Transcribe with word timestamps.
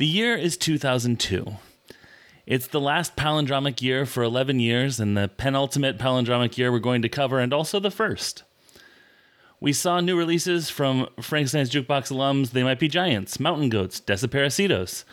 The 0.00 0.06
year 0.06 0.34
is 0.34 0.56
2002. 0.56 1.56
It's 2.46 2.66
the 2.66 2.80
last 2.80 3.16
palindromic 3.16 3.82
year 3.82 4.06
for 4.06 4.22
11 4.22 4.58
years 4.58 4.98
and 4.98 5.14
the 5.14 5.28
penultimate 5.28 5.98
palindromic 5.98 6.56
year 6.56 6.72
we're 6.72 6.78
going 6.78 7.02
to 7.02 7.08
cover, 7.10 7.38
and 7.38 7.52
also 7.52 7.78
the 7.78 7.90
first. 7.90 8.44
We 9.60 9.74
saw 9.74 10.00
new 10.00 10.16
releases 10.16 10.70
from 10.70 11.08
Frank 11.20 11.50
Frankenstein's 11.50 11.70
Jukebox 11.70 12.10
alums 12.10 12.52
They 12.52 12.62
Might 12.62 12.78
Be 12.78 12.88
Giants, 12.88 13.38
Mountain 13.38 13.68
Goats, 13.68 14.00
Desaparecidos, 14.00 15.04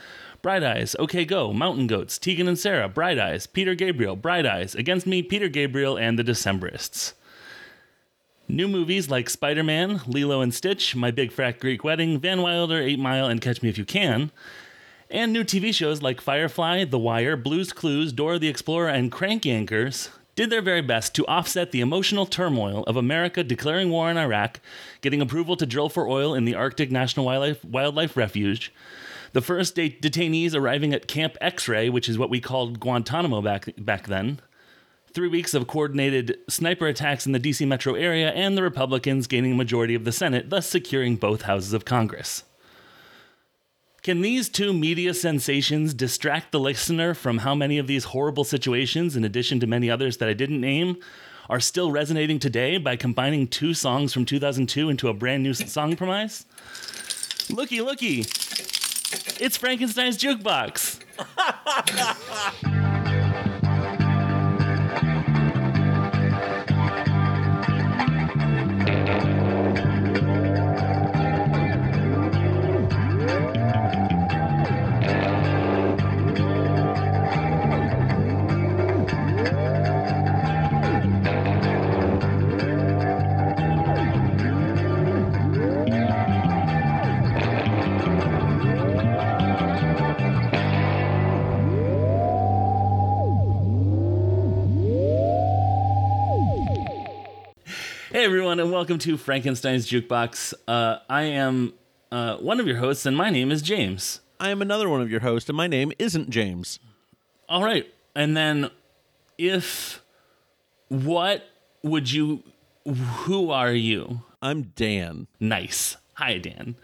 Bright 0.42 0.64
Eyes, 0.64 0.96
OK 0.98 1.26
Go, 1.26 1.52
Mountain 1.52 1.88
Goats, 1.88 2.18
Tegan 2.18 2.48
and 2.48 2.58
Sara, 2.58 2.88
Bright 2.88 3.20
Eyes, 3.20 3.46
Peter 3.46 3.76
Gabriel, 3.76 4.16
Bright 4.16 4.46
Eyes, 4.46 4.74
Against 4.74 5.06
Me, 5.06 5.22
Peter 5.22 5.50
Gabriel, 5.50 5.98
and 5.98 6.18
the 6.18 6.24
Decemberists. 6.24 7.12
New 8.48 8.70
movies 8.70 9.10
like 9.10 9.30
Spider 9.30 9.66
Man, 9.66 10.00
Lilo 10.08 10.40
and 10.40 10.54
Stitch, 10.54 10.96
My 10.96 11.12
Big 11.12 11.34
Fat 11.34 11.60
Greek 11.60 11.84
Wedding, 11.84 12.22
Van 12.22 12.42
Wilder, 12.42 12.82
8 12.82 12.98
Mile, 12.98 13.28
and 13.28 13.42
Catch 13.42 13.62
Me 13.62 13.68
If 13.68 13.78
You 13.78 13.84
Can. 13.84 14.32
And 15.10 15.32
new 15.32 15.46
TV 15.46 15.74
shows 15.74 16.02
like 16.02 16.20
Firefly, 16.20 16.84
The 16.84 17.00
Wire, 17.00 17.38
Blues 17.38 17.72
Clues, 17.72 18.12
Dora 18.12 18.40
the 18.40 18.50
Explorer, 18.50 18.90
and 18.90 19.10
Crank 19.10 19.44
Yankers 19.44 20.10
did 20.36 20.50
their 20.50 20.62
very 20.62 20.82
best 20.82 21.16
to 21.16 21.26
offset 21.28 21.72
the 21.72 21.80
emotional 21.80 22.26
turmoil 22.26 22.84
of 22.84 22.98
America 22.98 23.42
declaring 23.42 23.90
war 23.90 24.12
in 24.12 24.18
Iraq, 24.18 24.60
getting 25.00 25.22
approval 25.22 25.56
to 25.56 25.66
drill 25.66 25.88
for 25.88 26.10
oil 26.10 26.36
in 26.36 26.44
the 26.44 26.56
Arctic 26.56 26.92
National 26.92 27.26
Wildlife, 27.26 27.64
Wildlife 27.64 28.18
Refuge, 28.18 28.74
the 29.32 29.42
first 29.42 29.76
de- 29.76 29.90
detainees 29.90 30.54
arriving 30.54 30.94
at 30.94 31.08
Camp 31.08 31.38
X 31.40 31.70
Ray, 31.70 31.90
which 31.90 32.10
is 32.10 32.18
what 32.18 32.30
we 32.30 32.42
called 32.42 32.82
Guantanamo 32.82 33.42
back, 33.42 33.70
back 33.78 34.08
then, 34.08 34.42
three 35.14 35.30
weeks 35.30 35.54
of 35.54 35.68
coordinated 35.68 36.38
sniper 36.50 36.86
attacks 36.86 37.26
in 37.26 37.32
the 37.32 37.40
DC 37.40 37.66
metro 37.66 37.94
area, 37.94 38.30
and 38.32 38.58
the 38.58 38.64
Republicans 38.64 39.26
gaining 39.26 39.54
a 39.54 39.56
majority 39.56 39.96
of 39.96 40.04
the 40.04 40.12
Senate, 40.12 40.50
thus 40.50 40.68
securing 40.68 41.16
both 41.16 41.44
houses 41.44 41.72
of 41.72 41.86
Congress. 41.86 42.44
Can 44.08 44.22
these 44.22 44.48
two 44.48 44.72
media 44.72 45.14
sensations 45.14 45.94
distract 45.94 46.54
the 46.54 46.62
listener 46.62 47.14
from 47.14 47.40
how 47.40 47.54
many 47.54 47.78
of 47.78 47.88
these 47.88 48.06
horrible 48.06 48.46
situations, 48.46 49.18
in 49.18 49.26
addition 49.26 49.60
to 49.60 49.68
many 49.68 49.90
others 49.92 50.16
that 50.20 50.30
I 50.30 50.34
didn't 50.34 50.62
name, 50.62 50.96
are 51.50 51.60
still 51.60 51.92
resonating 51.92 52.40
today 52.40 52.78
by 52.78 52.96
combining 52.96 53.50
two 53.50 53.74
songs 53.74 54.14
from 54.14 54.24
2002 54.24 54.90
into 54.90 55.10
a 55.10 55.14
brand 55.14 55.44
new 55.44 55.54
song 55.54 55.98
premise? 55.98 56.46
Looky, 57.50 57.82
looky! 57.82 58.20
It's 59.42 59.58
Frankenstein's 59.58 60.18
Jukebox! 60.18 61.02
everyone, 98.28 98.60
and 98.60 98.70
welcome 98.74 98.98
to 99.00 99.16
Frankenstein's 99.16 99.90
Jukebox. 99.90 100.54
Uh, 100.68 100.98
I 101.10 101.22
am 101.24 101.72
uh, 102.12 102.36
one 102.36 102.60
of 102.60 102.68
your 102.68 102.76
hosts, 102.76 103.06
and 103.06 103.16
my 103.16 103.30
name 103.30 103.52
is 103.52 103.62
James. 103.62 104.20
I 104.38 104.50
am 104.50 104.62
another 104.62 104.90
one 104.90 105.00
of 105.00 105.10
your 105.10 105.22
hosts, 105.22 105.48
and 105.50 105.56
my 105.56 105.68
name 105.68 105.94
isn't 105.98 106.30
James. 106.30 106.80
All 107.48 107.64
right, 107.64 107.88
and 108.18 108.36
then 108.36 108.70
if 109.38 110.04
what 110.90 111.46
would 111.84 112.12
you? 112.12 112.44
Who 112.86 113.50
are 113.50 113.72
you? 113.72 114.24
I'm 114.42 114.74
Dan. 114.76 115.28
Nice. 115.40 115.96
Hi, 116.16 116.38
Dan. 116.38 116.76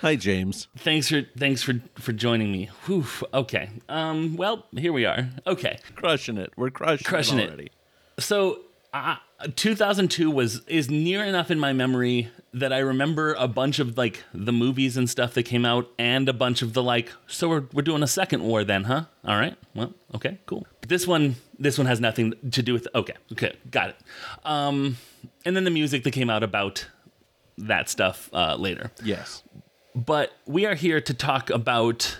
Hi, 0.00 0.14
James. 0.14 0.68
Thanks 0.78 1.08
for 1.08 1.22
thanks 1.36 1.64
for 1.64 1.74
for 1.96 2.12
joining 2.12 2.52
me. 2.52 2.70
Whew. 2.86 3.04
Okay. 3.32 3.68
Um. 3.88 4.36
Well, 4.36 4.64
here 4.76 4.92
we 4.92 5.06
are. 5.06 5.28
Okay. 5.44 5.80
Crushing 5.96 6.38
it. 6.38 6.52
We're 6.56 6.70
crushing, 6.70 7.04
Crushing 7.04 7.38
it 7.40 7.44
it. 7.44 7.48
already. 7.48 7.70
So, 8.20 8.60
uh, 8.94 9.16
2002 9.56 10.30
was 10.30 10.62
is 10.68 10.88
near 10.88 11.24
enough 11.24 11.50
in 11.50 11.58
my 11.58 11.72
memory 11.72 12.30
that 12.52 12.72
I 12.72 12.78
remember 12.78 13.34
a 13.34 13.48
bunch 13.48 13.80
of 13.80 13.98
like 13.98 14.22
the 14.32 14.52
movies 14.52 14.96
and 14.96 15.10
stuff 15.10 15.34
that 15.34 15.42
came 15.42 15.64
out, 15.64 15.90
and 15.98 16.28
a 16.28 16.32
bunch 16.32 16.62
of 16.62 16.72
the 16.72 16.82
like. 16.82 17.10
So 17.26 17.48
we're 17.48 17.64
we're 17.72 17.82
doing 17.82 18.04
a 18.04 18.06
second 18.06 18.44
war 18.44 18.62
then, 18.62 18.84
huh? 18.84 19.06
All 19.24 19.36
right. 19.36 19.56
Well, 19.74 19.92
okay, 20.14 20.38
cool. 20.46 20.64
This 20.86 21.06
one 21.06 21.34
this 21.58 21.76
one 21.76 21.88
has 21.88 22.00
nothing 22.00 22.34
to 22.52 22.62
do 22.62 22.72
with. 22.72 22.86
Okay, 22.94 23.14
okay, 23.32 23.56
got 23.70 23.90
it. 23.90 23.96
Um, 24.44 24.96
and 25.44 25.56
then 25.56 25.64
the 25.64 25.70
music 25.70 26.04
that 26.04 26.12
came 26.12 26.30
out 26.30 26.44
about 26.44 26.86
that 27.58 27.88
stuff 27.88 28.30
uh, 28.32 28.54
later. 28.56 28.92
Yes. 29.02 29.42
But 29.96 30.32
we 30.46 30.66
are 30.66 30.74
here 30.74 31.00
to 31.00 31.14
talk 31.14 31.50
about 31.50 32.18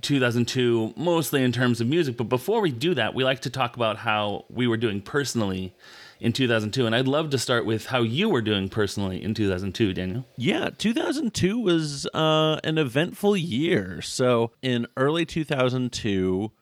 2002, 0.00 0.94
mostly 0.96 1.42
in 1.42 1.52
terms 1.52 1.80
of 1.80 1.86
music. 1.86 2.16
But 2.16 2.28
before 2.28 2.60
we 2.60 2.70
do 2.70 2.94
that, 2.94 3.14
we 3.14 3.24
like 3.24 3.40
to 3.40 3.50
talk 3.50 3.76
about 3.76 3.98
how 3.98 4.44
we 4.48 4.66
were 4.66 4.76
doing 4.76 5.00
personally 5.00 5.74
in 6.20 6.32
2002. 6.32 6.86
And 6.86 6.94
I'd 6.94 7.08
love 7.08 7.30
to 7.30 7.38
start 7.38 7.64
with 7.64 7.86
how 7.86 8.02
you 8.02 8.28
were 8.28 8.42
doing 8.42 8.68
personally 8.68 9.22
in 9.22 9.34
2002, 9.34 9.92
Daniel. 9.92 10.26
Yeah, 10.36 10.70
2002 10.76 11.58
was 11.58 12.06
uh, 12.14 12.60
an 12.62 12.78
eventful 12.78 13.36
year. 13.36 14.02
So, 14.02 14.52
in 14.62 14.86
early 14.96 15.24
2002, 15.24 16.52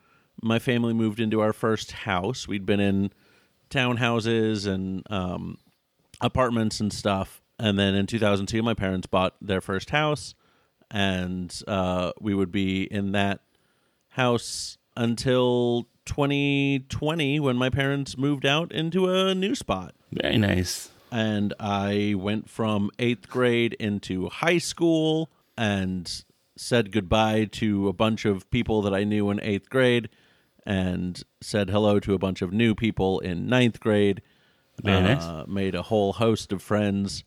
my 0.43 0.59
family 0.59 0.94
moved 0.94 1.21
into 1.21 1.41
our 1.41 1.53
first 1.53 1.93
house. 1.93 2.47
We'd 2.47 2.66
been 2.66 2.81
in 2.81 3.12
townhouses 3.71 4.66
and 4.66 5.03
um, 5.10 5.59
apartments 6.21 6.81
and 6.81 6.93
stuff. 6.93 7.43
And 7.59 7.78
then 7.78 7.94
in 7.94 8.06
2002, 8.06 8.62
my 8.62 8.75
parents 8.75 9.06
bought 9.06 9.34
their 9.41 9.60
first 9.60 9.91
house, 9.91 10.34
and 10.91 11.62
uh, 11.69 12.12
we 12.21 12.34
would 12.34 12.50
be 12.53 12.82
in 12.84 13.12
that 13.12 13.41
house 14.10 14.78
until 14.97 15.87
2020 16.06 17.41
when 17.41 17.56
my 17.56 17.71
parents 17.71 18.16
moved 18.16 18.44
out 18.47 18.72
into 18.72 19.09
a 19.09 19.34
new 19.34 19.54
spot 19.54 19.94
Very 20.12 20.38
nice. 20.38 20.91
and 21.12 21.54
I 21.60 22.15
went 22.16 22.48
from 22.48 22.91
eighth 22.98 23.28
grade 23.28 23.75
into 23.75 24.28
high 24.28 24.59
school 24.59 25.31
and 25.56 26.25
said 26.56 26.91
goodbye 26.93 27.44
to 27.53 27.88
a 27.88 27.93
bunch 27.93 28.25
of 28.25 28.50
people 28.50 28.82
that 28.82 28.94
I 28.94 29.04
knew 29.04 29.31
in 29.31 29.41
eighth 29.43 29.71
grade 29.71 30.09
and 30.66 31.22
said 31.41 31.71
hello 31.71 32.00
to 32.00 32.15
a 32.15 32.19
bunch 32.19 32.43
of 32.43 32.53
new 32.53 32.75
people 32.75 33.21
in 33.21 33.47
ninth 33.47 33.81
grade. 33.81 34.21
Very 34.82 35.03
nice. 35.03 35.22
Uh, 35.22 35.44
made 35.48 35.75
a 35.75 35.82
whole 35.82 36.12
host 36.15 36.53
of 36.53 36.60
friends, 36.62 37.25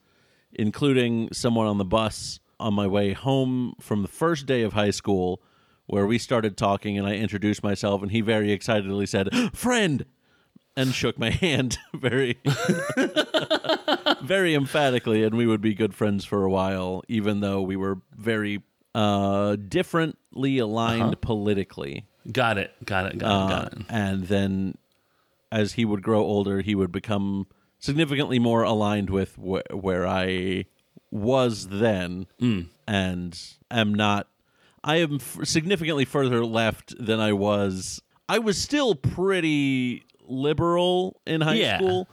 including 0.53 1.29
someone 1.33 1.67
on 1.67 1.77
the 1.77 1.85
bus 1.85 2.39
on 2.61 2.73
my 2.73 2.87
way 2.87 3.13
home 3.13 3.73
from 3.79 4.01
the 4.01 4.07
first 4.07 4.45
day 4.45 4.61
of 4.61 4.73
high 4.73 4.91
school 4.91 5.41
where 5.87 6.05
we 6.07 6.17
started 6.17 6.55
talking 6.57 6.97
and 6.97 7.05
I 7.07 7.15
introduced 7.15 7.63
myself 7.63 8.01
and 8.01 8.11
he 8.11 8.21
very 8.21 8.51
excitedly 8.51 9.05
said, 9.05 9.29
"Friend." 9.53 10.05
And 10.77 10.93
shook 10.95 11.19
my 11.19 11.29
hand 11.47 11.77
very 11.93 12.37
very 14.23 14.53
emphatically 14.55 15.23
and 15.23 15.35
we 15.35 15.45
would 15.45 15.61
be 15.61 15.73
good 15.73 15.93
friends 15.93 16.23
for 16.25 16.45
a 16.45 16.49
while 16.49 17.03
even 17.07 17.41
though 17.41 17.61
we 17.61 17.75
were 17.75 17.99
very 18.15 18.61
uh 18.95 19.55
differently 19.55 20.57
aligned 20.59 21.19
politically. 21.21 22.05
Got 22.31 22.57
it. 22.57 22.71
Got 22.85 23.07
it. 23.07 23.17
Got 23.17 23.25
it. 23.25 23.31
Uh, 23.31 23.47
Got 23.63 23.73
it. 23.73 23.79
and 23.89 24.23
then 24.27 24.77
as 25.51 25.73
he 25.73 25.83
would 25.83 26.01
grow 26.01 26.21
older, 26.21 26.61
he 26.61 26.75
would 26.75 26.91
become 26.91 27.47
significantly 27.79 28.39
more 28.39 28.63
aligned 28.63 29.09
with 29.09 29.35
wh- 29.35 29.73
where 29.75 30.07
I 30.07 30.65
was 31.11 31.67
then, 31.67 32.25
Mm. 32.41 32.67
and 32.87 33.39
am 33.69 33.93
not. 33.93 34.27
I 34.83 34.97
am 34.97 35.15
f- 35.15 35.39
significantly 35.43 36.05
further 36.05 36.43
left 36.45 36.93
than 36.97 37.19
I 37.19 37.33
was. 37.33 38.01
I 38.27 38.39
was 38.39 38.57
still 38.57 38.95
pretty 38.95 40.03
liberal 40.27 41.19
in 41.27 41.41
high 41.41 41.55
Yeah. 41.55 41.77
school. 41.77 42.07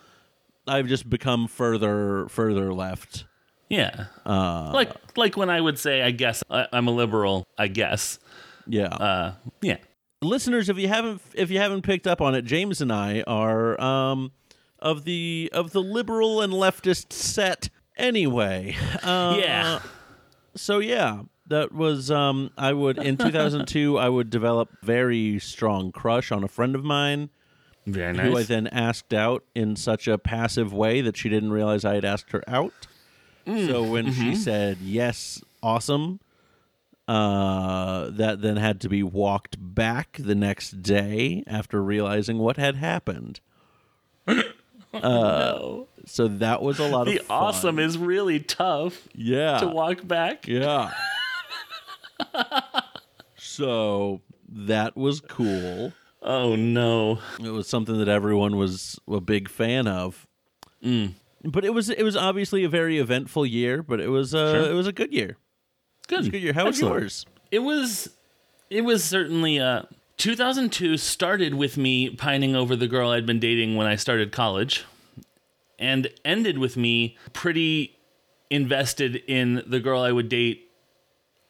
I've 0.66 0.86
just 0.86 1.08
become 1.08 1.46
further 1.48 2.28
further 2.28 2.74
left. 2.74 3.24
Yeah. 3.70 4.06
Uh, 4.26 4.70
like 4.74 4.90
like 5.16 5.36
when 5.36 5.48
I 5.48 5.60
would 5.60 5.78
say, 5.78 6.02
I 6.02 6.10
guess 6.10 6.42
I, 6.50 6.66
I'm 6.72 6.88
a 6.88 6.90
liberal. 6.90 7.46
I 7.56 7.68
guess. 7.68 8.18
yeah. 8.66 8.88
Uh. 8.88 9.32
Yeah. 9.62 9.76
listeners, 10.20 10.68
if 10.68 10.76
you 10.78 10.88
haven't 10.88 11.22
if 11.34 11.50
you 11.50 11.58
haven't 11.58 11.82
picked 11.82 12.06
up 12.06 12.20
on 12.20 12.34
it, 12.34 12.42
James 12.42 12.80
and 12.82 12.92
I 12.92 13.22
are 13.26 13.80
um, 13.80 14.32
of 14.78 15.04
the 15.04 15.48
of 15.54 15.70
the 15.72 15.80
liberal 15.82 16.42
and 16.42 16.52
leftist 16.52 17.12
set. 17.12 17.70
Anyway, 17.98 18.76
uh, 19.02 19.36
Yeah. 19.38 19.80
So 20.54 20.78
yeah, 20.78 21.22
that 21.48 21.72
was 21.72 22.10
um, 22.10 22.50
I 22.56 22.72
would 22.72 22.98
in 22.98 23.16
2002 23.16 23.98
I 23.98 24.08
would 24.08 24.30
develop 24.30 24.70
very 24.82 25.38
strong 25.38 25.92
crush 25.92 26.30
on 26.32 26.44
a 26.44 26.48
friend 26.48 26.74
of 26.74 26.84
mine 26.84 27.30
Very 27.86 28.16
who 28.16 28.36
I 28.36 28.42
then 28.42 28.66
asked 28.68 29.12
out 29.12 29.44
in 29.54 29.76
such 29.76 30.08
a 30.08 30.18
passive 30.18 30.72
way 30.72 31.00
that 31.00 31.16
she 31.16 31.28
didn't 31.28 31.52
realize 31.52 31.84
I 31.84 31.94
had 31.94 32.04
asked 32.04 32.32
her 32.32 32.42
out. 32.48 32.86
Mm, 33.46 33.66
So 33.66 33.82
when 33.82 34.12
she 34.12 34.32
mm-hmm. 34.32 34.34
said 34.34 34.78
yes, 34.80 35.42
awesome, 35.62 36.20
uh, 37.08 38.10
that 38.10 38.42
then 38.42 38.56
had 38.58 38.80
to 38.82 38.88
be 38.88 39.02
walked 39.02 39.56
back 39.58 40.18
the 40.20 40.34
next 40.34 40.82
day 40.82 41.42
after 41.46 41.82
realizing 41.82 42.38
what 42.38 42.58
had 42.58 42.76
happened. 42.76 43.40
no. 44.92 45.88
So 46.08 46.28
that 46.28 46.62
was 46.62 46.78
a 46.78 46.88
lot 46.88 47.06
The 47.06 47.20
of 47.20 47.26
fun. 47.26 47.36
awesome 47.42 47.78
is 47.78 47.96
really 47.98 48.40
tough 48.40 49.08
yeah. 49.14 49.58
to 49.58 49.66
walk 49.68 50.06
back. 50.06 50.46
Yeah. 50.48 50.90
so 53.36 54.20
that 54.48 54.96
was 54.96 55.20
cool. 55.20 55.92
Oh 56.22 56.56
no. 56.56 57.18
It 57.40 57.50
was 57.50 57.68
something 57.68 57.98
that 57.98 58.08
everyone 58.08 58.56
was 58.56 58.98
a 59.08 59.20
big 59.20 59.48
fan 59.48 59.86
of. 59.86 60.26
Mm. 60.84 61.14
But 61.44 61.64
it 61.64 61.72
was 61.72 61.88
it 61.90 62.02
was 62.02 62.16
obviously 62.16 62.64
a 62.64 62.68
very 62.68 62.98
eventful 62.98 63.46
year, 63.46 63.82
but 63.82 64.00
it 64.00 64.08
was 64.08 64.34
uh, 64.34 64.52
Sure. 64.52 64.70
it 64.70 64.74
was 64.74 64.86
a 64.86 64.92
good 64.92 65.12
year. 65.12 65.36
It 66.10 66.16
was 66.16 66.26
a 66.26 66.30
Good. 66.30 66.32
good 66.32 66.42
year. 66.42 66.52
How 66.52 66.66
was 66.66 66.80
yours? 66.80 67.26
It 67.50 67.60
was 67.60 68.10
it 68.70 68.82
was 68.82 69.04
certainly 69.04 69.60
uh 69.60 69.82
2002 70.16 70.96
started 70.96 71.54
with 71.54 71.76
me 71.76 72.10
pining 72.10 72.56
over 72.56 72.74
the 72.74 72.88
girl 72.88 73.10
I'd 73.10 73.26
been 73.26 73.38
dating 73.38 73.76
when 73.76 73.86
I 73.86 73.94
started 73.96 74.32
college 74.32 74.84
and 75.78 76.08
ended 76.24 76.58
with 76.58 76.76
me 76.76 77.16
pretty 77.32 77.96
invested 78.50 79.16
in 79.26 79.62
the 79.66 79.80
girl 79.80 80.02
I 80.02 80.12
would 80.12 80.28
date 80.28 80.70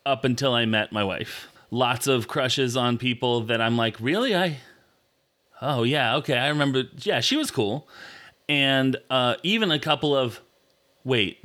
up 0.05 0.25
until 0.25 0.55
I 0.55 0.65
met 0.67 0.93
my 0.93 1.05
wife. 1.05 1.49
Lots 1.71 2.07
of 2.07 2.29
crushes 2.29 2.77
on 2.77 2.99
people 2.99 3.43
that 3.43 3.61
I'm 3.61 3.77
like, 3.77 4.01
"Really? 4.01 4.35
I 4.35 4.59
Oh 5.61 5.83
yeah, 5.83 6.17
okay. 6.17 6.39
I 6.39 6.49
remember 6.49 6.85
yeah, 6.99 7.21
she 7.21 7.37
was 7.37 7.51
cool." 7.51 7.89
And 8.49 8.97
uh 9.11 9.37
even 9.43 9.71
a 9.71 9.79
couple 9.79 10.17
of 10.17 10.41
wait, 11.05 11.45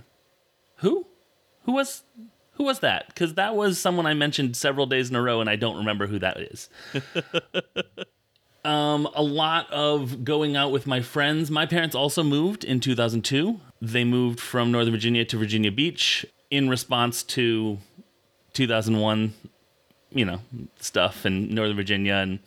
who? 0.78 1.08
Who 1.66 1.74
was 1.74 2.04
who 2.54 2.64
was 2.64 2.80
that? 2.80 3.08
Because 3.08 3.34
that 3.34 3.56
was 3.56 3.80
someone 3.80 4.06
I 4.06 4.14
mentioned 4.14 4.56
several 4.56 4.86
days 4.86 5.10
in 5.10 5.16
a 5.16 5.22
row, 5.22 5.42
and 5.42 5.50
I 5.50 5.56
don't 5.56 5.78
remember 5.78 6.08
who 6.08 6.20
that 6.20 6.40
is. 6.40 6.70
um, 8.66 9.08
a 9.14 9.22
lot 9.22 9.72
of 9.72 10.24
going 10.24 10.56
out 10.56 10.72
with 10.72 10.88
my 10.88 11.02
friends. 11.02 11.52
My 11.52 11.66
parents 11.66 11.96
also 11.96 12.24
moved 12.24 12.64
in 12.64 12.80
2002. 12.80 13.60
They 13.82 14.04
moved 14.04 14.40
from 14.40 14.72
Northern 14.72 14.94
Virginia 14.94 15.26
to 15.26 15.38
Virginia 15.38 15.72
Beach 15.72 16.26
in 16.50 16.70
response 16.70 17.24
to 17.24 17.78
2001, 18.54 19.34
you 20.12 20.26
know, 20.26 20.40
stuff 20.80 21.26
in 21.26 21.54
Northern 21.54 21.76
Virginia 21.76 22.16
and 22.16 22.40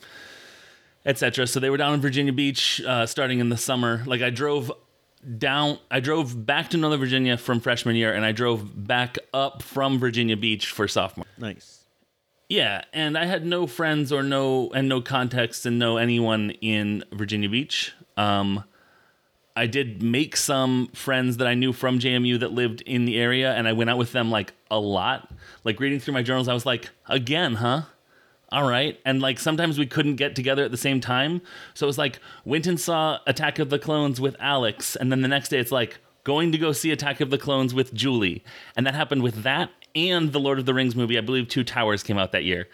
etc. 1.05 1.47
So 1.47 1.61
they 1.61 1.71
were 1.71 1.77
down 1.77 1.95
in 1.95 2.01
Virginia 2.01 2.33
Beach 2.33 2.81
uh, 2.87 3.07
starting 3.07 3.39
in 3.39 3.49
the 3.49 3.57
summer. 3.57 4.03
Like 4.07 4.23
I 4.23 4.31
drove 4.31 4.73
down 5.39 5.79
I 5.91 6.01
drove 6.01 6.47
back 6.47 6.71
to 6.71 6.77
Northern 6.77 7.01
Virginia 7.01 7.37
from 7.37 7.61
freshman 7.61 7.97
year 7.97 8.15
and 8.15 8.25
I 8.25 8.33
drove 8.33 8.87
back 8.87 9.19
up 9.35 9.63
from 9.63 9.99
Virginia 9.99 10.37
Beach 10.37 10.67
for 10.67 10.89
sophomore. 10.89 11.27
Nice. 11.37 11.76
Yeah, 12.49 12.85
and 12.93 13.19
I 13.19 13.25
had 13.25 13.45
no 13.45 13.67
friends 13.67 14.13
or 14.13 14.23
no 14.23 14.71
and 14.71 14.89
no 14.89 15.01
context 15.01 15.67
and 15.67 15.79
no 15.79 15.97
anyone 15.97 16.51
in 16.61 17.05
Virginia 17.13 17.49
Beach. 17.49 17.93
Um 18.17 18.65
I 19.59 19.67
did 19.67 20.03
make 20.03 20.37
some 20.37 20.89
friends 20.89 21.39
that 21.39 21.47
I 21.47 21.55
knew 21.55 21.73
from 21.73 21.99
JMU 21.99 22.39
that 22.41 22.53
lived 22.53 22.83
in 22.83 23.07
the 23.07 23.19
area 23.19 23.55
and 23.55 23.67
I 23.67 23.73
went 23.73 23.89
out 23.89 23.97
with 23.97 24.13
them 24.13 24.31
like 24.31 24.53
a 24.71 24.79
lot. 24.79 25.31
Like 25.65 25.81
reading 25.81 25.99
through 25.99 26.15
my 26.15 26.23
journals 26.23 26.49
I 26.49 26.55
was 26.55 26.67
like, 26.67 26.91
"Again, 27.09 27.55
huh?" 27.55 27.83
all 28.53 28.69
right. 28.69 29.01
And 29.05 29.21
like 29.21 29.39
sometimes 29.39 29.79
we 29.79 29.87
couldn't 29.87 30.17
get 30.17 30.37
together 30.37 30.65
at 30.65 30.71
the 30.71 30.77
same 30.77 31.01
time. 31.01 31.43
So 31.75 31.87
it 31.87 31.89
was 31.89 31.99
like 31.99 32.21
went 32.45 32.67
and 32.67 32.79
saw 32.79 33.19
Attack 33.27 33.59
of 33.59 33.71
the 33.71 33.79
Clones 33.79 34.21
with 34.21 34.37
Alex. 34.39 34.95
And 34.97 35.11
then 35.11 35.23
the 35.23 35.29
next 35.29 35.49
day 35.49 35.59
it's 35.59 35.73
like 35.73 35.99
going 36.25 36.53
to 36.53 36.59
go 36.59 36.73
see 36.73 36.91
Attack 36.91 37.21
of 37.21 37.31
the 37.31 37.39
Clones 37.39 37.75
with 37.75 37.93
Julie. 37.93 38.45
And 38.77 38.87
that 38.87 38.95
happened 38.95 39.23
with 39.23 39.43
that 39.43 39.71
and 39.97 40.33
the 40.33 40.39
Lord 40.39 40.59
of 40.59 40.67
the 40.67 40.75
Rings 40.75 40.95
movie. 40.95 41.19
I 41.19 41.23
believe 41.23 41.49
Two 41.49 41.65
Towers 41.65 42.03
came 42.03 42.19
out 42.19 42.33
that 42.33 42.45
year. 42.45 42.69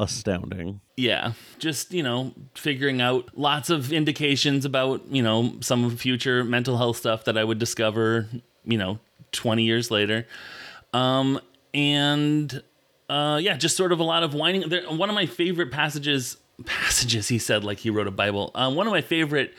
Astounding. 0.00 0.80
Yeah. 0.96 1.32
Just, 1.58 1.92
you 1.92 2.04
know, 2.04 2.32
figuring 2.54 3.00
out 3.00 3.36
lots 3.36 3.68
of 3.68 3.92
indications 3.92 4.64
about, 4.64 5.02
you 5.10 5.22
know, 5.22 5.54
some 5.60 5.96
future 5.96 6.44
mental 6.44 6.78
health 6.78 6.98
stuff 6.98 7.24
that 7.24 7.36
I 7.36 7.42
would 7.42 7.58
discover, 7.58 8.28
you 8.64 8.78
know, 8.78 9.00
20 9.32 9.64
years 9.64 9.90
later. 9.90 10.26
Um, 10.94 11.40
and 11.74 12.62
uh, 13.10 13.40
yeah, 13.42 13.56
just 13.56 13.76
sort 13.76 13.90
of 13.90 13.98
a 13.98 14.04
lot 14.04 14.22
of 14.22 14.34
whining. 14.34 14.68
There, 14.68 14.82
one 14.84 15.08
of 15.08 15.16
my 15.16 15.26
favorite 15.26 15.72
passages, 15.72 16.36
passages, 16.64 17.26
he 17.28 17.38
said, 17.38 17.64
like 17.64 17.78
he 17.78 17.90
wrote 17.90 18.06
a 18.06 18.12
Bible. 18.12 18.52
Um, 18.54 18.76
one 18.76 18.86
of 18.86 18.92
my 18.92 19.02
favorite 19.02 19.52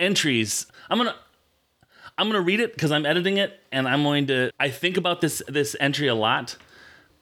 entries. 0.00 0.66
I'm 0.90 0.98
gonna, 0.98 1.14
I'm 2.18 2.28
gonna 2.28 2.40
read 2.40 2.60
it 2.60 2.72
because 2.72 2.92
I'm 2.92 3.04
editing 3.04 3.36
it, 3.36 3.60
and 3.70 3.86
I'm 3.86 4.02
going 4.02 4.26
to. 4.28 4.50
I 4.58 4.70
think 4.70 4.96
about 4.96 5.20
this 5.20 5.42
this 5.48 5.76
entry 5.80 6.08
a 6.08 6.14
lot. 6.14 6.56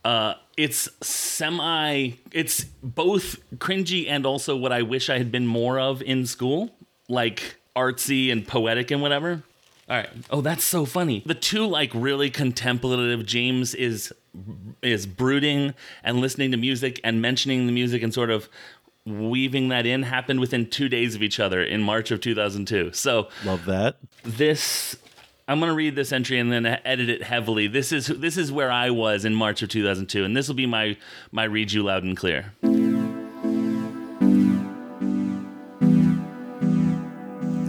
Uh, 0.05 0.35
it's 0.57 0.89
semi. 1.03 2.13
It's 2.31 2.65
both 2.83 3.39
cringy 3.59 4.09
and 4.09 4.27
also 4.27 4.57
what 4.57 4.73
I 4.73 4.83
wish 4.83 5.09
I 5.09 5.19
had 5.19 5.33
been 5.33 5.47
more 5.47 5.79
of 5.81 6.03
in 6.03 6.27
school, 6.27 6.71
like 7.09 7.57
artsy 7.75 8.31
and 8.31 8.47
poetic 8.47 8.91
and 8.91 9.03
whatever. 9.03 9.43
All 9.89 9.97
right. 9.97 10.09
Oh, 10.31 10.41
that's 10.41 10.65
so 10.65 10.85
funny. 10.87 11.23
The 11.27 11.35
two 11.35 11.67
like 11.67 11.91
really 11.95 12.31
contemplative. 12.31 13.27
James 13.27 13.75
is 13.75 14.13
is 14.83 15.07
brooding 15.07 15.75
and 16.03 16.21
listening 16.21 16.51
to 16.51 16.57
music 16.57 17.01
and 17.05 17.21
mentioning 17.21 17.67
the 17.67 17.73
music 17.73 18.03
and 18.03 18.13
sort 18.13 18.31
of 18.31 18.49
weaving 19.07 19.69
that 19.69 19.85
in 19.87 20.03
happened 20.05 20.41
within 20.41 20.69
two 20.69 20.89
days 20.89 21.15
of 21.15 21.23
each 21.23 21.39
other 21.39 21.63
in 21.63 21.83
March 21.83 22.11
of 22.11 22.21
2002. 22.21 22.93
So 22.93 23.29
Love 23.45 23.65
that. 23.67 23.97
this 24.23 24.97
I'm 25.47 25.61
going 25.61 25.71
to 25.71 25.77
read 25.77 25.95
this 25.95 26.11
entry 26.11 26.39
and 26.39 26.51
then 26.51 26.65
edit 26.65 27.11
it 27.11 27.23
heavily. 27.23 27.67
This 27.67 27.93
is 27.93 28.07
this 28.07 28.39
is 28.39 28.51
where 28.51 28.71
I 28.71 28.89
was 28.91 29.25
in 29.27 29.35
March 29.35 29.63
of 29.63 29.69
2002 29.69 30.25
and 30.25 30.35
this 30.37 30.49
will 30.49 30.55
be 30.55 30.67
my 30.67 30.97
my 31.33 31.45
read 31.45 31.73
you 31.73 31.83
loud 31.83 32.03
and 32.03 32.17
clear. 32.17 32.53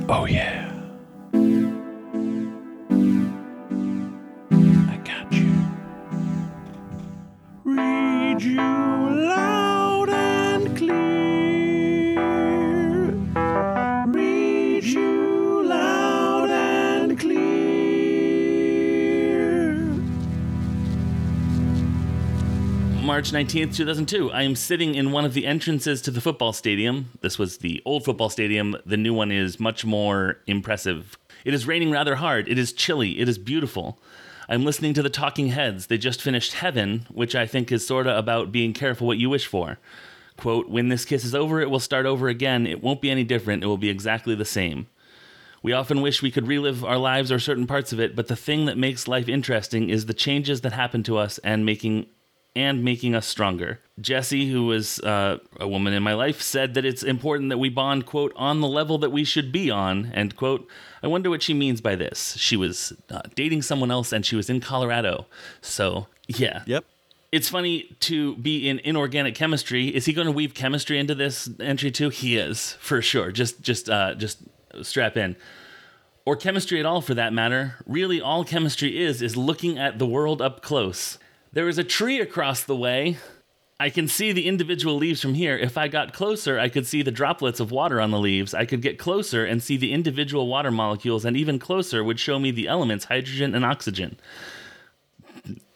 Oh 0.07 0.25
yeah. 0.25 0.54
March 23.25 23.47
19th, 23.47 23.75
2002. 23.75 24.31
I 24.31 24.43
am 24.43 24.55
sitting 24.55 24.93
in 24.93 25.11
one 25.11 25.25
of 25.25 25.33
the 25.33 25.47
entrances 25.47 25.99
to 26.03 26.11
the 26.11 26.21
football 26.21 26.53
stadium. 26.53 27.09
This 27.21 27.39
was 27.39 27.57
the 27.57 27.81
old 27.83 28.05
football 28.05 28.29
stadium. 28.29 28.77
The 28.85 28.97
new 28.97 29.15
one 29.15 29.31
is 29.31 29.59
much 29.59 29.83
more 29.83 30.41
impressive. 30.45 31.17
It 31.43 31.55
is 31.55 31.65
raining 31.65 31.89
rather 31.89 32.17
hard. 32.17 32.47
It 32.47 32.59
is 32.59 32.71
chilly. 32.71 33.19
It 33.19 33.27
is 33.27 33.39
beautiful. 33.39 33.99
I'm 34.47 34.63
listening 34.63 34.93
to 34.93 35.01
the 35.01 35.09
Talking 35.09 35.47
Heads. 35.47 35.87
They 35.87 35.97
just 35.97 36.21
finished 36.21 36.53
Heaven, 36.53 37.07
which 37.09 37.33
I 37.33 37.47
think 37.47 37.71
is 37.71 37.87
sort 37.87 38.05
of 38.05 38.15
about 38.15 38.51
being 38.51 38.73
careful 38.73 39.07
what 39.07 39.17
you 39.17 39.31
wish 39.31 39.47
for. 39.47 39.79
Quote, 40.37 40.69
When 40.69 40.89
this 40.89 41.03
kiss 41.03 41.25
is 41.25 41.33
over, 41.33 41.59
it 41.59 41.71
will 41.71 41.79
start 41.79 42.05
over 42.05 42.27
again. 42.27 42.67
It 42.67 42.83
won't 42.83 43.01
be 43.01 43.09
any 43.09 43.23
different. 43.23 43.63
It 43.63 43.67
will 43.67 43.79
be 43.79 43.89
exactly 43.89 44.35
the 44.35 44.45
same. 44.45 44.85
We 45.63 45.73
often 45.73 46.01
wish 46.01 46.21
we 46.21 46.29
could 46.29 46.47
relive 46.47 46.85
our 46.85 46.99
lives 46.99 47.31
or 47.31 47.39
certain 47.39 47.65
parts 47.65 47.91
of 47.91 47.99
it, 47.99 48.15
but 48.15 48.27
the 48.27 48.35
thing 48.35 48.65
that 48.65 48.77
makes 48.77 49.07
life 49.07 49.27
interesting 49.27 49.89
is 49.89 50.05
the 50.05 50.13
changes 50.13 50.61
that 50.61 50.73
happen 50.73 51.01
to 51.01 51.17
us 51.17 51.39
and 51.39 51.65
making 51.65 52.05
and 52.55 52.83
making 52.83 53.15
us 53.15 53.25
stronger. 53.25 53.79
Jessie, 53.99 54.49
who 54.49 54.65
was 54.65 54.99
uh, 54.99 55.39
a 55.59 55.67
woman 55.67 55.93
in 55.93 56.03
my 56.03 56.13
life, 56.13 56.41
said 56.41 56.73
that 56.73 56.85
it's 56.85 57.03
important 57.03 57.49
that 57.49 57.57
we 57.57 57.69
bond, 57.69 58.05
quote, 58.05 58.33
on 58.35 58.61
the 58.61 58.67
level 58.67 58.97
that 58.97 59.11
we 59.11 59.23
should 59.23 59.51
be 59.51 59.69
on, 59.69 60.11
end 60.13 60.35
quote. 60.35 60.67
I 61.03 61.07
wonder 61.07 61.29
what 61.29 61.43
she 61.43 61.53
means 61.53 61.81
by 61.81 61.95
this. 61.95 62.35
She 62.37 62.57
was 62.57 62.93
uh, 63.09 63.21
dating 63.35 63.61
someone 63.61 63.91
else 63.91 64.11
and 64.11 64.25
she 64.25 64.35
was 64.35 64.49
in 64.49 64.59
Colorado. 64.59 65.27
So, 65.61 66.07
yeah. 66.27 66.63
Yep. 66.65 66.85
It's 67.31 67.49
funny 67.49 67.95
to 68.01 68.35
be 68.37 68.69
in 68.69 68.79
inorganic 68.79 69.35
chemistry. 69.35 69.93
Is 69.93 70.05
he 70.05 70.13
going 70.13 70.27
to 70.27 70.31
weave 70.31 70.53
chemistry 70.53 70.97
into 70.99 71.15
this 71.15 71.49
entry 71.59 71.91
too? 71.91 72.09
He 72.09 72.37
is, 72.37 72.73
for 72.79 73.01
sure. 73.01 73.31
Just, 73.31 73.61
just, 73.61 73.89
uh, 73.89 74.15
just 74.15 74.39
strap 74.83 75.17
in 75.17 75.35
or 76.25 76.35
chemistry 76.35 76.79
at 76.79 76.85
all 76.85 77.01
for 77.01 77.13
that 77.13 77.31
matter. 77.31 77.75
Really, 77.85 78.19
all 78.19 78.43
chemistry 78.43 79.01
is 79.01 79.21
is 79.21 79.37
looking 79.37 79.77
at 79.77 79.99
the 79.99 80.07
world 80.07 80.41
up 80.41 80.61
close. 80.61 81.17
There 81.55 81.69
is 81.69 81.77
a 81.77 81.85
tree 81.85 82.19
across 82.19 82.63
the 82.63 82.75
way. 82.75 83.15
I 83.79 83.89
can 83.89 84.09
see 84.09 84.33
the 84.33 84.45
individual 84.45 84.97
leaves 84.97 85.21
from 85.21 85.35
here. 85.35 85.57
If 85.57 85.77
I 85.77 85.87
got 85.87 86.11
closer, 86.11 86.59
I 86.59 86.67
could 86.67 86.85
see 86.85 87.01
the 87.01 87.13
droplets 87.13 87.61
of 87.61 87.71
water 87.71 88.01
on 88.01 88.11
the 88.11 88.19
leaves. 88.19 88.53
I 88.53 88.65
could 88.65 88.81
get 88.81 88.99
closer 88.99 89.45
and 89.45 89.63
see 89.63 89.77
the 89.77 89.93
individual 89.93 90.47
water 90.47 90.69
molecules, 90.69 91.23
and 91.23 91.37
even 91.37 91.57
closer 91.57 92.03
would 92.03 92.19
show 92.19 92.39
me 92.39 92.51
the 92.51 92.67
elements 92.67 93.05
hydrogen 93.05 93.55
and 93.55 93.63
oxygen. 93.63 94.19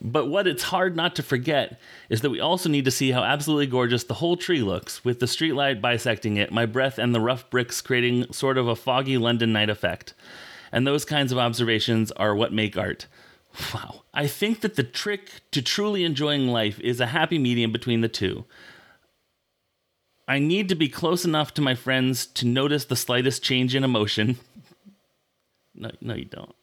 But 0.02 0.26
what 0.26 0.48
it's 0.48 0.64
hard 0.64 0.98
not 0.98 1.16
to 1.16 1.24
forget 1.24 1.80
is 2.10 2.20
that 2.22 2.30
we 2.30 2.42
also 2.42 2.68
need 2.68 2.84
to 2.84 2.92
see 2.92 3.12
how 3.12 3.24
absolutely 3.24 3.68
gorgeous 3.68 4.04
the 4.04 4.16
whole 4.16 4.36
tree 4.36 4.62
looks, 4.62 5.06
with 5.06 5.22
the 5.22 5.28
streetlight 5.28 5.80
bisecting 5.80 6.36
it, 6.36 6.52
my 6.52 6.66
breath 6.66 6.98
and 6.98 7.16
the 7.16 7.22
rough 7.22 7.50
bricks 7.50 7.80
creating 7.80 8.34
sort 8.34 8.58
of 8.58 8.68
a 8.68 8.76
foggy 8.76 9.18
London 9.18 9.54
night 9.54 9.70
effect. 9.70 10.14
And 10.74 10.86
those 10.86 11.06
kinds 11.06 11.32
of 11.32 11.38
observations 11.38 12.12
are 12.12 12.36
what 12.36 12.52
make 12.52 12.76
art. 12.76 13.08
Wow. 13.74 14.04
I 14.14 14.28
think 14.28 14.62
that 14.62 14.76
the 14.76 14.84
trick 14.84 15.42
to 15.52 15.62
truly 15.62 16.04
enjoying 16.04 16.48
life 16.48 16.80
is 16.80 17.00
a 17.00 17.08
happy 17.08 17.38
medium 17.38 17.72
between 17.72 18.02
the 18.02 18.10
two. 18.10 18.46
I 20.28 20.40
need 20.40 20.70
to 20.70 20.76
be 20.76 20.90
close 20.90 21.26
enough 21.26 21.54
to 21.56 21.62
my 21.62 21.74
friends 21.74 22.28
to 22.28 22.46
notice 22.46 22.86
the 22.86 22.96
slightest 22.96 23.44
change 23.44 23.76
in 23.76 23.84
emotion. 23.84 24.38
No, 25.76 25.92
no, 26.02 26.14
you 26.14 26.26
don't. 26.26 26.56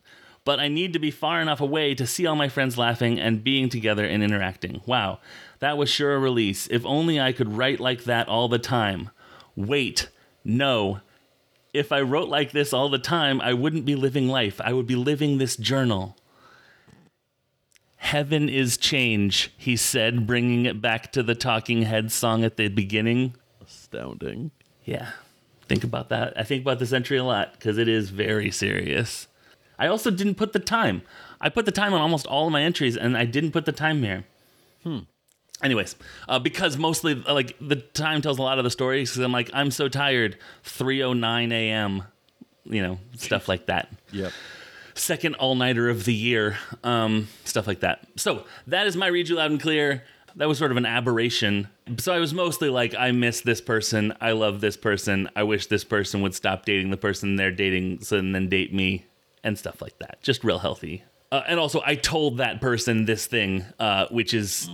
But 0.45 0.61
I 0.61 0.69
need 0.69 0.93
to 0.93 0.99
be 0.99 1.11
far 1.11 1.40
enough 1.40 1.61
away 1.61 1.95
to 1.95 2.07
see 2.07 2.26
all 2.26 2.37
my 2.37 2.50
friends 2.50 2.76
laughing 2.76 3.19
and 3.19 3.43
being 3.43 3.71
together 3.71 4.05
and 4.05 4.23
interacting. 4.23 4.83
Wow, 4.85 5.21
that 5.61 5.78
was 5.78 5.88
sure 5.88 6.14
a 6.14 6.19
release. 6.19 6.66
If 6.66 6.85
only 6.85 7.19
I 7.19 7.33
could 7.33 7.57
write 7.57 7.81
like 7.81 8.05
that 8.05 8.28
all 8.28 8.49
the 8.49 8.59
time. 8.59 9.11
Wait, 9.57 10.11
no. 10.45 11.00
If 11.73 11.93
I 11.93 12.02
wrote 12.02 12.28
like 12.28 12.52
this 12.52 12.75
all 12.75 12.90
the 12.90 12.99
time, 12.99 13.40
I 13.40 13.55
wouldn't 13.55 13.87
be 13.87 13.97
living 13.97 14.28
life. 14.28 14.61
I 14.62 14.75
would 14.75 14.87
be 14.87 14.97
living 14.97 15.38
this 15.38 15.57
journal. 15.57 16.16
Heaven 17.97 18.49
is 18.49 18.76
change, 18.76 19.53
he 19.57 19.76
said, 19.76 20.26
bringing 20.26 20.67
it 20.67 20.81
back 20.81 21.12
to 21.12 21.23
the 21.23 21.35
Talking 21.35 21.83
Head 21.83 22.12
song 22.12 22.45
at 22.45 22.57
the 22.57 22.69
beginning. 22.69 23.35
Astounding. 23.61 24.50
Yeah. 24.85 25.11
Think 25.69 25.83
about 25.83 26.11
that. 26.11 26.38
I 26.38 26.45
think 26.45 26.62
about 26.62 26.79
this 26.79 26.93
entry 26.93 27.17
a 27.17 27.25
lot 27.25 27.53
because 27.53 27.79
it 27.79 27.88
is 27.88 28.11
very 28.11 28.50
serious. 28.50 29.26
I 29.79 29.88
also 29.88 30.11
didn't 30.11 30.37
put 30.37 30.53
the 30.53 30.61
time. 30.61 31.03
I 31.41 31.49
put 31.49 31.65
the 31.65 31.73
time 31.73 31.93
on 31.93 32.00
almost 32.00 32.26
all 32.26 32.47
of 32.47 32.53
my 32.53 32.62
entries 32.62 32.97
and 32.97 33.17
I 33.17 33.25
didn't 33.25 33.53
put 33.53 33.65
the 33.65 33.73
time 33.73 34.03
here. 34.03 34.25
Hmm. 34.85 35.00
Anyways, 35.62 35.97
uh, 36.29 36.38
because 36.38 36.76
mostly 36.76 37.15
like 37.15 37.57
the 37.61 37.76
time 37.76 38.21
tells 38.21 38.38
a 38.38 38.43
lot 38.43 38.59
of 38.59 38.65
the 38.65 38.71
stories 38.71 39.11
because 39.11 39.25
I'm 39.25 39.33
like, 39.33 39.50
I'm 39.55 39.71
so 39.71 39.88
tired. 39.88 40.37
3.09 40.65 41.50
a.m., 41.53 42.05
you 42.65 42.83
know, 42.83 42.99
stuff 43.17 43.49
like 43.49 43.67
that 43.67 43.88
Yep. 44.12 44.33
Second 44.97 45.35
all 45.37 45.55
nighter 45.55 45.88
of 45.88 46.05
the 46.05 46.15
year, 46.15 46.59
um, 46.83 47.29
stuff 47.45 47.67
like 47.67 47.81
that. 47.81 48.07
So 48.17 48.45
that 48.67 48.87
is 48.87 48.97
my 48.97 49.07
read 49.07 49.29
you 49.29 49.37
loud 49.37 49.50
and 49.50 49.61
clear. 49.61 50.03
That 50.37 50.49
was 50.49 50.59
sort 50.59 50.71
of 50.71 50.76
an 50.76 50.85
aberration. 50.85 51.69
So 51.99 52.12
I 52.12 52.19
was 52.19 52.35
mostly 52.35 52.69
like, 52.69 52.95
I 52.95 53.11
miss 53.12 53.41
this 53.41 53.61
person. 53.61 54.12
I 54.21 54.33
love 54.33 54.61
this 54.61 54.76
person. 54.76 55.31
I 55.35 55.45
wish 55.45 55.67
this 55.67 55.85
person 55.85 56.21
would 56.23 56.35
stop 56.35 56.67
dating 56.67 56.91
the 56.91 56.99
person 56.99 57.37
they're 57.37 57.50
dating, 57.50 58.03
so 58.03 58.19
and 58.19 58.35
then 58.35 58.49
date 58.49 58.75
me, 58.75 59.07
and 59.43 59.59
stuff 59.59 59.81
like 59.81 59.99
that. 60.00 60.21
Just 60.23 60.45
real 60.45 60.59
healthy. 60.59 61.05
Uh, 61.33 61.43
and 61.49 61.59
also, 61.59 61.81
I 61.85 61.95
told 61.95 62.38
that 62.38 62.61
person 62.61 63.07
this 63.07 63.26
thing, 63.26 63.65
uh, 63.81 64.07
which 64.11 64.35
is, 64.35 64.69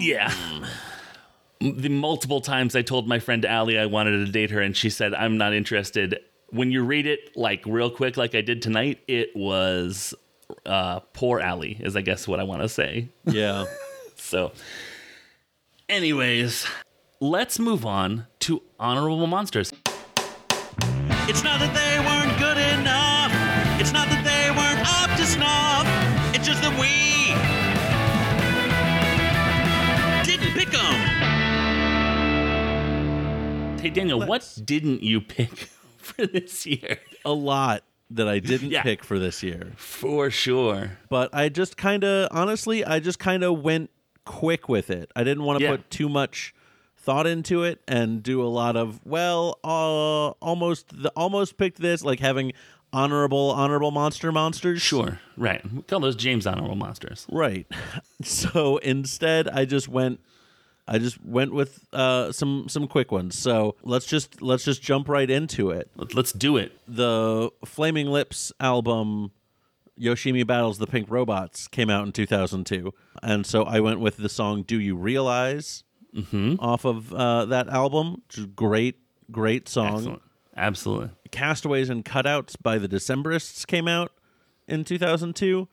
yeah. 0.00 0.32
The 1.60 1.88
multiple 1.88 2.40
times 2.40 2.74
I 2.74 2.82
told 2.82 3.06
my 3.06 3.18
friend 3.18 3.44
Allie 3.44 3.78
I 3.78 3.86
wanted 3.86 4.24
to 4.24 4.32
date 4.32 4.50
her, 4.50 4.60
and 4.60 4.76
she 4.76 4.88
said, 4.90 5.14
I'm 5.14 5.36
not 5.36 5.52
interested. 5.52 6.20
When 6.54 6.70
you 6.70 6.84
read 6.84 7.06
it 7.08 7.36
like 7.36 7.66
real 7.66 7.90
quick, 7.90 8.16
like 8.16 8.36
I 8.36 8.40
did 8.40 8.62
tonight, 8.62 9.00
it 9.08 9.34
was 9.34 10.14
uh, 10.64 11.00
poor 11.12 11.40
Allie, 11.40 11.76
is 11.80 11.96
I 11.96 12.00
guess 12.00 12.28
what 12.28 12.38
I 12.38 12.44
want 12.44 12.62
to 12.62 12.68
say. 12.68 13.08
Yeah. 13.24 13.64
So, 14.16 14.52
anyways, 15.86 16.66
let's 17.20 17.58
move 17.58 17.84
on 17.84 18.26
to 18.40 18.62
honorable 18.80 19.26
monsters. 19.26 19.70
it's 21.28 21.42
not 21.44 21.60
that 21.60 21.74
they 21.74 21.98
weren't 22.00 22.38
good 22.38 22.56
enough. 22.56 23.32
It's 23.78 23.92
not 23.92 24.08
that 24.08 24.24
they 24.24 24.50
weren't 24.56 24.80
up 24.88 25.10
to 25.18 25.26
snuff. 25.26 25.84
It's 26.34 26.46
just 26.46 26.62
that 26.62 26.72
we 26.80 27.34
didn't 30.24 30.54
pick 30.54 30.70
them. 30.70 30.94
Hey, 33.80 33.90
Daniel, 33.90 34.24
what 34.26 34.58
didn't 34.64 35.02
you 35.02 35.20
pick 35.20 35.68
for 36.04 36.26
this 36.26 36.66
year? 36.66 36.98
A 37.24 37.32
lot 37.32 37.82
that 38.10 38.28
I 38.28 38.38
didn't 38.38 38.70
Yeah. 38.70 38.82
pick 38.82 39.02
for 39.02 39.18
this 39.18 39.42
year. 39.42 39.72
For 39.76 40.30
sure. 40.30 40.98
but 41.08 41.34
I 41.34 41.48
just 41.48 41.76
kind 41.76 42.04
of 42.04 42.28
honestly, 42.30 42.84
I 42.84 43.00
just 43.00 43.18
kind 43.18 43.42
of 43.42 43.60
went 43.62 43.90
quick 44.24 44.68
with 44.68 44.90
it. 44.90 45.10
I 45.16 45.24
didn't 45.24 45.44
want 45.44 45.58
to 45.58 45.64
Yeah. 45.64 45.70
put 45.72 45.90
too 45.90 46.08
much 46.08 46.54
thought 46.96 47.26
into 47.26 47.64
it 47.64 47.80
and 47.88 48.22
do 48.22 48.42
a 48.42 48.48
lot 48.48 48.76
of 48.76 49.00
well, 49.04 49.58
uh, 49.64 50.28
almost 50.44 50.88
the 51.02 51.10
almost 51.16 51.56
picked 51.58 51.78
this 51.80 52.02
like 52.04 52.20
having 52.20 52.52
honorable 52.92 53.50
honorable 53.50 53.90
monster 53.90 54.30
monsters. 54.32 54.80
Sure. 54.80 55.18
Right. 55.36 55.60
We 55.72 55.82
call 55.82 56.00
those 56.00 56.14
James 56.16 56.46
honorable 56.46 56.76
monsters. 56.76 57.26
Right. 57.30 57.66
So 58.22 58.78
instead, 58.78 59.48
I 59.48 59.64
just 59.64 59.88
went. 59.88 60.20
I 60.86 60.98
just 60.98 61.24
went 61.24 61.52
with 61.54 61.86
uh, 61.92 62.30
some 62.32 62.66
some 62.68 62.86
quick 62.86 63.10
ones. 63.10 63.38
So 63.38 63.74
let's 63.82 64.06
just 64.06 64.42
let's 64.42 64.64
just 64.64 64.82
jump 64.82 65.08
right 65.08 65.30
into 65.30 65.70
it. 65.70 65.90
Let- 65.96 66.14
Let's 66.14 66.32
do 66.32 66.56
it. 66.56 66.72
the 66.86 67.50
Flaming 67.64 68.08
Lips 68.08 68.52
album 68.60 69.30
Yoshimi 69.98 70.46
Battles 70.46 70.78
the 70.78 70.86
Pink 70.86 71.10
Robots 71.10 71.68
came 71.68 71.88
out 71.88 72.04
in 72.04 72.12
2002. 72.12 72.92
And 73.22 73.46
so 73.46 73.62
I 73.62 73.80
went 73.80 74.00
with 74.00 74.16
the 74.18 74.28
song 74.28 74.62
Do 74.62 74.78
You 74.80 74.96
Realize 74.96 75.84
off 76.60 76.84
of 76.84 77.12
uh, 77.12 77.44
that 77.46 77.68
album, 77.68 78.22
which 78.28 78.38
is 78.38 78.44
a 78.44 78.48
great, 78.48 78.96
great 79.32 79.68
song. 79.68 79.96
Excellent. 79.96 80.22
Absolutely. 80.56 81.10
Castaways 81.32 81.90
and 81.90 82.04
Cutouts 82.04 82.54
by 82.62 82.78
the 82.78 82.86
Decemberists 82.88 83.66
came 83.66 83.88
out 83.88 84.12
in 84.68 84.84
2002. 84.84 85.66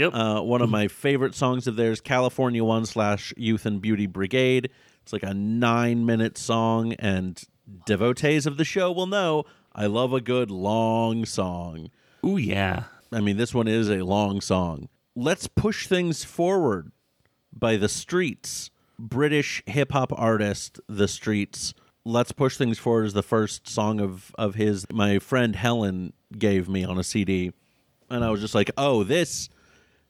Yep. 0.00 0.14
Uh, 0.14 0.40
one 0.40 0.62
of 0.62 0.70
my 0.70 0.88
favorite 0.88 1.34
songs 1.34 1.66
of 1.66 1.76
theirs, 1.76 2.00
California 2.00 2.64
One 2.64 2.86
slash 2.86 3.34
Youth 3.36 3.66
and 3.66 3.82
Beauty 3.82 4.06
Brigade. 4.06 4.70
It's 5.02 5.12
like 5.12 5.22
a 5.22 5.34
nine 5.34 6.06
minute 6.06 6.38
song, 6.38 6.94
and 6.94 7.38
devotees 7.84 8.46
of 8.46 8.56
the 8.56 8.64
show 8.64 8.90
will 8.90 9.06
know 9.06 9.44
I 9.74 9.84
love 9.84 10.14
a 10.14 10.22
good 10.22 10.50
long 10.50 11.26
song. 11.26 11.90
Ooh, 12.24 12.38
yeah. 12.38 12.84
I 13.12 13.20
mean, 13.20 13.36
this 13.36 13.52
one 13.52 13.68
is 13.68 13.90
a 13.90 14.00
long 14.00 14.40
song. 14.40 14.88
Let's 15.14 15.46
Push 15.48 15.86
Things 15.86 16.24
Forward 16.24 16.92
by 17.52 17.76
The 17.76 17.88
Streets, 17.90 18.70
British 18.98 19.62
hip 19.66 19.92
hop 19.92 20.14
artist, 20.18 20.80
The 20.88 21.08
Streets. 21.08 21.74
Let's 22.06 22.32
Push 22.32 22.56
Things 22.56 22.78
Forward 22.78 23.04
is 23.04 23.12
the 23.12 23.22
first 23.22 23.68
song 23.68 24.00
of, 24.00 24.34
of 24.38 24.54
his 24.54 24.86
my 24.90 25.18
friend 25.18 25.56
Helen 25.56 26.14
gave 26.38 26.70
me 26.70 26.84
on 26.84 26.98
a 26.98 27.04
CD. 27.04 27.52
And 28.08 28.24
I 28.24 28.30
was 28.30 28.40
just 28.40 28.54
like, 28.54 28.70
oh, 28.78 29.04
this 29.04 29.50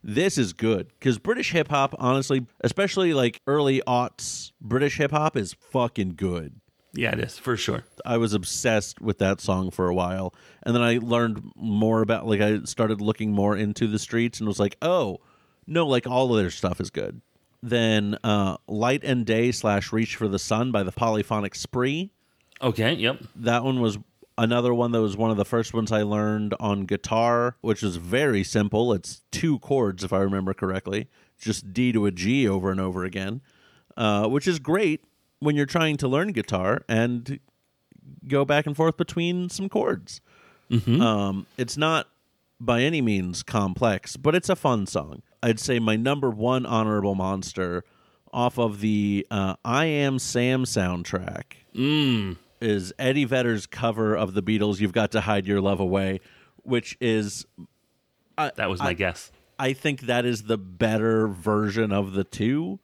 this 0.02 0.38
is 0.38 0.52
good. 0.52 0.88
Because 0.99 1.19
British 1.19 1.52
hip 1.52 1.69
hop, 1.69 1.95
honestly, 1.99 2.47
especially 2.61 3.14
like 3.14 3.40
early 3.47 3.83
aughts, 3.87 4.52
British 4.61 4.97
hip 4.97 5.11
hop 5.11 5.37
is 5.37 5.54
fucking 5.54 6.14
good. 6.16 6.61
Yeah, 6.92 7.12
it 7.12 7.21
is 7.21 7.38
for 7.38 7.57
sure. 7.57 7.85
I 8.04 8.16
was 8.16 8.33
obsessed 8.35 9.00
with 9.00 9.19
that 9.19 9.40
song 9.40 9.71
for 9.71 9.88
a 9.88 9.95
while. 9.95 10.35
And 10.64 10.75
then 10.75 10.83
I 10.83 10.99
learned 10.99 11.52
more 11.54 12.02
about 12.02 12.26
like 12.26 12.40
I 12.40 12.61
started 12.64 13.00
looking 13.00 13.33
more 13.33 13.57
into 13.57 13.87
the 13.87 13.99
streets 13.99 14.40
and 14.40 14.49
was 14.49 14.59
like, 14.59 14.76
oh, 14.83 15.19
no, 15.66 15.87
like 15.87 16.07
all 16.07 16.35
of 16.35 16.40
their 16.40 16.50
stuff 16.50 16.80
is 16.80 16.90
good. 16.90 17.21
Then 17.62 18.16
uh 18.25 18.57
Light 18.66 19.04
and 19.04 19.25
Day 19.25 19.52
slash 19.52 19.92
Reach 19.92 20.16
for 20.16 20.26
the 20.28 20.38
Sun 20.38 20.73
by 20.73 20.83
the 20.83 20.92
Polyphonic 20.92 21.54
Spree. 21.54 22.11
Okay. 22.62 22.95
Yep. 22.95 23.23
That 23.37 23.64
one 23.64 23.80
was 23.80 23.99
another 24.40 24.73
one 24.73 24.90
that 24.92 25.02
was 25.02 25.16
one 25.16 25.30
of 25.30 25.37
the 25.37 25.44
first 25.44 25.75
ones 25.75 25.92
I 25.92 26.02
learned 26.02 26.54
on 26.59 26.87
guitar, 26.87 27.56
which 27.61 27.82
is 27.82 27.97
very 27.97 28.42
simple. 28.42 28.92
It's 28.94 29.20
two 29.30 29.59
chords, 29.59 30.02
if 30.02 30.12
I 30.12 30.18
remember 30.18 30.54
correctly, 30.54 31.09
just 31.38 31.73
D 31.75 31.92
to 31.92 32.06
a 32.06 32.11
G 32.11 32.49
over 32.49 32.70
and 32.70 32.80
over 32.80 33.04
again, 33.04 33.42
uh, 33.97 34.26
which 34.28 34.49
is 34.49 34.59
great 34.59 35.04
when 35.40 35.56
you're 35.56 35.66
trying 35.66 35.97
to 35.99 36.09
learn 36.09 36.32
guitar 36.32 36.82
and 36.88 37.38
go 38.26 38.44
back 38.47 38.66
and 38.66 38.75
forth 38.75 38.97
between 38.97 39.50
some 39.50 39.68
chords. 39.68 40.20
Um, 41.02 41.47
it's 41.59 41.76
not 41.76 42.09
by 42.59 42.80
any 42.82 43.00
means 43.02 43.42
complex, 43.42 44.16
but 44.16 44.35
it's 44.35 44.49
a 44.49 44.56
fun 44.56 44.87
song. 44.87 45.23
I'd 45.42 45.61
say 45.61 45.78
my 45.78 45.97
number 45.97 46.30
one 46.30 46.64
honorable 46.64 47.14
monster 47.14 47.85
off 48.32 48.59
of 48.59 48.80
the 48.80 49.26
uh, 49.30 49.56
I 49.64 49.87
Am 49.87 50.18
Sam 50.18 50.64
soundtrack 50.64 51.44
is 52.60 52.92
Eddie 52.98 53.24
Vedder's 53.24 53.66
cover 53.66 54.16
of 54.16 54.34
the 54.34 54.42
Beatles' 54.42 54.80
"You've 54.80 54.92
Got 54.92 55.12
to 55.12 55.22
Hide 55.22 55.46
Your 55.46 55.60
Love 55.60 55.80
Away," 55.80 56.20
which 56.62 56.96
is 57.00 57.46
That 58.36 58.68
was 58.68 58.80
my 58.80 58.94
guess. 58.94 59.30
I 59.58 59.74
think 59.74 60.02
that 60.02 60.24
is 60.24 60.44
the 60.44 60.56
better 60.56 61.28
version 61.28 61.92
of 61.92 62.12
the 62.12 62.24
two. 62.24 62.80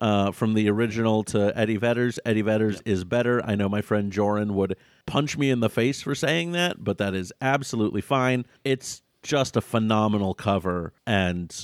Uh, 0.00 0.32
from 0.32 0.54
the 0.54 0.66
original 0.70 1.22
to 1.22 1.52
Eddie 1.54 1.76
Vedder's, 1.76 2.18
Eddie 2.24 2.40
Vedder's 2.40 2.80
is 2.86 3.04
better. 3.04 3.44
I 3.44 3.54
know 3.54 3.68
my 3.68 3.82
friend 3.82 4.10
Joran 4.10 4.54
would 4.54 4.76
punch 5.06 5.36
me 5.36 5.50
in 5.50 5.60
the 5.60 5.68
face 5.68 6.00
for 6.00 6.14
saying 6.14 6.52
that, 6.52 6.82
but 6.82 6.96
that 6.96 7.14
is 7.14 7.34
absolutely 7.42 8.00
fine. 8.00 8.46
It's 8.64 9.02
just 9.22 9.56
a 9.56 9.60
phenomenal 9.60 10.32
cover 10.32 10.94
and 11.06 11.54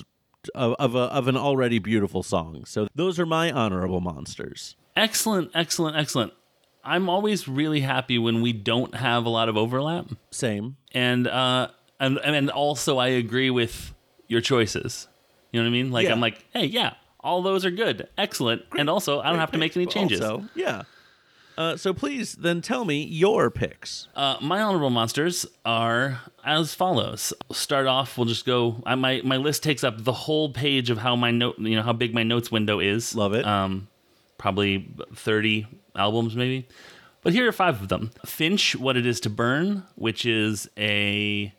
of, 0.54 0.74
of, 0.78 0.94
a, 0.94 0.98
of 0.98 1.28
an 1.28 1.36
already 1.38 1.78
beautiful 1.78 2.22
song. 2.22 2.66
So 2.66 2.88
those 2.94 3.18
are 3.18 3.24
my 3.24 3.50
honorable 3.50 4.02
monsters. 4.02 4.76
Excellent. 4.94 5.50
Excellent. 5.54 5.96
Excellent. 5.96 6.34
I'm 6.86 7.08
always 7.08 7.48
really 7.48 7.80
happy 7.80 8.18
when 8.18 8.40
we 8.42 8.52
don't 8.52 8.94
have 8.94 9.26
a 9.26 9.28
lot 9.28 9.48
of 9.48 9.56
overlap, 9.56 10.06
Same. 10.30 10.76
and 10.94 11.26
uh, 11.26 11.68
and 12.00 12.18
and 12.18 12.50
also 12.50 12.98
I 12.98 13.08
agree 13.08 13.50
with 13.50 13.94
your 14.28 14.40
choices. 14.40 15.08
You 15.52 15.60
know 15.60 15.64
what 15.64 15.70
I 15.70 15.72
mean? 15.72 15.90
Like 15.90 16.04
Yeah. 16.06 16.12
I'm 16.12 16.20
like, 16.20 16.44
hey, 16.52 16.66
yeah, 16.66 16.94
all 17.20 17.42
those 17.42 17.64
are 17.64 17.70
good, 17.70 18.08
excellent, 18.16 18.62
and 18.78 18.88
also 18.88 19.20
I 19.20 19.30
don't 19.30 19.38
have 19.38 19.52
to 19.52 19.58
make 19.58 19.76
any 19.76 19.86
changes. 19.86 20.20
Also, 20.20 20.48
yeah. 20.54 20.82
Uh, 21.58 21.74
so 21.74 21.94
please 21.94 22.34
then 22.34 22.60
tell 22.60 22.84
me 22.84 23.02
your 23.02 23.50
picks. 23.50 24.08
Uh, 24.14 24.36
my 24.42 24.60
honorable 24.60 24.90
monsters 24.90 25.46
are 25.64 26.20
as 26.44 26.74
follows. 26.74 27.32
Start 27.50 27.86
off. 27.86 28.18
We'll 28.18 28.26
just 28.26 28.44
go. 28.44 28.82
I, 28.84 28.94
my 28.94 29.22
my 29.24 29.38
list 29.38 29.62
takes 29.62 29.82
up 29.82 30.04
the 30.04 30.12
whole 30.12 30.50
page 30.52 30.90
of 30.90 30.98
how 30.98 31.16
my 31.16 31.30
note. 31.30 31.58
You 31.58 31.76
know 31.76 31.82
how 31.82 31.94
big 31.94 32.12
my 32.12 32.22
notes 32.24 32.50
window 32.52 32.78
is. 32.78 33.14
Love 33.14 33.32
it. 33.32 33.46
Um, 33.46 33.88
probably 34.36 34.86
thirty 35.14 35.66
albums, 35.96 36.36
maybe. 36.36 36.68
But 37.22 37.32
here 37.32 37.48
are 37.48 37.52
five 37.52 37.82
of 37.82 37.88
them 37.88 38.12
Finch, 38.24 38.76
What 38.76 38.96
It 38.96 39.06
Is 39.06 39.20
to 39.20 39.30
Burn, 39.30 39.82
which 39.96 40.24
is 40.24 40.68
a. 40.78 41.52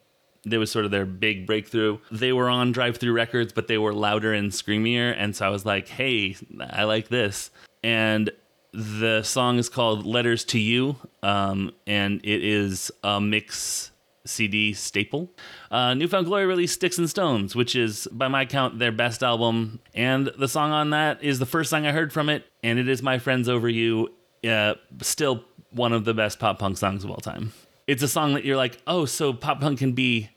There 0.43 0.59
was 0.59 0.71
sort 0.71 0.85
of 0.85 0.91
their 0.91 1.05
big 1.05 1.45
breakthrough. 1.45 1.97
They 2.09 2.31
were 2.31 2.47
on 2.49 2.71
Drive-Thru 2.71 3.11
Records, 3.11 3.51
but 3.51 3.67
they 3.67 3.77
were 3.77 3.93
louder 3.93 4.31
and 4.31 4.49
screamier. 4.49 5.13
And 5.17 5.35
so 5.35 5.45
I 5.45 5.49
was 5.49 5.65
like, 5.65 5.89
hey, 5.89 6.37
I 6.69 6.85
like 6.85 7.09
this. 7.09 7.51
And 7.83 8.31
the 8.71 9.23
song 9.23 9.57
is 9.57 9.67
called 9.67 10.05
Letters 10.05 10.45
to 10.45 10.59
You, 10.59 10.95
um, 11.21 11.73
and 11.85 12.21
it 12.23 12.43
is 12.43 12.91
a 13.03 13.19
mix 13.19 13.91
CD 14.25 14.73
staple. 14.73 15.31
Uh, 15.71 15.93
Newfound 15.93 16.27
Glory 16.27 16.45
released 16.45 16.75
Sticks 16.75 16.97
and 16.97 17.09
Stones, 17.09 17.55
which 17.55 17.75
is, 17.75 18.07
by 18.11 18.27
my 18.27 18.45
count, 18.45 18.77
their 18.77 18.91
best 18.91 19.23
album. 19.23 19.79
And 19.93 20.31
the 20.37 20.47
song 20.47 20.71
on 20.71 20.91
that 20.91 21.23
is 21.23 21.39
the 21.39 21.45
first 21.45 21.69
song 21.69 21.85
I 21.85 21.91
heard 21.91 22.13
from 22.13 22.29
it, 22.29 22.45
and 22.63 22.77
it 22.77 22.87
is 22.87 23.01
My 23.01 23.19
Friends 23.19 23.49
Over 23.49 23.67
You, 23.67 24.13
uh, 24.45 24.75
still 25.01 25.43
one 25.71 25.93
of 25.93 26.05
the 26.05 26.13
best 26.13 26.39
pop 26.39 26.59
punk 26.59 26.77
songs 26.77 27.03
of 27.03 27.11
all 27.11 27.17
time. 27.17 27.53
It's 27.87 28.03
a 28.03 28.07
song 28.07 28.33
that 28.33 28.43
you're 28.43 28.57
like, 28.57 28.81
oh, 28.87 29.05
so 29.05 29.33
pop 29.33 29.61
punk 29.61 29.79
can 29.79 29.93
be. 29.93 30.29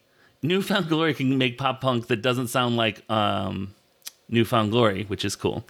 Newfound 0.43 0.89
Glory 0.89 1.15
can 1.15 1.37
make 1.37 1.59
pop 1.59 1.81
punk 1.81 2.07
that 2.07 2.23
doesn't 2.23 2.49
sound 2.49 2.77
like 2.77 3.03
um, 3.11 3.75
Newfound 4.29 4.71
Glory, 4.71 5.05
which 5.05 5.25
is 5.25 5.37
cool. 5.37 5.67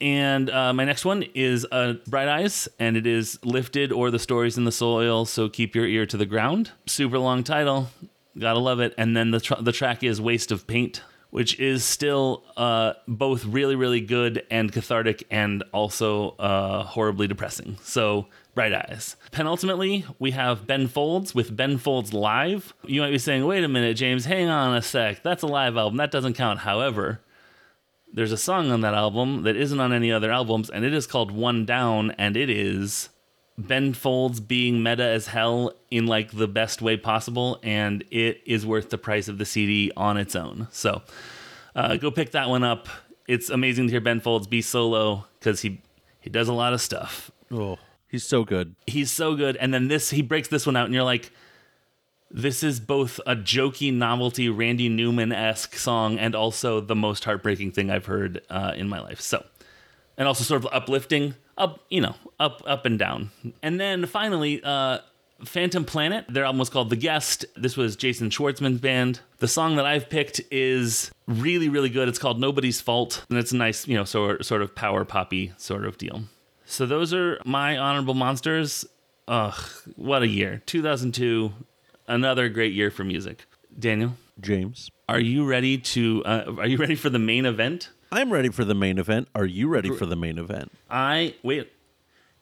And 0.00 0.48
uh, 0.48 0.72
my 0.72 0.84
next 0.84 1.04
one 1.04 1.24
is 1.34 1.66
uh, 1.70 1.94
Bright 2.06 2.28
Eyes, 2.28 2.68
and 2.78 2.96
it 2.96 3.06
is 3.06 3.38
Lifted 3.44 3.92
or 3.92 4.10
The 4.10 4.18
Stories 4.18 4.56
in 4.56 4.64
the 4.64 4.72
Soil, 4.72 5.26
so 5.26 5.48
keep 5.48 5.74
your 5.74 5.86
ear 5.86 6.06
to 6.06 6.16
the 6.16 6.24
ground. 6.24 6.70
Super 6.86 7.18
long 7.18 7.44
title, 7.44 7.90
gotta 8.38 8.58
love 8.60 8.80
it. 8.80 8.94
And 8.96 9.14
then 9.14 9.30
the, 9.30 9.40
tr- 9.40 9.60
the 9.60 9.72
track 9.72 10.02
is 10.02 10.18
Waste 10.18 10.50
of 10.52 10.66
Paint, 10.66 11.02
which 11.30 11.58
is 11.58 11.84
still 11.84 12.44
uh, 12.56 12.94
both 13.06 13.44
really, 13.44 13.76
really 13.76 14.00
good 14.00 14.44
and 14.50 14.72
cathartic 14.72 15.24
and 15.30 15.62
also 15.72 16.30
uh, 16.32 16.84
horribly 16.84 17.26
depressing. 17.26 17.78
So, 17.82 18.26
Bright 18.54 18.74
Eyes. 18.74 19.16
Penultimately, 19.30 20.04
we 20.18 20.32
have 20.32 20.66
Ben 20.66 20.88
Folds 20.88 21.34
with 21.34 21.56
Ben 21.56 21.78
Folds 21.78 22.12
Live. 22.12 22.74
You 22.84 23.00
might 23.00 23.12
be 23.12 23.18
saying, 23.18 23.46
wait 23.46 23.62
a 23.62 23.68
minute, 23.68 23.96
James, 23.96 24.24
hang 24.24 24.48
on 24.48 24.76
a 24.76 24.82
sec. 24.82 25.22
That's 25.22 25.42
a 25.42 25.46
live 25.46 25.76
album. 25.76 25.98
That 25.98 26.10
doesn't 26.10 26.34
count. 26.34 26.60
However, 26.60 27.20
there's 28.12 28.32
a 28.32 28.36
song 28.36 28.72
on 28.72 28.80
that 28.80 28.94
album 28.94 29.44
that 29.44 29.56
isn't 29.56 29.78
on 29.78 29.92
any 29.92 30.10
other 30.10 30.32
albums, 30.32 30.68
and 30.68 30.84
it 30.84 30.92
is 30.92 31.06
called 31.06 31.30
One 31.30 31.64
Down, 31.64 32.10
and 32.12 32.36
it 32.36 32.50
is 32.50 33.08
Ben 33.58 33.92
Folds 33.92 34.40
being 34.40 34.82
meta 34.82 35.04
as 35.04 35.26
hell 35.26 35.72
in 35.90 36.06
like 36.06 36.30
the 36.30 36.48
best 36.48 36.80
way 36.80 36.96
possible, 36.96 37.58
and 37.62 38.04
it 38.10 38.42
is 38.46 38.64
worth 38.64 38.90
the 38.90 38.98
price 38.98 39.28
of 39.28 39.38
the 39.38 39.44
CD 39.44 39.92
on 39.96 40.16
its 40.16 40.34
own. 40.34 40.68
So 40.70 41.02
uh, 41.74 41.96
go 41.96 42.10
pick 42.10 42.32
that 42.32 42.48
one 42.48 42.64
up. 42.64 42.88
It's 43.28 43.50
amazing 43.50 43.86
to 43.86 43.90
hear 43.92 44.00
Ben 44.00 44.20
Folds 44.20 44.46
be 44.46 44.62
solo 44.62 45.26
because 45.38 45.60
he 45.60 45.80
he 46.20 46.30
does 46.30 46.48
a 46.48 46.52
lot 46.52 46.72
of 46.72 46.80
stuff. 46.80 47.30
Oh, 47.50 47.78
he's 48.08 48.24
so 48.24 48.44
good. 48.44 48.74
He's 48.86 49.10
so 49.10 49.34
good, 49.34 49.56
and 49.56 49.72
then 49.74 49.88
this 49.88 50.10
he 50.10 50.22
breaks 50.22 50.48
this 50.48 50.66
one 50.66 50.76
out, 50.76 50.86
and 50.86 50.94
you're 50.94 51.04
like, 51.04 51.30
this 52.30 52.62
is 52.62 52.78
both 52.78 53.18
a 53.26 53.34
jokey 53.34 53.92
novelty 53.92 54.48
Randy 54.48 54.88
Newman 54.88 55.32
esque 55.32 55.74
song 55.76 56.18
and 56.18 56.34
also 56.34 56.80
the 56.80 56.94
most 56.94 57.24
heartbreaking 57.24 57.72
thing 57.72 57.90
I've 57.90 58.06
heard 58.06 58.42
uh, 58.48 58.72
in 58.76 58.88
my 58.88 59.00
life. 59.00 59.20
So, 59.20 59.44
and 60.16 60.28
also 60.28 60.44
sort 60.44 60.64
of 60.64 60.72
uplifting, 60.72 61.34
up 61.58 61.80
you 61.88 62.00
know, 62.00 62.14
up 62.38 62.62
up 62.66 62.86
and 62.86 62.98
down. 62.98 63.30
And 63.62 63.80
then 63.80 64.06
finally, 64.06 64.60
uh, 64.62 64.98
Phantom 65.44 65.84
Planet. 65.84 66.26
Their 66.28 66.44
album 66.44 66.58
was 66.58 66.68
called 66.68 66.90
The 66.90 66.96
Guest. 66.96 67.44
This 67.56 67.76
was 67.76 67.96
Jason 67.96 68.30
Schwartzman's 68.30 68.80
band. 68.80 69.20
The 69.38 69.48
song 69.48 69.76
that 69.76 69.86
I've 69.86 70.08
picked 70.08 70.40
is 70.50 71.10
really 71.26 71.68
really 71.68 71.88
good. 71.88 72.08
It's 72.08 72.18
called 72.18 72.40
Nobody's 72.40 72.80
Fault, 72.80 73.24
and 73.30 73.38
it's 73.38 73.52
a 73.52 73.56
nice 73.56 73.86
you 73.86 73.96
know 73.96 74.04
sort 74.04 74.44
sort 74.44 74.62
of 74.62 74.74
power 74.74 75.04
poppy 75.04 75.52
sort 75.56 75.84
of 75.84 75.98
deal. 75.98 76.22
So 76.64 76.86
those 76.86 77.12
are 77.12 77.40
my 77.44 77.76
honorable 77.76 78.14
monsters. 78.14 78.84
Ugh, 79.28 79.54
what 79.96 80.22
a 80.22 80.28
year! 80.28 80.62
2002 80.66 81.52
another 82.10 82.48
great 82.48 82.72
year 82.74 82.90
for 82.90 83.04
music. 83.04 83.46
Daniel, 83.78 84.16
James, 84.40 84.90
are 85.08 85.20
you 85.20 85.46
ready 85.46 85.78
to? 85.78 86.22
Uh, 86.24 86.54
are 86.58 86.66
you 86.66 86.76
ready 86.76 86.96
for 86.96 87.08
the 87.08 87.18
main 87.18 87.46
event? 87.46 87.90
I'm 88.12 88.32
ready 88.32 88.48
for 88.48 88.64
the 88.64 88.74
main 88.74 88.98
event. 88.98 89.28
Are 89.34 89.46
you 89.46 89.68
ready 89.68 89.94
for 89.96 90.06
the 90.06 90.16
main 90.16 90.38
event? 90.38 90.72
I 90.90 91.34
wait. 91.42 91.70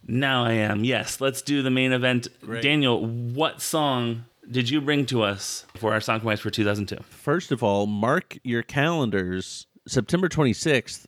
Now 0.07 0.45
I 0.45 0.53
am. 0.53 0.85
Yes, 0.85 1.21
let's 1.21 1.43
do 1.43 1.63
the 1.63 1.71
main 1.71 1.93
event. 1.93 2.29
Great. 2.41 2.63
Daniel, 2.63 3.05
what 3.05 3.61
song 3.61 4.25
did 4.51 4.71
you 4.71 4.81
bring 4.81 5.05
to 5.07 5.23
us 5.23 5.67
for 5.77 5.93
our 5.93 6.01
song 6.01 6.17
compromise 6.17 6.41
for 6.41 6.51
2002? 6.51 7.03
First 7.05 7.53
of 7.53 7.63
all, 7.63 7.87
mark 7.87 8.39
your 8.43 8.63
calendars. 8.63 9.67
September 9.87 10.29
26th, 10.29 11.07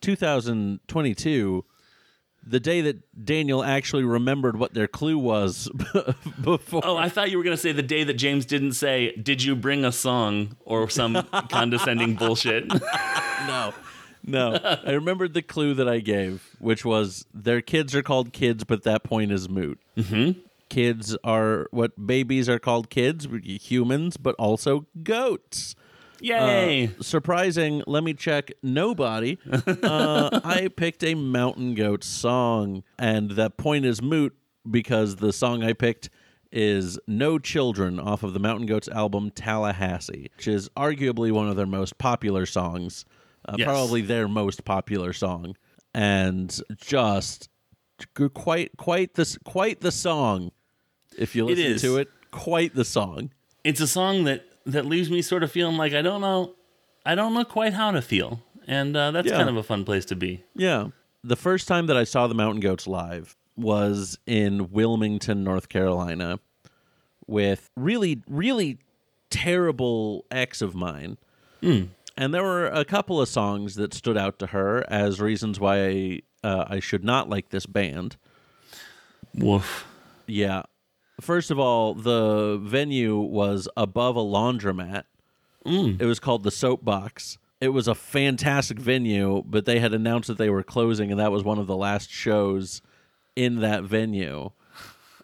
2022, 0.00 1.64
the 2.44 2.60
day 2.60 2.80
that 2.80 3.24
Daniel 3.24 3.62
actually 3.62 4.02
remembered 4.04 4.58
what 4.58 4.74
their 4.74 4.88
clue 4.88 5.18
was 5.18 5.68
before. 6.42 6.82
Oh, 6.84 6.96
I 6.96 7.08
thought 7.08 7.30
you 7.30 7.38
were 7.38 7.44
going 7.44 7.56
to 7.56 7.60
say 7.60 7.72
the 7.72 7.82
day 7.82 8.04
that 8.04 8.14
James 8.14 8.44
didn't 8.44 8.72
say, 8.72 9.12
"Did 9.16 9.42
you 9.42 9.54
bring 9.54 9.84
a 9.84 9.92
song?" 9.92 10.56
or 10.64 10.88
some 10.90 11.14
condescending 11.50 12.14
bullshit. 12.14 12.64
no. 13.46 13.74
No. 14.24 14.78
I 14.86 14.92
remembered 14.92 15.34
the 15.34 15.42
clue 15.42 15.74
that 15.74 15.88
I 15.88 15.98
gave, 16.00 16.56
which 16.58 16.84
was 16.84 17.26
their 17.34 17.60
kids 17.60 17.94
are 17.94 18.02
called 18.02 18.32
kids, 18.32 18.64
but 18.64 18.84
that 18.84 19.02
point 19.02 19.32
is 19.32 19.48
moot. 19.48 19.80
Mm-hmm. 19.96 20.40
Kids 20.68 21.16
are 21.24 21.66
what 21.70 22.06
babies 22.06 22.48
are 22.48 22.58
called 22.58 22.88
kids, 22.88 23.26
humans, 23.44 24.16
but 24.16 24.34
also 24.36 24.86
goats. 25.02 25.74
Yay! 26.20 26.86
Uh, 26.86 27.02
surprising. 27.02 27.82
Let 27.86 28.04
me 28.04 28.14
check. 28.14 28.52
Nobody. 28.62 29.38
Uh, 29.82 30.40
I 30.44 30.68
picked 30.68 31.02
a 31.02 31.14
Mountain 31.14 31.74
Goat 31.74 32.04
song, 32.04 32.84
and 32.98 33.32
that 33.32 33.56
point 33.56 33.84
is 33.84 34.00
moot 34.00 34.34
because 34.70 35.16
the 35.16 35.32
song 35.32 35.64
I 35.64 35.72
picked 35.72 36.08
is 36.52 36.98
No 37.06 37.38
Children 37.38 37.98
off 37.98 38.22
of 38.22 38.32
the 38.32 38.38
Mountain 38.38 38.66
Goats 38.66 38.88
album 38.88 39.30
Tallahassee, 39.30 40.30
which 40.36 40.46
is 40.46 40.68
arguably 40.70 41.32
one 41.32 41.48
of 41.48 41.56
their 41.56 41.66
most 41.66 41.98
popular 41.98 42.46
songs. 42.46 43.04
Uh, 43.46 43.56
Yes. 43.58 43.66
Probably 43.66 44.02
their 44.02 44.28
most 44.28 44.64
popular 44.64 45.12
song, 45.12 45.56
and 45.94 46.58
just 46.76 47.48
quite 48.34 48.76
quite 48.76 49.14
this 49.14 49.38
quite 49.44 49.80
the 49.80 49.92
song. 49.92 50.52
If 51.18 51.34
you 51.36 51.44
listen 51.44 51.64
is. 51.64 51.82
to 51.82 51.96
it, 51.98 52.08
quite 52.30 52.74
the 52.74 52.84
song. 52.84 53.30
it's 53.64 53.80
a 53.80 53.86
song 53.86 54.24
that 54.24 54.44
that 54.66 54.86
leaves 54.86 55.10
me 55.10 55.22
sort 55.22 55.42
of 55.42 55.50
feeling 55.52 55.76
like 55.76 55.92
I 55.92 56.02
don't 56.02 56.20
know, 56.20 56.54
I 57.04 57.14
don't 57.14 57.34
know 57.34 57.44
quite 57.44 57.74
how 57.74 57.90
to 57.90 58.00
feel, 58.00 58.40
and 58.66 58.96
uh, 58.96 59.10
that's 59.10 59.28
Yeah. 59.28 59.36
kind 59.36 59.48
of 59.48 59.56
a 59.56 59.62
fun 59.62 59.84
place 59.84 60.04
to 60.06 60.16
be. 60.16 60.44
Yeah. 60.54 60.88
The 61.24 61.36
first 61.36 61.68
time 61.68 61.86
that 61.86 61.96
I 61.96 62.04
saw 62.04 62.26
the 62.26 62.34
Mountain 62.34 62.60
Goats 62.60 62.86
live 62.86 63.36
was 63.56 64.18
in 64.26 64.70
Wilmington, 64.72 65.44
North 65.44 65.68
Carolina, 65.68 66.40
with 67.26 67.70
really, 67.76 68.22
really 68.28 68.78
terrible 69.30 70.24
ex 70.30 70.60
of 70.62 70.74
mine. 70.74 71.18
And 72.16 72.34
there 72.34 72.42
were 72.42 72.66
a 72.66 72.84
couple 72.84 73.20
of 73.20 73.28
songs 73.28 73.74
that 73.76 73.94
stood 73.94 74.16
out 74.16 74.38
to 74.40 74.48
her 74.48 74.84
as 74.90 75.20
reasons 75.20 75.58
why 75.58 75.86
I, 75.86 76.20
uh, 76.44 76.64
I 76.68 76.80
should 76.80 77.04
not 77.04 77.28
like 77.28 77.48
this 77.48 77.66
band. 77.66 78.16
Woof. 79.34 79.86
Yeah. 80.26 80.62
First 81.20 81.50
of 81.50 81.58
all, 81.58 81.94
the 81.94 82.58
venue 82.62 83.18
was 83.18 83.68
above 83.76 84.16
a 84.16 84.20
laundromat. 84.20 85.04
It 86.00 86.06
was 86.06 86.18
called 86.18 86.42
the 86.42 86.50
Soapbox. 86.50 87.38
It 87.60 87.68
was 87.68 87.86
a 87.86 87.94
fantastic 87.94 88.78
venue, 88.78 89.42
but 89.46 89.64
they 89.64 89.78
had 89.78 89.94
announced 89.94 90.26
that 90.26 90.36
they 90.36 90.50
were 90.50 90.64
closing, 90.64 91.12
and 91.12 91.20
that 91.20 91.30
was 91.30 91.44
one 91.44 91.58
of 91.58 91.68
the 91.68 91.76
last 91.76 92.10
shows 92.10 92.82
in 93.36 93.60
that 93.60 93.84
venue. 93.84 94.50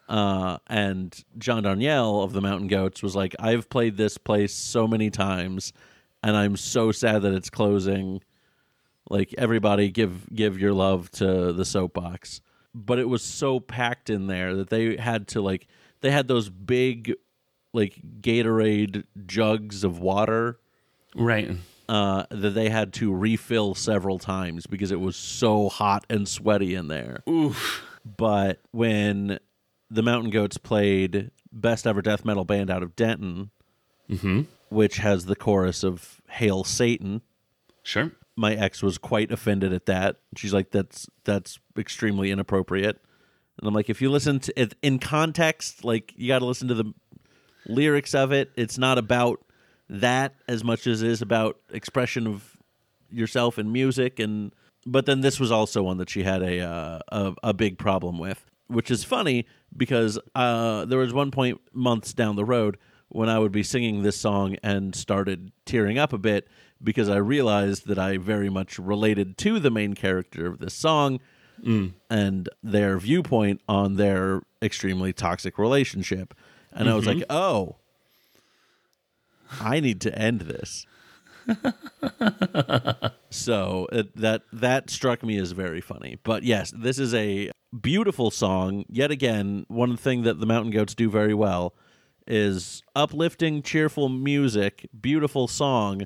Uh, 0.09 0.59
and 0.69 1.25
John 1.37 1.65
Darnielle 1.65 2.23
of 2.23 2.33
the 2.33 2.41
Mountain 2.41 2.69
Goats 2.69 3.03
was 3.03 3.17
like, 3.17 3.35
I've 3.41 3.69
played 3.69 3.97
this 3.97 4.17
place 4.17 4.55
so 4.55 4.87
many 4.87 5.11
times, 5.11 5.73
and 6.23 6.37
I'm 6.37 6.57
so 6.57 6.93
sad 6.93 7.23
that 7.23 7.33
it's 7.35 7.51
closing. 7.51 8.23
Like 9.11 9.35
everybody, 9.39 9.91
give 9.91 10.27
give 10.35 10.59
your 10.59 10.73
love 10.75 11.11
to 11.13 11.53
the 11.53 11.65
Soapbox. 11.65 12.41
But 12.75 12.99
it 12.99 13.09
was 13.09 13.23
so 13.23 13.59
packed 13.61 14.11
in 14.11 14.27
there 14.27 14.55
that 14.57 14.69
they 14.71 14.97
had 14.97 15.29
to 15.29 15.41
like 15.41 15.67
they 16.01 16.11
had 16.11 16.29
those 16.29 16.51
big 16.51 17.15
like 17.73 17.99
Gatorade 18.21 19.05
jugs 19.27 19.85
of 19.85 19.99
water 19.99 20.59
Right. 21.15 21.51
uh, 21.89 22.25
that 22.31 22.51
they 22.51 22.69
had 22.69 22.93
to 22.95 23.13
refill 23.15 23.75
several 23.75 24.19
times 24.19 24.67
because 24.67 24.91
it 24.93 25.01
was 25.01 25.17
so 25.17 25.69
hot 25.71 26.05
and 26.11 26.29
sweaty 26.29 26.75
in 26.75 26.89
there. 26.89 27.23
Oof. 27.29 27.83
But 28.05 28.61
when 28.71 29.39
the 29.91 30.03
Mountain 30.03 30.31
Goats 30.31 30.59
played 30.59 31.31
Best 31.51 31.87
Ever 31.87 32.03
Death 32.03 32.25
Metal 32.27 32.45
Band 32.45 32.71
out 32.71 32.83
of 32.83 32.95
Denton, 32.95 33.51
which 34.71 34.97
has 34.99 35.27
the 35.27 35.37
chorus 35.37 35.83
of 35.85 36.21
Hail 36.31 36.65
Satan, 36.65 37.23
Sure. 37.83 38.13
my 38.37 38.55
ex 38.55 38.83
was 38.83 38.99
quite 38.99 39.31
offended 39.33 39.73
at 39.73 39.87
that. 39.87 40.17
She's 40.37 40.53
like, 40.55 40.71
"That's 40.71 41.07
that's 41.25 41.59
extremely 41.77 42.31
inappropriate." 42.31 43.01
And 43.59 43.67
I'm 43.69 43.75
like, 43.75 43.91
"If 43.91 44.01
you 44.03 44.11
listen 44.11 44.41
to 44.41 44.61
it 44.61 44.75
in 44.83 44.99
context, 44.99 45.85
like 45.85 46.13
you 46.17 46.29
got 46.29 46.41
to 46.41 46.45
listen 46.47 46.69
to 46.69 46.75
the 46.75 46.93
lyrics 47.67 48.15
of 48.15 48.33
it. 48.33 48.51
It's 48.57 48.79
not 48.79 48.99
about 48.99 49.45
that 49.89 50.35
as 50.47 50.63
much 50.65 50.87
as 50.87 51.03
it 51.03 51.11
is 51.11 51.23
about 51.23 51.59
expression 51.71 52.27
of 52.27 52.57
yourself 53.11 53.59
in 53.59 53.73
music 53.73 54.19
and 54.19 54.53
but 54.87 55.07
then 55.07 55.23
this 55.23 55.41
was 55.41 55.51
also 55.51 55.83
one 55.83 55.97
that 55.99 56.09
she 56.11 56.23
had 56.23 56.43
a 56.43 56.61
uh, 56.61 56.99
a, 57.09 57.35
a 57.43 57.55
big 57.55 57.79
problem 57.79 58.19
with, 58.19 58.45
which 58.69 58.91
is 58.91 59.03
funny 59.05 59.47
because 59.77 60.19
uh, 60.35 60.85
there 60.87 60.99
was 60.99 61.13
one 61.13 61.31
point 61.31 61.61
months 61.73 62.13
down 62.15 62.37
the 62.37 62.45
road 62.45 62.77
when 63.09 63.29
I 63.29 63.39
would 63.39 63.53
be 63.53 63.63
singing 63.63 64.03
this 64.03 64.17
song 64.17 64.57
and 64.63 64.95
started 64.95 65.53
tearing 65.65 65.99
up 65.99 66.13
a 66.13 66.19
bit 66.19 66.49
because 66.83 67.09
I 67.09 67.17
realized 67.17 67.87
that 67.87 67.99
I 67.99 68.19
very 68.19 68.51
much 68.51 68.79
related 68.79 69.39
to 69.39 69.59
the 69.59 69.71
main 69.71 69.95
character 69.95 70.47
of 70.47 70.59
this 70.59 70.75
song 70.75 71.21
mm. 71.63 71.93
and 72.11 72.49
their 72.63 72.99
viewpoint 72.99 73.61
on 73.69 73.97
their 73.97 74.43
extremely 74.63 75.13
toxic 75.13 75.59
relationship. 75.59 76.35
And 76.73 76.89
I 76.89 76.95
was 76.95 77.07
mm-hmm. 77.07 77.21
like, 77.21 77.27
oh, 77.31 77.77
I 79.61 79.81
need 79.81 80.01
to 80.03 80.17
end 80.17 80.43
this. 80.43 80.87
so 83.31 83.89
it, 83.91 84.15
that 84.15 84.43
that 84.53 84.91
struck 84.91 85.23
me 85.23 85.39
as 85.39 85.53
very 85.53 85.81
funny. 85.81 86.19
But 86.23 86.43
yes, 86.43 86.73
this 86.77 86.99
is 86.99 87.15
a 87.15 87.51
beautiful 87.81 88.31
song. 88.31 88.85
Yet 88.91 89.11
again, 89.11 89.65
one 89.69 89.97
thing 89.97 90.23
that 90.23 90.41
the 90.41 90.47
Mountain 90.47 90.73
Goats 90.73 90.95
do 90.95 91.09
very 91.09 91.33
well 91.33 91.75
is 92.29 92.83
uplifting, 92.95 93.63
cheerful 93.63 94.09
music, 94.09 94.89
beautiful 95.01 95.49
song, 95.49 96.03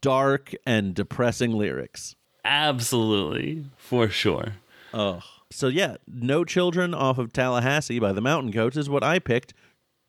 dark 0.00 0.54
and 0.64 0.94
depressing 0.94 1.52
lyrics. 1.52 2.14
Absolutely, 2.44 3.66
for 3.76 4.08
sure. 4.08 4.54
Oh. 4.94 5.20
So 5.50 5.66
yeah, 5.66 5.96
No 6.06 6.44
Children 6.44 6.94
off 6.94 7.18
of 7.18 7.32
Tallahassee 7.32 7.98
by 7.98 8.12
the 8.12 8.20
Mountain 8.20 8.52
Goats 8.52 8.76
is 8.76 8.88
what 8.88 9.02
I 9.02 9.18
picked. 9.18 9.52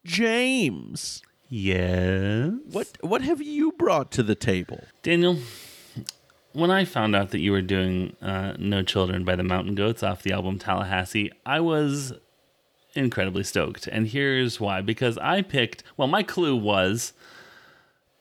James, 0.06 1.22
Yes. 1.50 2.52
what 2.72 2.98
what 3.02 3.22
have 3.24 3.42
you 3.42 3.72
brought 3.74 4.12
to 4.12 4.24
the 4.24 4.36
table? 4.36 4.84
Daniel, 5.04 5.38
when 6.54 6.72
I 6.72 6.86
found 6.86 7.16
out 7.16 7.32
that 7.32 7.40
you 7.40 7.52
were 7.52 7.62
doing 7.62 8.16
uh, 8.22 8.54
No 8.58 8.84
Children 8.84 9.24
by 9.26 9.36
the 9.36 9.44
Mountain 9.44 9.76
Goats 9.76 10.04
off 10.04 10.24
the 10.24 10.32
album 10.32 10.60
Tallahassee, 10.60 11.32
I 11.46 11.60
was 11.60 12.14
incredibly 12.94 13.44
stoked. 13.44 13.88
And 13.88 14.08
here's 14.08 14.60
why 14.60 14.82
because 14.82 15.18
I 15.18 15.42
picked, 15.42 15.84
well, 15.98 16.08
my 16.08 16.24
clue 16.24 16.56
was 16.56 17.14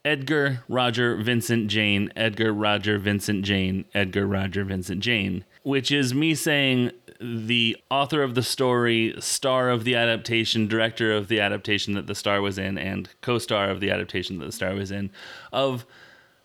Edgar, 0.04 0.64
Roger, 0.68 1.16
Vincent, 1.16 1.68
Jane, 1.68 2.12
Edgar, 2.16 2.52
Roger, 2.52 2.98
Vincent, 2.98 3.44
Jane, 3.44 3.84
Edgar, 3.94 4.26
Roger, 4.26 4.64
Vincent, 4.64 5.00
Jane, 5.00 5.44
which 5.62 5.90
is 5.90 6.14
me 6.14 6.34
saying 6.34 6.92
the 7.20 7.76
author 7.90 8.22
of 8.22 8.34
the 8.34 8.42
story, 8.42 9.14
star 9.18 9.68
of 9.68 9.84
the 9.84 9.94
adaptation, 9.94 10.66
director 10.66 11.12
of 11.12 11.28
the 11.28 11.38
adaptation 11.38 11.92
that 11.94 12.06
the 12.06 12.14
star 12.14 12.40
was 12.40 12.56
in, 12.56 12.78
and 12.78 13.10
co 13.20 13.38
star 13.38 13.68
of 13.68 13.80
the 13.80 13.90
adaptation 13.90 14.38
that 14.38 14.46
the 14.46 14.52
star 14.52 14.74
was 14.74 14.90
in, 14.90 15.10
of 15.52 15.84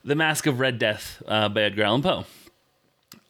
The 0.03 0.15
Masque 0.15 0.47
of 0.47 0.59
Red 0.59 0.77
Death 0.77 1.23
uh, 1.27 1.47
by 1.47 1.61
Edgar 1.61 1.83
Allan 1.83 2.01
Poe. 2.01 2.25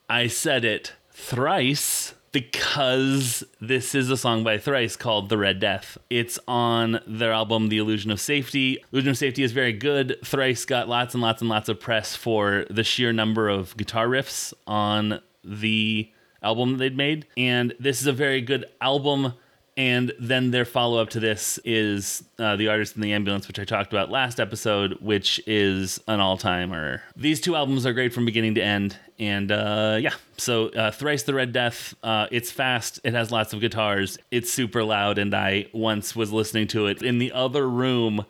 I 0.10 0.28
said 0.28 0.66
it 0.66 0.94
thrice 1.12 2.16
because 2.36 3.45
this 3.62 3.95
is 3.95 4.10
a 4.10 4.17
song 4.17 4.43
by 4.43 4.58
Thrice 4.58 4.98
called 4.98 5.30
The 5.30 5.38
Red 5.38 5.62
Death. 5.62 5.98
It's 6.10 6.38
on 6.50 7.00
their 7.08 7.32
album 7.32 7.69
The 7.69 7.78
Illusion 7.78 8.12
of 8.12 8.19
Safety. 8.19 8.84
Illusion 8.91 9.12
of 9.12 9.17
Safety 9.17 9.41
is 9.41 9.54
very 9.54 9.71
good. 9.71 10.17
Thrice 10.21 10.65
got 10.65 10.89
lots 10.89 11.13
and 11.13 11.24
lots 11.24 11.39
and 11.39 11.50
lots 11.50 11.69
of 11.69 11.80
press 11.80 12.13
for 12.13 12.65
the 12.69 12.84
sheer 12.84 13.13
number 13.13 13.48
of 13.48 13.78
guitar 13.78 14.08
riffs 14.08 14.54
on 14.67 15.21
the 15.45 16.12
album 16.43 16.74
that 16.74 16.78
they'd 16.80 16.98
made. 16.98 17.26
And 17.38 17.74
this 17.80 18.02
is 18.02 18.08
a 18.08 18.12
very 18.12 18.41
good 18.41 18.65
album. 18.82 19.32
And 19.78 20.12
then 20.19 20.52
their 20.52 20.65
follow 20.65 21.02
up 21.02 21.12
to 21.12 21.21
this 21.21 21.58
is 21.63 22.21
uh, 22.38 22.58
The 22.58 22.67
Artist 22.67 22.98
in 22.98 23.02
the 23.02 23.13
Ambulance, 23.13 23.48
which 23.48 23.60
I 23.60 23.63
talked 23.63 23.93
about 23.93 24.10
last 24.10 24.41
episode, 24.41 24.98
which 25.00 25.39
is 25.48 26.02
an 26.10 26.19
all 26.19 26.36
timer. 26.36 27.02
These 27.15 27.39
two 27.39 27.56
albums 27.56 27.86
are 27.86 27.93
great 27.93 28.13
from 28.13 28.26
beginning 28.26 28.56
to 28.56 28.62
end. 28.62 28.98
And 29.17 29.51
uh, 29.51 29.97
yeah, 30.01 30.13
so 30.38 30.69
uh, 30.69 30.91
Thrice 30.91 31.23
the 31.23 31.34
Red 31.34 31.54
Death, 31.54 31.95
uh, 32.04 32.28
it's 32.32 32.51
fast, 32.51 32.99
it 33.04 33.13
has 33.13 33.32
lots 33.32 33.54
of 33.54 33.62
guitars, 33.62 34.17
it's 34.30 34.51
super 34.51 34.84
loud. 34.84 35.17
And 35.17 35.34
I 35.34 35.67
once 35.73 36.15
was 36.15 36.34
listening 36.34 36.67
to 36.69 36.88
it 36.88 37.01
in 37.01 37.17
the 37.17 37.32
other 37.32 37.67
room, 37.67 38.25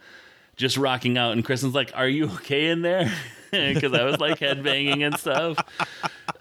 just 0.56 0.78
rocking 0.78 1.18
out. 1.18 1.34
And 1.34 1.44
Kristen's 1.44 1.74
like, 1.74 1.92
Are 1.96 2.08
you 2.08 2.26
okay 2.36 2.68
in 2.68 2.82
there? 2.82 3.12
Because 3.52 3.94
I 3.94 4.04
was 4.04 4.20
like 4.20 4.40
headbanging 4.40 5.06
and 5.06 5.18
stuff. 5.18 5.58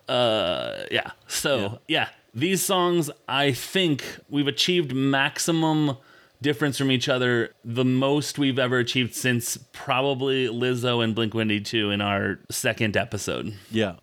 Uh, 0.08 0.82
yeah. 0.90 1.12
So 1.28 1.78
yeah. 1.86 2.08
these 2.34 2.60
songs, 2.60 3.08
I 3.28 3.52
think 3.52 4.04
we've 4.28 4.48
achieved 4.48 4.92
maximum 4.92 5.98
difference 6.42 6.76
from 6.76 6.90
each 6.90 7.08
other, 7.08 7.50
the 7.64 7.84
most 7.84 8.38
we've 8.38 8.58
ever 8.58 8.78
achieved 8.78 9.14
since 9.14 9.56
probably 9.72 10.48
Lizzo 10.48 11.04
and 11.04 11.14
Blink 11.14 11.34
182 11.34 11.90
in 11.90 12.00
our 12.00 12.40
second 12.50 12.96
episode. 12.96 13.54
Yeah. 13.70 13.94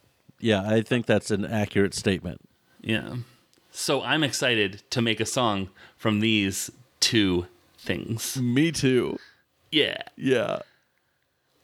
Yeah, 0.42 0.64
I 0.66 0.82
think 0.82 1.06
that's 1.06 1.32
an 1.32 1.46
accurate 1.46 1.94
statement. 1.94 2.42
Yeah. 2.82 3.16
So 3.72 4.02
I'm 4.02 4.24
excited 4.24 4.84
to 4.90 5.02
make 5.02 5.20
a 5.20 5.26
song 5.26 5.70
from 5.96 6.20
these 6.20 6.70
two 7.00 7.48
things. 7.78 8.38
Me 8.38 8.72
too. 8.72 9.18
Yeah. 9.72 9.98
Yeah. 10.18 10.60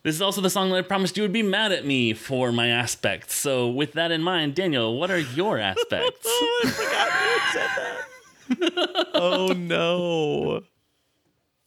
This 0.04 0.16
is 0.16 0.22
also 0.22 0.40
the 0.40 0.50
song 0.50 0.70
that 0.70 0.78
I 0.78 0.82
promised 0.84 1.18
you 1.18 1.24
would 1.24 1.34
be 1.34 1.44
mad 1.44 1.74
at 1.74 1.86
me 1.86 2.14
for 2.14 2.54
my 2.54 2.70
aspects. 2.70 3.36
So, 3.36 3.68
with 3.68 3.92
that 3.94 4.10
in 4.10 4.24
mind, 4.24 4.56
Daniel, 4.56 4.98
what 4.98 5.12
are 5.12 5.20
your 5.20 5.58
aspects? 5.58 6.26
Oh, 6.30 6.62
I 6.64 6.70
forgot 6.70 7.12
you 7.22 7.40
said 7.52 7.70
that. 7.76 9.08
oh 9.16 9.48
no. 9.52 10.62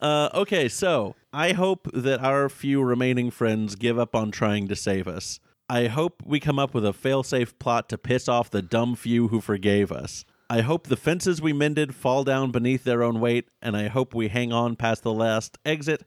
Uh, 0.00 0.30
okay, 0.32 0.68
so 0.68 1.14
I 1.32 1.52
hope 1.52 1.88
that 1.92 2.20
our 2.20 2.48
few 2.48 2.82
remaining 2.82 3.30
friends 3.30 3.76
give 3.76 3.98
up 3.98 4.14
on 4.14 4.30
trying 4.30 4.68
to 4.68 4.76
save 4.76 5.06
us. 5.06 5.38
I 5.70 5.86
hope 5.86 6.24
we 6.26 6.40
come 6.40 6.58
up 6.58 6.74
with 6.74 6.84
a 6.84 6.92
failsafe 6.92 7.56
plot 7.60 7.88
to 7.90 7.96
piss 7.96 8.28
off 8.28 8.50
the 8.50 8.60
dumb 8.60 8.96
few 8.96 9.28
who 9.28 9.40
forgave 9.40 9.92
us. 9.92 10.24
I 10.50 10.62
hope 10.62 10.88
the 10.88 10.96
fences 10.96 11.40
we 11.40 11.52
mended 11.52 11.94
fall 11.94 12.24
down 12.24 12.50
beneath 12.50 12.82
their 12.82 13.04
own 13.04 13.20
weight, 13.20 13.46
and 13.62 13.76
I 13.76 13.86
hope 13.86 14.12
we 14.12 14.26
hang 14.26 14.52
on 14.52 14.74
past 14.74 15.04
the 15.04 15.12
last 15.12 15.58
exit. 15.64 16.02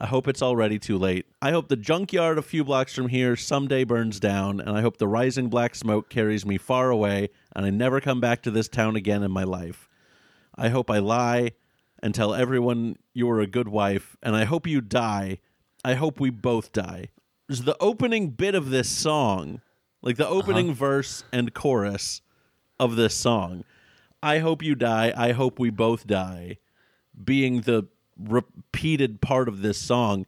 I 0.00 0.06
hope 0.06 0.28
it's 0.28 0.40
already 0.40 0.78
too 0.78 0.96
late. 0.96 1.26
I 1.42 1.50
hope 1.50 1.66
the 1.66 1.74
junkyard 1.74 2.38
a 2.38 2.42
few 2.42 2.62
blocks 2.62 2.94
from 2.94 3.08
here 3.08 3.34
someday 3.34 3.82
burns 3.82 4.20
down, 4.20 4.60
and 4.60 4.70
I 4.70 4.82
hope 4.82 4.98
the 4.98 5.08
rising 5.08 5.48
black 5.48 5.74
smoke 5.74 6.08
carries 6.08 6.46
me 6.46 6.56
far 6.56 6.90
away, 6.90 7.30
and 7.56 7.66
I 7.66 7.70
never 7.70 8.00
come 8.00 8.20
back 8.20 8.42
to 8.42 8.52
this 8.52 8.68
town 8.68 8.94
again 8.94 9.24
in 9.24 9.32
my 9.32 9.42
life. 9.42 9.88
I 10.54 10.68
hope 10.68 10.92
I 10.92 11.00
lie 11.00 11.54
and 12.00 12.14
tell 12.14 12.34
everyone 12.34 12.98
you're 13.14 13.40
a 13.40 13.48
good 13.48 13.66
wife, 13.66 14.16
and 14.22 14.36
I 14.36 14.44
hope 14.44 14.68
you 14.68 14.80
die. 14.80 15.38
I 15.84 15.94
hope 15.94 16.20
we 16.20 16.30
both 16.30 16.70
die. 16.72 17.08
The 17.48 17.76
opening 17.80 18.30
bit 18.30 18.54
of 18.54 18.70
this 18.70 18.88
song, 18.88 19.62
like 20.02 20.16
the 20.16 20.26
uh-huh. 20.26 20.34
opening 20.34 20.74
verse 20.74 21.24
and 21.32 21.54
chorus 21.54 22.20
of 22.78 22.96
this 22.96 23.14
song. 23.14 23.64
I 24.22 24.38
hope 24.38 24.62
you 24.62 24.74
die. 24.74 25.12
I 25.16 25.32
hope 25.32 25.58
we 25.58 25.70
both 25.70 26.06
die. 26.06 26.58
Being 27.22 27.62
the 27.62 27.88
repeated 28.18 29.20
part 29.20 29.48
of 29.48 29.62
this 29.62 29.78
song, 29.78 30.26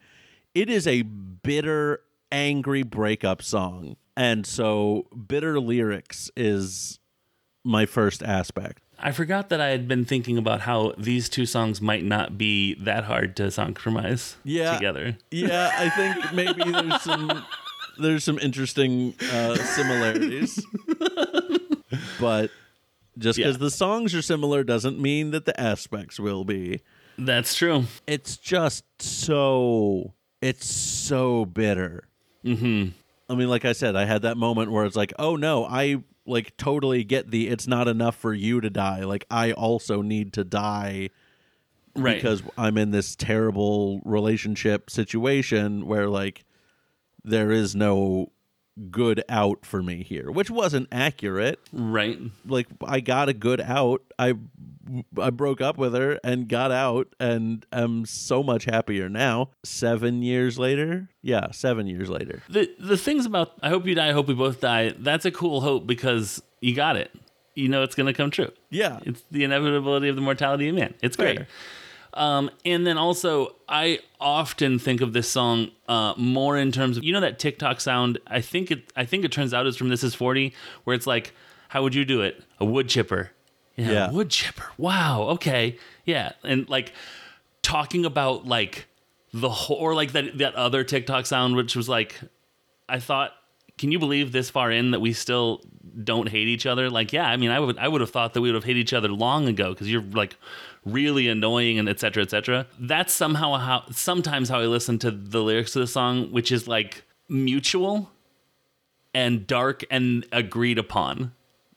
it 0.55 0.71
is 0.71 0.87
a 0.87 1.03
bitter, 1.03 2.01
angry 2.33 2.83
breakup 2.83 3.43
song. 3.43 3.97
And 4.17 4.47
so, 4.47 5.07
bitter 5.29 5.61
lyrics 5.61 6.31
is 6.37 6.99
my 7.65 7.87
first 7.87 8.23
aspect. 8.23 8.83
I 9.03 9.13
forgot 9.13 9.49
that 9.49 9.61
I 9.61 9.69
had 9.69 9.89
been 9.89 10.05
thinking 10.05 10.37
about 10.39 10.61
how 10.63 10.93
these 10.99 11.29
two 11.29 11.47
songs 11.47 11.81
might 11.81 12.05
not 12.05 12.37
be 12.37 12.75
that 12.75 13.05
hard 13.05 13.35
to 13.37 13.51
synchronize 13.51 14.37
Yeah. 14.45 14.75
together. 14.75 15.17
Yeah, 15.31 15.71
I 15.77 15.89
think 15.91 16.33
maybe 16.35 16.71
there's 16.71 17.01
some 17.11 17.45
there's 17.99 18.25
some 18.25 18.39
interesting 18.39 19.15
uh, 19.33 19.55
similarities, 19.57 20.65
but 22.21 22.51
just 23.19 23.37
because 23.37 23.57
Yeah. 23.57 23.61
the 23.61 23.71
songs 23.71 24.15
are 24.15 24.23
similar 24.23 24.65
doesn't 24.65 24.99
mean 25.01 25.31
that 25.33 25.45
the 25.45 25.59
aspects 25.61 26.19
will 26.19 26.45
be. 26.45 26.81
That's 27.19 27.55
true. 27.55 27.85
It's 28.07 28.37
just 28.37 28.85
so 29.01 30.15
it's 30.41 30.67
so 30.67 31.45
bitter. 31.45 32.05
Mm-hmm. 32.45 32.91
I 33.29 33.35
mean, 33.35 33.49
like 33.49 33.65
I 33.65 33.73
said, 33.73 33.95
I 33.95 34.07
had 34.07 34.23
that 34.23 34.37
moment 34.37 34.71
where 34.73 34.85
it's 34.87 34.97
like, 34.97 35.13
oh 35.19 35.37
no, 35.37 35.65
I 35.67 36.03
like 36.31 36.57
totally 36.57 37.05
get 37.05 37.31
the 37.31 37.49
it's 37.49 37.67
not 37.67 37.89
enough 37.89 38.17
for 38.17 38.33
you 38.33 38.61
to 38.61 38.71
die. 38.71 39.05
Like 39.05 39.27
I 39.31 39.53
also 39.53 40.01
need 40.03 40.33
to 40.35 40.45
die 40.45 41.11
Right. 41.97 42.17
because 42.17 42.43
I'm 42.57 42.79
in 42.79 42.93
this 42.93 43.17
terrible 43.17 44.01
relationship 44.05 44.91
situation 44.91 45.87
where 45.87 46.09
like 46.09 46.45
there 47.25 47.51
is 47.51 47.75
no 47.75 48.31
good 48.91 49.23
out 49.29 49.67
for 49.67 49.83
me 49.83 50.03
here, 50.03 50.31
which 50.31 50.51
wasn't 50.51 50.89
accurate. 50.93 51.59
right. 51.73 52.19
Like 52.47 52.67
I 52.87 53.01
got 53.01 53.29
a 53.29 53.33
good 53.33 53.61
out. 53.61 54.03
I 54.19 54.35
I 55.19 55.31
broke 55.31 55.61
up 55.61 55.77
with 55.79 55.95
her 55.95 56.19
and 56.25 56.49
got 56.49 56.73
out 56.73 57.09
and 57.21 57.65
I'm 57.73 58.07
so 58.07 58.43
much 58.43 58.65
happier 58.65 59.09
now. 59.09 59.51
7 59.65 60.23
years 60.23 60.59
later? 60.59 61.09
Yeah, 61.23 61.51
7 61.51 61.87
years 61.87 62.09
later. 62.09 62.43
The 62.49 62.71
the 62.79 62.97
things 62.97 63.27
about 63.27 63.53
I 63.63 63.69
hope 63.69 63.87
you 63.87 63.95
die, 63.95 64.09
I 64.09 64.13
hope 64.13 64.29
we 64.29 64.35
both 64.35 64.61
die. 64.61 64.95
That's 64.99 65.25
a 65.25 65.31
cool 65.31 65.61
hope 65.61 65.87
because 65.87 66.43
you 66.61 66.75
got 66.75 66.97
it. 66.97 67.11
You 67.55 67.69
know 67.69 67.83
it's 67.83 67.95
gonna 67.95 68.15
come 68.15 68.31
true. 68.31 68.51
Yeah. 68.71 69.01
It's 69.03 69.23
the 69.31 69.45
inevitability 69.45 70.09
of 70.09 70.17
the 70.17 70.23
mortality 70.23 70.69
of 70.69 70.75
man. 70.77 70.95
It's 71.03 71.17
great. 71.17 71.41
Um, 72.15 72.51
and 72.65 72.87
then 72.87 72.99
also, 72.99 73.55
I 73.69 74.01
often 74.21 74.79
think 74.79 75.01
of 75.01 75.13
this 75.13 75.29
song 75.31 75.71
uh, 75.89 76.15
more 76.17 76.59
in 76.59 76.73
terms 76.73 76.97
of 76.97 77.05
you 77.05 77.13
know 77.13 77.21
that 77.21 77.39
TikTok 77.39 77.81
sound. 77.81 78.19
I 78.27 78.41
think 78.41 78.71
it. 78.71 78.93
I 78.97 79.05
think 79.05 79.25
it 79.25 79.33
turns 79.33 79.55
out 79.55 79.67
is 79.67 79.77
from 79.77 79.89
This 79.89 80.03
Is 80.03 80.15
Forty, 80.15 80.55
where 80.85 80.95
it's 80.97 81.07
like, 81.07 81.33
"How 81.69 81.83
would 81.83 81.95
you 81.95 82.05
do 82.05 82.21
it? 82.23 82.43
A 82.59 82.65
wood 82.65 82.89
chipper." 82.89 83.31
Yeah, 83.77 83.91
Yeah. 83.93 84.11
wood 84.11 84.31
chipper. 84.31 84.67
Wow. 84.77 85.23
Okay. 85.31 85.79
Yeah, 86.05 86.33
and 86.43 86.69
like 86.69 86.93
talking 87.63 88.05
about 88.05 88.47
like 88.47 88.87
the 89.33 89.49
whole, 89.49 89.77
or 89.77 89.95
like 89.95 90.13
that 90.13 90.39
that 90.39 90.55
other 90.57 90.83
TikTok 90.85 91.27
sound, 91.27 91.55
which 91.57 91.77
was 91.77 91.89
like, 91.89 92.21
I 92.89 92.99
thought, 92.99 93.33
can 93.79 93.93
you 93.93 93.99
believe 94.01 94.33
this 94.33 94.51
far 94.51 94.71
in 94.73 94.91
that 94.91 95.01
we 95.01 95.13
still 95.13 95.63
don't 96.05 96.29
hate 96.29 96.49
each 96.49 96.67
other? 96.67 96.91
Like, 96.91 97.13
yeah, 97.13 97.29
I 97.29 97.37
mean, 97.37 97.51
I 97.51 97.61
would 97.61 97.79
I 97.79 97.89
would 97.89 98.01
have 98.01 98.11
thought 98.11 98.35
that 98.35 98.41
we 98.41 98.49
would 98.49 98.55
have 98.55 98.65
hated 98.65 98.81
each 98.81 98.93
other 98.93 99.09
long 99.09 99.49
ago 99.49 99.71
because 99.71 99.91
you're 99.91 100.03
like 100.03 100.37
really 100.85 101.29
annoying 101.29 101.79
and 101.79 101.89
etc. 101.89 102.01
Cetera, 102.01 102.23
etc. 102.23 102.65
Cetera. 102.65 102.87
That's 102.87 103.13
somehow 103.13 103.57
how 103.57 103.85
sometimes 103.91 104.49
how 104.49 104.61
I 104.61 104.67
listen 104.67 104.99
to 105.01 105.11
the 105.11 105.43
lyrics 105.43 105.75
of 105.77 105.81
the 105.81 105.87
song, 105.87 106.33
which 106.33 106.53
is 106.53 106.67
like 106.69 107.03
mutual 107.29 108.11
and 109.15 109.47
dark 109.47 109.85
and 109.91 110.27
agreed 110.33 110.79
upon. 110.79 111.33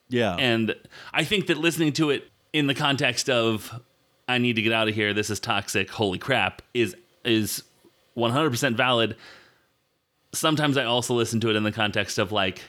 Yeah. 0.10 0.36
And 0.36 0.76
I 1.13 1.23
think 1.23 1.47
that 1.47 1.58
listening 1.58 1.93
to 1.93 2.12
it 2.12 2.30
in 2.52 2.67
the 2.67 2.76
context 2.76 3.30
of 3.30 3.82
I 4.28 4.38
need 4.38 4.56
to 4.56 4.62
get 4.62 4.73
out 4.73 4.88
of 4.88 4.95
here, 4.95 5.13
this 5.13 5.30
is 5.30 5.39
toxic, 5.39 5.89
holy 5.89 6.19
crap, 6.19 6.62
is 6.73 6.95
is 7.26 7.63
100% 8.17 8.76
valid. 8.76 9.15
Sometimes 10.34 10.78
I 10.78 10.84
also 10.84 11.13
listen 11.13 11.39
to 11.41 11.49
it 11.49 11.56
in 11.56 11.63
the 11.63 11.71
context 11.71 12.17
of 12.17 12.32
like 12.32 12.62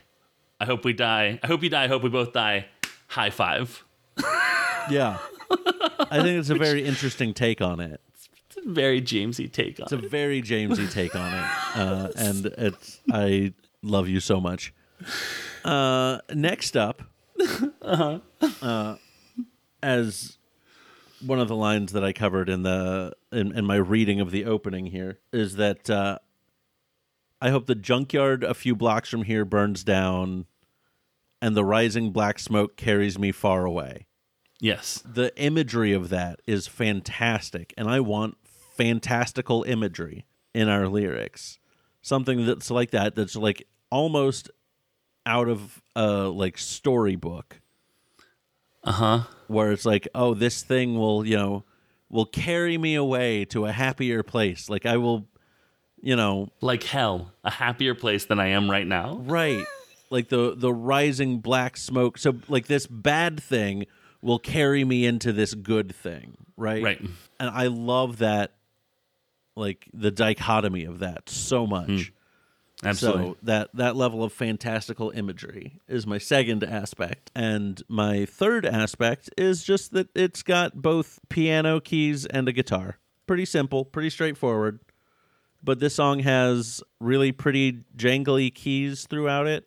I 0.61 0.65
hope 0.67 0.85
we 0.85 0.93
die. 0.93 1.39
I 1.43 1.47
hope 1.47 1.63
you 1.63 1.71
die. 1.71 1.85
I 1.85 1.89
hope 1.89 2.03
we 2.03 2.09
both 2.09 2.33
die. 2.33 2.67
High 3.09 3.31
five. 3.31 3.85
yeah. 4.91 5.19
I 5.51 6.23
think 6.23 6.39
it's 6.39 6.51
a 6.51 6.55
very 6.55 6.85
interesting 6.85 7.35
take 7.35 7.61
on 7.61 7.81
it. 7.81 8.01
It's 8.47 8.57
a 8.65 8.69
very 8.69 9.01
Jamesy 9.03 9.51
take 9.51 9.79
on 9.81 9.85
It's 9.85 9.93
a 9.93 9.99
it. 9.99 10.11
very 10.11 10.43
Jamesy 10.43 10.91
take 10.91 11.15
on 11.15 11.33
it, 11.35 11.45
uh, 11.77 12.09
and 12.17 12.47
it's 12.47 13.01
I 13.13 13.53
love 13.83 14.09
you 14.09 14.21
so 14.21 14.41
much. 14.41 14.73
Uh, 15.65 16.19
next 16.33 16.77
up, 16.77 17.03
uh, 17.83 18.97
as 19.83 20.39
one 21.25 21.41
of 21.41 21.49
the 21.49 21.57
lines 21.57 21.93
that 21.93 22.05
I 22.05 22.13
covered 22.13 22.49
in 22.49 22.63
the 22.63 23.13
in, 23.33 23.57
in 23.57 23.65
my 23.65 23.77
reading 23.77 24.21
of 24.21 24.31
the 24.31 24.45
opening 24.45 24.87
here 24.87 25.19
is 25.33 25.57
that 25.57 25.91
uh, 25.91 26.19
I 27.45 27.51
hope 27.51 27.67
the 27.67 27.75
junkyard 27.75 28.43
a 28.43 28.55
few 28.55 28.75
blocks 28.75 29.11
from 29.11 29.25
here 29.25 29.45
burns 29.45 29.85
down, 29.85 30.47
and 31.43 31.55
the 31.55 31.65
rising 31.65 32.11
black 32.11 32.39
smoke 32.39 32.75
carries 32.77 33.19
me 33.19 33.33
far 33.33 33.67
away 33.67 34.07
Yes. 34.61 35.03
the 35.05 35.31
imagery 35.39 35.93
of 35.93 36.09
that 36.09 36.41
is 36.47 36.67
fantastic 36.67 37.75
and 37.77 37.87
i 37.89 38.01
want 38.01 38.39
fantastical 38.79 39.63
imagery 39.65 40.25
in 40.55 40.69
our 40.71 40.89
lyrics 40.89 41.59
something 42.01 42.47
that's 42.47 42.71
like 42.71 42.93
that 42.93 43.15
that's 43.15 43.37
like 43.37 43.67
almost 43.91 44.49
out 45.27 45.49
of 45.49 45.83
a 45.95 46.07
like 46.29 46.57
storybook 46.57 47.61
Uh-huh. 48.85 49.25
where 49.49 49.71
it's 49.73 49.85
like 49.85 50.09
oh 50.15 50.33
this 50.35 50.63
thing 50.63 50.97
will 50.99 51.27
you 51.27 51.37
know 51.37 51.65
will 52.09 52.27
carry 52.27 52.79
me 52.79 52.95
away 52.95 53.45
to 53.47 53.67
a 53.67 53.73
happier 53.73 54.23
place 54.23 54.71
like 54.71 54.87
i 54.87 54.97
will 54.97 55.27
you 56.05 56.17
know 56.17 56.51
Like 56.61 56.83
hell, 56.85 57.33
a 57.43 57.51
happier 57.51 57.95
place 57.95 58.27
than 58.27 58.39
I 58.39 58.49
am 58.49 58.71
right 58.71 58.87
now. 58.87 59.17
right. 59.25 59.67
Like 60.11 60.29
the 60.29 60.55
the 60.57 60.73
rising 60.73 61.41
black 61.41 61.77
smoke. 61.77 62.19
So 62.19 62.37
like 62.49 62.67
this 62.67 62.87
bad 62.87 63.43
thing 63.43 63.87
will 64.23 64.39
carry 64.39 64.85
me 64.85 65.05
into 65.05 65.33
this 65.33 65.55
good 65.55 65.95
thing 65.95 66.37
right? 66.57 66.83
Right. 66.83 67.01
and 67.41 67.51
i 67.51 67.67
love 67.67 68.19
that 68.19 68.55
like 69.57 69.89
the 69.93 70.11
dichotomy 70.11 70.85
of 70.85 70.99
that 71.01 71.29
so 71.29 71.65
hmm. 71.65 71.71
much. 71.71 72.13
Absolutely. 72.83 73.31
so 73.31 73.37
that 73.45 73.71
that 73.75 73.97
level 73.97 74.23
of 74.25 74.33
fantastical 74.33 75.11
imagery 75.11 75.81
is 75.89 76.07
my 76.07 76.19
second 76.19 76.65
aspect. 76.65 77.31
And 77.35 77.81
my 77.89 78.27
third 78.27 78.67
aspect 78.67 79.31
is 79.39 79.65
just 79.65 79.93
that 79.93 80.09
it's 80.15 80.43
got 80.43 80.83
both 80.83 81.21
piano 81.31 81.81
keys 81.81 82.27
and 82.27 82.47
a 82.47 82.53
guitar. 82.53 82.99
Pretty 83.27 83.47
simple 83.47 83.85
pretty 83.85 84.11
straightforward 84.11 84.81
but 85.65 85.81
this 85.81 85.95
song 85.95 86.19
has 86.21 86.83
really 87.01 87.33
pretty 87.33 87.81
jangly 87.97 88.55
keys 88.55 89.07
throughout 89.07 89.47
it 89.47 89.65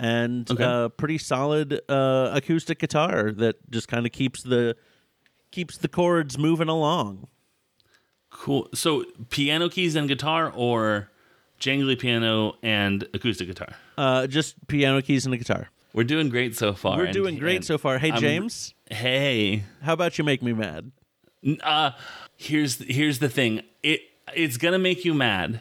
and 0.00 0.50
Okay. 0.50 0.64
uh, 0.64 0.88
pretty 0.90 1.18
solid 1.18 1.80
uh, 1.88 2.30
acoustic 2.34 2.78
guitar 2.78 3.30
that 3.32 3.56
just 3.70 3.88
kind 3.88 4.06
of 4.06 4.12
keeps 4.12 4.42
the 4.42 4.76
keeps 5.50 5.76
the 5.78 5.88
chords 5.88 6.38
moving 6.38 6.68
along 6.68 7.26
Cool. 8.30 8.68
So 8.74 9.04
piano 9.28 9.68
keys 9.68 9.94
and 9.94 10.08
guitar 10.08 10.50
or 10.54 11.10
jangly 11.60 11.98
piano 11.98 12.54
and 12.62 13.06
acoustic 13.14 13.46
guitar? 13.48 13.68
uh, 13.98 14.26
just 14.26 14.54
piano 14.68 15.02
keys 15.02 15.26
and 15.26 15.34
a 15.34 15.38
guitar 15.38 15.68
We're 15.92 16.04
doing 16.04 16.28
great 16.30 16.56
so 16.56 16.72
far. 16.72 16.96
we're 16.96 17.04
and- 17.04 17.12
doing 17.14 17.38
great 17.38 17.64
so 17.64 17.76
far 17.78 17.98
hey 17.98 18.10
I'm- 18.10 18.20
james 18.20 18.74
Hey. 18.90 19.64
how 19.82 19.92
about 19.92 20.16
you 20.18 20.24
make 20.24 20.42
me 20.42 20.52
mad 20.52 20.92
Uh 21.62 21.90
here's 22.36 22.78
here's 22.78 23.18
the 23.18 23.28
thing. 23.28 23.62
It 23.82 24.00
it's 24.34 24.56
going 24.56 24.72
to 24.72 24.78
make 24.78 25.04
you 25.04 25.14
mad, 25.14 25.60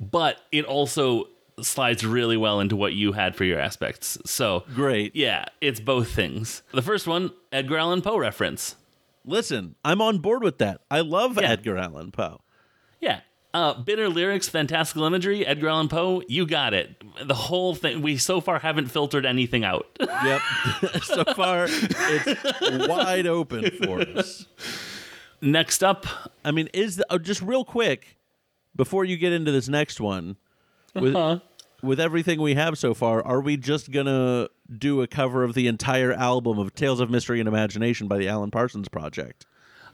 but 0.00 0.38
it 0.50 0.64
also 0.64 1.28
slides 1.60 2.04
really 2.04 2.36
well 2.36 2.60
into 2.60 2.74
what 2.76 2.92
you 2.94 3.12
had 3.12 3.36
for 3.36 3.44
your 3.44 3.58
aspects. 3.60 4.18
So, 4.24 4.64
great 4.74 5.14
yeah, 5.14 5.44
it's 5.60 5.80
both 5.80 6.10
things. 6.12 6.62
The 6.72 6.82
first 6.82 7.06
one, 7.06 7.30
Edgar 7.52 7.76
Allan 7.78 8.02
Poe 8.02 8.16
reference. 8.18 8.76
listen 9.24 9.76
i'm 9.84 10.00
on 10.02 10.18
board 10.18 10.42
with 10.42 10.58
that 10.58 10.80
i 10.90 11.00
love 11.00 11.38
Yeah. 11.40 11.50
edgar 11.52 11.76
allan 11.76 12.10
poe 12.10 12.40
Yeah. 13.00 13.20
Uh, 13.54 13.74
bitter 13.74 14.08
lyrics, 14.08 14.48
fantastical 14.48 15.04
imagery, 15.04 15.46
Edgar 15.46 15.68
Allan 15.68 15.88
Poe, 15.88 16.22
you 16.26 16.46
got 16.46 16.72
it. 16.72 16.96
The 17.22 17.34
whole 17.34 17.74
thing, 17.74 18.00
we 18.00 18.16
so 18.16 18.40
far 18.40 18.58
haven't 18.60 18.86
filtered 18.86 19.26
anything 19.26 19.62
out. 19.62 19.86
yep 20.00 20.40
so 21.02 21.22
far 21.36 21.66
it's 21.68 22.88
wide 22.88 23.26
open 23.26 23.70
for 23.84 24.00
us 24.18 24.46
Next 25.42 25.82
up, 25.82 26.06
I 26.44 26.52
mean, 26.52 26.68
is 26.72 26.96
the, 26.96 27.06
oh, 27.10 27.18
just 27.18 27.42
real 27.42 27.64
quick 27.64 28.16
before 28.76 29.04
you 29.04 29.16
get 29.16 29.32
into 29.32 29.50
this 29.50 29.68
next 29.68 30.00
one 30.00 30.36
with 30.94 31.14
Uh-huh. 31.16 31.40
with 31.82 31.98
everything 31.98 32.40
we 32.40 32.54
have 32.54 32.78
so 32.78 32.94
far, 32.94 33.22
are 33.26 33.40
we 33.40 33.56
just 33.56 33.90
gonna 33.90 34.48
do 34.78 35.02
a 35.02 35.06
cover 35.08 35.42
of 35.42 35.54
the 35.54 35.66
entire 35.66 36.12
album 36.12 36.58
of 36.60 36.74
Tales 36.74 37.00
of 37.00 37.10
Mystery 37.10 37.40
and 37.40 37.48
Imagination 37.48 38.06
by 38.06 38.18
the 38.18 38.28
Alan 38.28 38.50
Parsons 38.52 38.88
Project? 38.88 39.44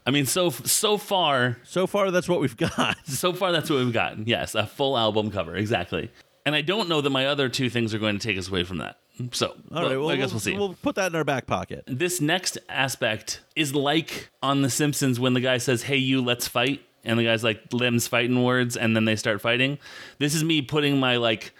I 0.06 0.10
mean, 0.10 0.26
so 0.26 0.50
so 0.50 0.98
far, 0.98 1.56
So 1.64 1.86
far, 1.86 2.10
that's 2.10 2.28
what 2.28 2.40
we've 2.40 2.56
got. 2.56 2.96
so 3.06 3.32
far 3.32 3.50
that's 3.50 3.70
what 3.70 3.78
we've 3.78 3.92
gotten. 3.92 4.24
Yes, 4.26 4.54
a 4.54 4.66
full 4.66 4.98
album 4.98 5.30
cover, 5.30 5.56
exactly. 5.56 6.10
And 6.46 6.54
I 6.54 6.60
don't 6.62 6.88
know 6.88 7.00
that 7.00 7.10
my 7.10 7.26
other 7.26 7.48
two 7.48 7.68
things 7.70 7.92
are 7.94 7.98
going 7.98 8.18
to 8.18 8.26
take 8.26 8.38
us 8.38 8.48
away 8.48 8.64
from 8.64 8.78
that. 8.78 8.96
So, 9.32 9.56
All 9.74 9.82
right, 9.82 9.96
well, 9.96 10.10
I 10.10 10.16
guess 10.16 10.30
we'll 10.30 10.40
see. 10.40 10.56
We'll 10.56 10.74
put 10.74 10.94
that 10.94 11.10
in 11.10 11.16
our 11.16 11.24
back 11.24 11.46
pocket. 11.46 11.82
this 11.86 12.20
next 12.20 12.56
aspect 12.68 13.40
is 13.56 13.74
like 13.74 14.30
on 14.42 14.62
The 14.62 14.70
Simpsons 14.70 15.18
when 15.18 15.34
the 15.34 15.40
guy 15.40 15.58
says, 15.58 15.82
"Hey, 15.82 15.96
you, 15.96 16.22
let's 16.22 16.46
fight," 16.46 16.82
and 17.04 17.18
the 17.18 17.24
guy's 17.24 17.42
like 17.42 17.72
limbs 17.72 18.06
fighting 18.06 18.44
words, 18.44 18.76
and 18.76 18.94
then 18.94 19.04
they 19.06 19.16
start 19.16 19.40
fighting. 19.40 19.78
This 20.18 20.34
is 20.34 20.44
me 20.44 20.62
putting 20.62 21.00
my 21.00 21.16
like 21.16 21.52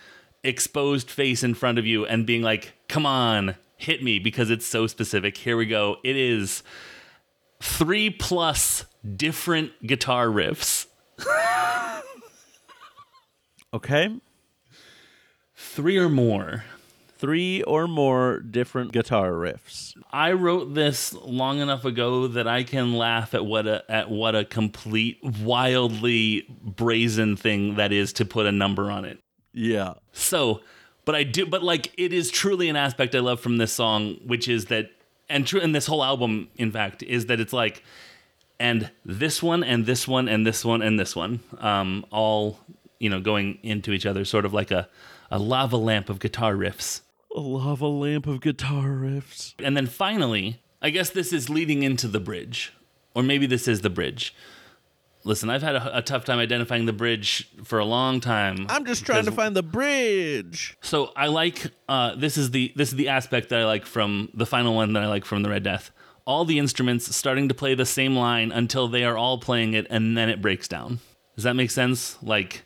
exposed 0.44 1.11
face 1.11 1.42
in 1.42 1.55
front 1.55 1.79
of 1.79 1.87
you 1.87 2.07
and 2.07 2.25
being 2.27 2.42
like, 2.42 2.75
"Come 2.88 3.07
on, 3.07 3.57
hit 3.77 4.05
me," 4.05 4.18
because 4.21 4.51
it's 4.51 4.66
so 4.66 4.87
specific. 4.87 5.37
Here 5.37 5.57
we 5.57 5.66
go. 5.66 5.97
It 6.05 6.16
is 6.16 6.62
three 7.61 8.09
plus 8.09 8.85
different 9.16 9.73
guitar 9.85 10.29
riffs. 10.29 10.87
Okay, 13.75 14.09
Three 15.55 15.99
or 15.99 16.09
more. 16.09 16.64
Three 17.19 17.63
or 17.63 17.87
more 17.87 18.41
different 18.41 18.93
guitar 18.93 19.33
riffs. 19.33 19.95
I 20.13 20.33
wrote 20.33 20.75
this 20.75 21.13
long 21.13 21.59
enough 21.59 21.85
ago 21.85 22.29
that 22.29 22.47
I 22.47 22.63
can 22.63 22.95
laugh 22.95 23.35
at 23.35 23.45
what 23.45 23.67
a 23.67 23.85
at 23.91 24.11
what 24.11 24.35
a 24.35 24.45
complete 24.45 25.19
wildly 25.43 26.47
brazen 26.63 27.37
thing 27.37 27.75
that 27.75 27.93
is 27.93 28.13
to 28.15 28.25
put 28.25 28.47
a 28.47 28.53
number 28.53 28.91
on 28.91 29.05
it. 29.05 29.21
Yeah, 29.53 29.95
So, 30.13 30.61
but 31.05 31.15
I 31.15 31.25
do 31.25 31.47
but 31.47 31.63
like 31.63 31.93
it 31.99 32.13
is 32.13 32.31
truly 32.31 32.69
an 32.69 32.77
aspect 32.77 33.15
I 33.15 33.21
love 33.21 33.41
from 33.41 33.59
this 33.59 33.73
song 33.73 34.17
which 34.25 34.47
is 34.47 34.67
that 34.67 34.91
and 35.29 35.47
true 35.47 35.61
and 35.61 35.75
this 35.75 35.87
whole 35.87 36.05
album 36.05 36.49
in 36.57 36.71
fact 36.71 37.03
is 37.03 37.27
that 37.27 37.41
it's 37.41 37.53
like 37.53 37.83
and 38.61 38.91
this 39.05 39.43
one 39.43 39.65
and 39.65 39.87
this 39.87 40.07
one 40.07 40.29
and 40.29 40.47
this 40.47 40.65
one 40.65 40.83
and 40.83 41.01
this 41.01 41.17
one 41.17 41.41
um 41.61 42.05
all 42.11 42.61
you 43.01 43.09
know 43.11 43.21
going 43.21 43.59
into 43.63 43.93
each 43.93 44.07
other 44.07 44.25
sort 44.25 44.45
of 44.45 44.53
like 44.53 44.71
a 44.71 44.89
a 45.31 45.39
lava 45.39 45.77
lamp 45.77 46.09
of 46.09 46.19
guitar 46.21 46.55
riffs. 46.55 47.03
A 47.38 47.40
lava 47.40 47.87
lamp 47.87 48.27
of 48.27 48.40
guitar 48.40 48.88
riffs. 48.88 49.55
And 49.62 49.77
then 49.77 49.87
finally, 49.87 50.61
I 50.83 50.90
guess 50.90 51.11
this 51.11 51.33
is 51.33 51.48
leading 51.48 51.83
into 51.85 52.09
the 52.09 52.20
bridge, 52.20 52.72
or 53.14 53.22
maybe 53.22 53.46
this 53.46 53.68
is 53.68 53.81
the 53.83 53.90
bridge. 53.90 54.35
Listen, 55.24 55.51
I've 55.51 55.62
had 55.62 55.77
a, 55.77 55.98
a 55.98 56.03
tough 56.03 56.24
time 56.24 56.38
identifying 56.38 56.87
the 56.87 56.92
bridge 56.92 57.48
for 57.64 57.79
a 57.79 57.85
long 57.85 58.20
time. 58.20 58.66
I'm 58.68 58.85
just 58.85 59.05
trying 59.05 59.24
to 59.27 59.33
find 59.33 59.55
the 59.55 59.62
bridge. 59.62 60.77
So 60.81 61.12
I 61.16 61.27
like 61.27 61.66
uh, 61.88 62.14
this 62.16 62.37
is 62.38 62.51
the 62.51 62.72
this 62.77 62.88
is 62.90 62.94
the 62.96 63.09
aspect 63.09 63.48
that 63.51 63.61
I 63.61 63.64
like 63.66 63.85
from 63.87 64.31
the 64.35 64.46
final 64.46 64.74
one 64.74 64.92
that 64.94 65.03
I 65.03 65.07
like 65.07 65.24
from 65.24 65.42
the 65.42 65.51
Red 65.51 65.62
Death. 65.64 65.90
all 66.27 66.44
the 66.44 66.59
instruments 66.59 67.14
starting 67.16 67.48
to 67.48 67.55
play 67.55 67.74
the 67.74 67.87
same 67.87 68.14
line 68.14 68.53
until 68.53 68.87
they 68.87 69.03
are 69.05 69.16
all 69.16 69.38
playing 69.38 69.72
it 69.74 69.87
and 69.88 70.16
then 70.16 70.29
it 70.29 70.42
breaks 70.42 70.68
down. 70.68 71.01
Does 71.35 71.44
that 71.44 71.55
make 71.55 71.70
sense? 71.70 72.16
Like 72.22 72.64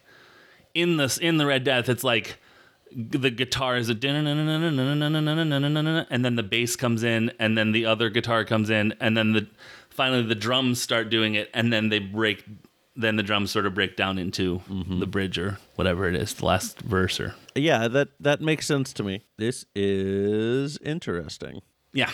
in 0.75 0.97
this 0.97 1.17
in 1.19 1.37
the 1.37 1.47
Red 1.47 1.63
Death, 1.65 1.89
it's 1.89 2.03
like 2.05 2.39
the 2.97 3.31
guitar 3.31 3.77
is 3.77 3.89
a 3.89 3.93
and 3.95 4.05
then 6.25 6.37
the 6.37 6.43
bass 6.43 6.77
comes 6.77 7.03
in 7.03 7.33
and 7.39 7.57
then 7.57 7.73
the 7.73 7.87
other 7.87 8.11
guitar 8.11 8.45
comes 8.45 8.71
in 8.71 8.95
and 9.01 9.17
then 9.17 9.33
the 9.33 9.47
finally 9.91 10.23
the 10.23 10.35
drums 10.35 10.81
start 10.81 11.11
doing 11.11 11.35
it 11.35 11.51
and 11.55 11.73
then 11.73 11.89
they 11.89 11.99
break 11.99 12.45
then 12.95 13.17
the 13.17 13.23
drums 13.23 13.51
sort 13.51 13.65
of 13.65 13.75
break 13.75 13.97
down 13.97 14.19
into 14.19 14.61
the 14.89 15.07
bridge 15.07 15.39
or 15.39 15.59
whatever 15.77 16.07
it 16.09 16.15
is 16.15 16.35
the 16.35 16.45
last 16.45 16.81
verse 16.83 17.19
or 17.19 17.35
Yeah, 17.55 17.89
that 17.89 18.09
that 18.21 18.41
makes 18.43 18.67
sense 18.67 18.93
to 18.95 19.03
me. 19.03 19.23
This 19.39 19.65
is 19.75 20.77
interesting. 20.79 21.63
yeah 21.93 22.11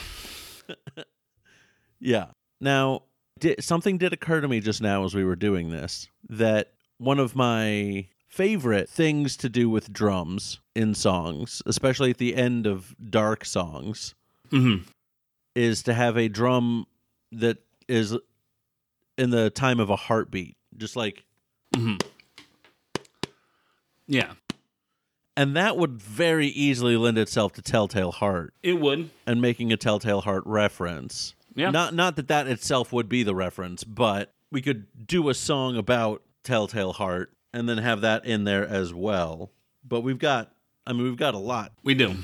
Yeah. 2.00 2.26
Now, 2.60 3.02
di- 3.40 3.56
something 3.60 3.98
did 3.98 4.12
occur 4.12 4.40
to 4.40 4.48
me 4.48 4.60
just 4.60 4.80
now 4.80 5.04
as 5.04 5.14
we 5.14 5.24
were 5.24 5.36
doing 5.36 5.70
this 5.70 6.08
that 6.28 6.72
one 6.98 7.18
of 7.18 7.34
my 7.34 8.06
favorite 8.28 8.88
things 8.88 9.36
to 9.38 9.48
do 9.48 9.68
with 9.70 9.92
drums 9.92 10.60
in 10.74 10.94
songs, 10.94 11.62
especially 11.66 12.10
at 12.10 12.18
the 12.18 12.34
end 12.36 12.66
of 12.66 12.94
dark 13.10 13.44
songs, 13.44 14.14
Mhm. 14.50 14.84
is 15.54 15.82
to 15.84 15.94
have 15.94 16.16
a 16.16 16.28
drum 16.28 16.86
that 17.32 17.58
is 17.88 18.16
in 19.16 19.30
the 19.30 19.50
time 19.50 19.80
of 19.80 19.90
a 19.90 19.96
heartbeat, 19.96 20.56
just 20.76 20.94
like, 20.94 21.24
yeah 24.06 24.32
and 25.36 25.54
that 25.56 25.76
would 25.76 26.00
very 26.00 26.48
easily 26.48 26.96
lend 26.96 27.16
itself 27.18 27.52
to 27.52 27.62
Telltale 27.62 28.10
Heart 28.12 28.54
it 28.62 28.80
would 28.80 29.10
and 29.26 29.40
making 29.40 29.72
a 29.72 29.76
Telltale 29.76 30.22
Heart 30.22 30.42
reference. 30.46 31.34
Yeah. 31.54 31.70
Not 31.70 31.94
not 31.94 32.16
that 32.16 32.26
that 32.28 32.46
itself 32.48 32.92
would 32.92 33.08
be 33.08 33.22
the 33.22 33.34
reference, 33.34 33.84
but 33.84 34.32
we 34.50 34.60
could 34.62 34.86
do 35.06 35.28
a 35.28 35.34
song 35.34 35.76
about 35.76 36.22
Telltale 36.42 36.92
Heart 36.94 37.32
and 37.52 37.68
then 37.68 37.78
have 37.78 38.00
that 38.02 38.24
in 38.24 38.44
there 38.44 38.66
as 38.66 38.92
well. 38.92 39.50
But 39.86 40.00
we've 40.00 40.18
got 40.18 40.52
I 40.86 40.92
mean 40.92 41.04
we've 41.04 41.16
got 41.16 41.34
a 41.34 41.38
lot. 41.38 41.72
We 41.82 41.94
do. 41.94 42.14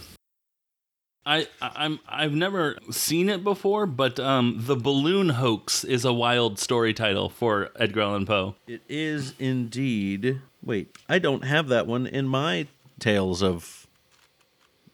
I 1.26 1.48
I'm 1.60 2.00
I've 2.06 2.34
never 2.34 2.76
seen 2.90 3.28
it 3.28 3.42
before, 3.42 3.86
but 3.86 4.20
um, 4.20 4.56
the 4.60 4.76
balloon 4.76 5.30
hoax 5.30 5.82
is 5.84 6.04
a 6.04 6.12
wild 6.12 6.58
story 6.58 6.92
title 6.92 7.28
for 7.30 7.70
Edgar 7.76 8.02
Allan 8.02 8.26
Poe. 8.26 8.56
It 8.66 8.82
is 8.88 9.34
indeed. 9.38 10.40
Wait, 10.62 10.94
I 11.08 11.18
don't 11.18 11.44
have 11.44 11.68
that 11.68 11.86
one 11.86 12.06
in 12.06 12.28
my 12.28 12.66
tales 12.98 13.42
of 13.42 13.86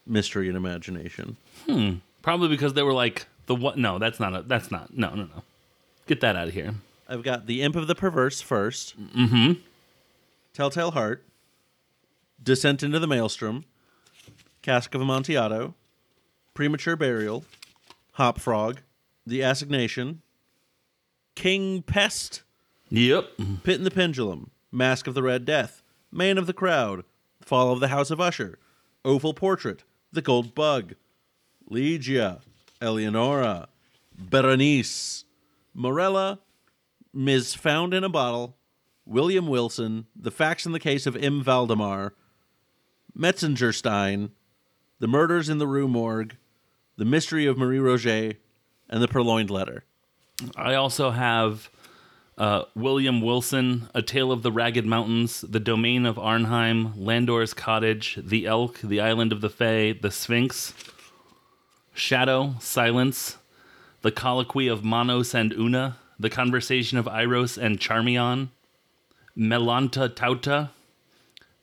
mystery 0.07 0.49
and 0.49 0.57
imagination. 0.57 1.37
Hmm. 1.66 1.95
Probably 2.23 2.49
because 2.49 2.75
they 2.75 2.83
were 2.83 2.93
like 2.93 3.27
the 3.47 3.55
what? 3.57 3.77
No, 3.77 3.99
that's 3.99 4.21
not 4.21 4.35
a. 4.35 4.43
That's 4.43 4.71
not. 4.71 4.97
No, 4.97 5.11
no, 5.11 5.25
no. 5.25 5.43
Get 6.07 6.21
that 6.21 6.37
out 6.37 6.49
of 6.49 6.55
here. 6.55 6.75
I've 7.09 7.25
got 7.25 7.47
The 7.47 7.62
Imp 7.62 7.75
of 7.75 7.88
the 7.88 7.97
Perverse 7.97 8.40
1st 8.40 8.95
Mm-hmm. 9.16 9.53
Telltale 10.61 10.90
Heart. 10.90 11.25
Descent 12.42 12.83
into 12.83 12.99
the 12.99 13.07
Maelstrom. 13.07 13.64
Cask 14.61 14.94
of 14.94 15.01
Amontillado. 15.01 15.75
Premature 16.53 16.96
Burial. 16.96 17.46
Hop 18.12 18.38
Frog. 18.38 18.83
The 19.27 19.42
Assignation. 19.42 20.20
King 21.35 21.81
Pest. 21.81 22.42
Yep. 22.90 23.31
Pit 23.64 23.79
in 23.79 23.85
the 23.85 23.90
Pendulum. 23.90 24.51
Masque 24.70 25.07
of 25.07 25.14
the 25.14 25.23
Red 25.23 25.46
Death. 25.46 25.83
Man 26.12 26.37
of 26.37 26.46
the 26.46 26.53
Crowd. 26.53 27.05
Fall 27.40 27.73
of 27.73 27.81
the 27.81 27.88
House 27.88 28.11
of 28.11 28.20
Usher. 28.20 28.59
Oval 29.03 29.33
Portrait. 29.33 29.85
The 30.12 30.20
Gold 30.20 30.55
Bug. 30.55 30.92
Ligeia. 31.70 32.42
Eleonora. 32.83 33.68
Berenice. 34.14 35.25
Morella. 35.73 36.38
Ms. 37.14 37.55
Found 37.55 37.94
in 37.94 38.05
a 38.05 38.11
Bottle. 38.11 38.59
William 39.11 39.49
Wilson. 39.49 40.07
The 40.14 40.31
Facts 40.31 40.64
in 40.64 40.73
the 40.73 40.79
Case 40.79 41.05
of 41.05 41.16
M. 41.16 41.42
Valdemar. 41.42 42.14
Metzingerstein. 43.18 44.31
The 45.01 45.09
Murders 45.09 45.49
in 45.49 45.59
the 45.59 45.66
Rue 45.66 45.88
Morgue. 45.88 46.37
The 46.96 47.05
Mystery 47.05 47.44
of 47.44 47.59
Marie 47.59 47.81
Roget. 47.81 48.37
And 48.88 49.03
The 49.03 49.09
Purloined 49.09 49.51
Letter. 49.51 49.85
I 50.57 50.75
also 50.75 51.11
have 51.11 51.70
uh, 52.38 52.62
William 52.77 53.20
Wilson, 53.20 53.88
A 53.94 54.01
Tale 54.01 54.31
of 54.31 54.42
the 54.42 54.53
Ragged 54.53 54.87
Mountains, 54.87 55.40
The 55.40 55.61
Domain 55.61 56.07
of 56.07 56.16
Arnheim, 56.16 56.94
Landor's 56.96 57.53
Cottage, 57.53 58.16
The 58.23 58.46
Elk, 58.46 58.81
The 58.81 59.01
Island 59.01 59.33
of 59.33 59.40
the 59.40 59.51
Fay, 59.51 59.92
The 59.92 60.11
Sphinx, 60.11 60.73
Shadow, 61.92 62.55
Silence, 62.61 63.38
The 64.03 64.12
Colloquy 64.12 64.68
of 64.68 64.85
Monos 64.85 65.35
and 65.35 65.53
Una, 65.53 65.99
The 66.18 66.31
Conversation 66.31 66.96
of 66.96 67.07
Eiros 67.07 67.59
and 67.59 67.79
Charmion, 67.81 68.51
Mellonta 69.37 70.09
Tauta, 70.09 70.71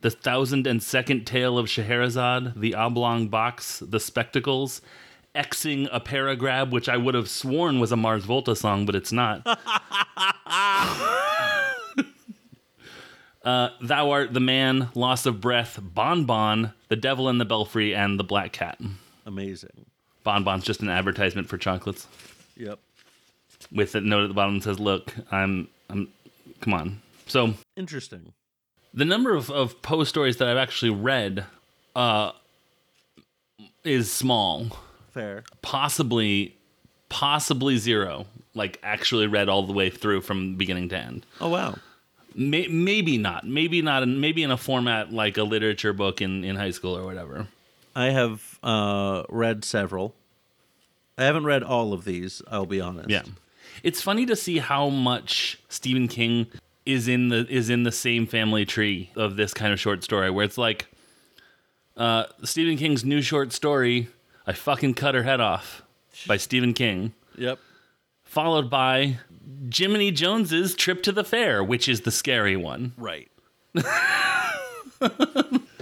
The 0.00 0.10
Thousand 0.10 0.66
and 0.66 0.82
Second 0.82 1.26
Tale 1.26 1.58
of 1.58 1.68
Scheherazade, 1.68 2.54
The 2.56 2.74
Oblong 2.74 3.28
Box, 3.28 3.80
The 3.80 4.00
Spectacles, 4.00 4.80
Xing 5.34 5.88
a 5.92 6.00
Paragrab, 6.00 6.72
which 6.72 6.88
I 6.88 6.96
would 6.96 7.14
have 7.14 7.28
sworn 7.28 7.78
was 7.80 7.92
a 7.92 7.96
Mars 7.96 8.24
Volta 8.24 8.56
song, 8.56 8.86
but 8.86 8.94
it's 8.96 9.12
not. 9.12 9.42
uh, 13.44 13.68
Thou 13.80 14.10
Art 14.10 14.32
the 14.34 14.40
Man, 14.40 14.88
Loss 14.94 15.26
of 15.26 15.40
Breath, 15.40 15.78
Bon 15.80 16.24
Bon, 16.24 16.72
The 16.88 16.96
Devil 16.96 17.28
in 17.28 17.38
the 17.38 17.44
Belfry, 17.44 17.94
and 17.94 18.18
The 18.18 18.24
Black 18.24 18.52
Cat. 18.52 18.80
Amazing. 19.26 19.86
Bon 20.24 20.42
Bon's 20.44 20.64
just 20.64 20.80
an 20.82 20.88
advertisement 20.90 21.48
for 21.48 21.56
chocolates 21.58 22.06
Yep. 22.56 22.78
with 23.70 23.94
a 23.94 24.00
note 24.00 24.24
at 24.24 24.28
the 24.28 24.34
bottom 24.34 24.56
that 24.58 24.64
says, 24.64 24.80
Look, 24.80 25.14
I'm, 25.30 25.68
I'm, 25.88 26.08
come 26.60 26.74
on. 26.74 27.00
So 27.28 27.54
Interesting. 27.76 28.32
the 28.92 29.04
number 29.04 29.34
of, 29.34 29.50
of 29.50 29.80
Poe 29.82 30.04
stories 30.04 30.38
that 30.38 30.48
I've 30.48 30.56
actually 30.56 30.90
read 30.90 31.44
uh, 31.94 32.32
is 33.84 34.10
small. 34.10 34.68
Fair. 35.12 35.42
possibly 35.62 36.54
possibly 37.08 37.76
zero 37.78 38.26
like 38.54 38.78
actually 38.82 39.26
read 39.26 39.48
all 39.48 39.66
the 39.66 39.72
way 39.72 39.88
through 39.90 40.20
from 40.20 40.54
beginning 40.56 40.88
to 40.90 40.96
end 40.96 41.24
Oh 41.40 41.48
wow. 41.48 41.76
May- 42.36 42.68
maybe 42.68 43.16
not 43.18 43.44
maybe 43.46 43.80
not 43.82 44.02
in, 44.04 44.20
maybe 44.20 44.42
in 44.44 44.50
a 44.52 44.56
format 44.58 45.12
like 45.12 45.36
a 45.38 45.42
literature 45.42 45.92
book 45.94 46.20
in, 46.20 46.44
in 46.44 46.54
high 46.56 46.70
school 46.70 46.96
or 46.96 47.04
whatever 47.04 47.48
I 47.96 48.10
have 48.10 48.58
uh, 48.62 49.24
read 49.28 49.64
several. 49.64 50.14
I 51.16 51.24
haven't 51.24 51.44
read 51.44 51.64
all 51.64 51.92
of 51.92 52.04
these. 52.04 52.40
I'll 52.48 52.66
be 52.66 52.80
honest. 52.80 53.08
yeah 53.08 53.22
it's 53.82 54.00
funny 54.02 54.24
to 54.26 54.36
see 54.36 54.58
how 54.58 54.88
much 54.88 55.58
stephen 55.68 56.06
king 56.06 56.46
is 56.88 57.06
in 57.06 57.28
the 57.28 57.46
is 57.48 57.68
in 57.70 57.82
the 57.84 57.92
same 57.92 58.26
family 58.26 58.64
tree 58.64 59.10
of 59.14 59.36
this 59.36 59.52
kind 59.54 59.72
of 59.72 59.78
short 59.78 60.02
story 60.02 60.30
where 60.30 60.44
it's 60.44 60.56
like 60.58 60.86
uh, 61.96 62.24
stephen 62.44 62.76
king's 62.78 63.04
new 63.04 63.20
short 63.20 63.52
story 63.52 64.08
i 64.46 64.52
fucking 64.52 64.94
cut 64.94 65.14
her 65.14 65.22
head 65.22 65.40
off 65.40 65.82
by 66.26 66.36
stephen 66.36 66.72
king 66.72 67.12
Yep. 67.36 67.58
followed 68.24 68.68
by 68.70 69.18
Jiminy 69.74 70.10
Jones's 70.10 70.74
Trip 70.74 71.02
to 71.04 71.12
the 71.12 71.24
Fair, 71.24 71.62
which 71.64 71.88
is 71.88 72.02
the 72.02 72.10
scary 72.10 72.54
one. 72.56 72.92
Right. 72.98 73.30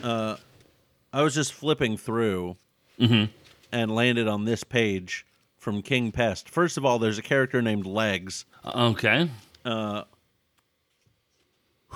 uh, 0.03 0.37
I 1.13 1.23
was 1.23 1.35
just 1.35 1.53
flipping 1.53 1.97
through 1.97 2.57
and 2.99 3.95
landed 3.95 4.29
on 4.29 4.45
this 4.45 4.65
page 4.65 5.27
from 5.57 5.83
King 5.83 6.13
Pest. 6.13 6.49
First 6.49 6.77
of 6.77 6.85
all, 6.85 6.99
there's 6.99 7.19
a 7.19 7.23
character 7.23 7.61
named 7.63 7.87
Legs, 7.87 8.45
Okay. 8.65 9.29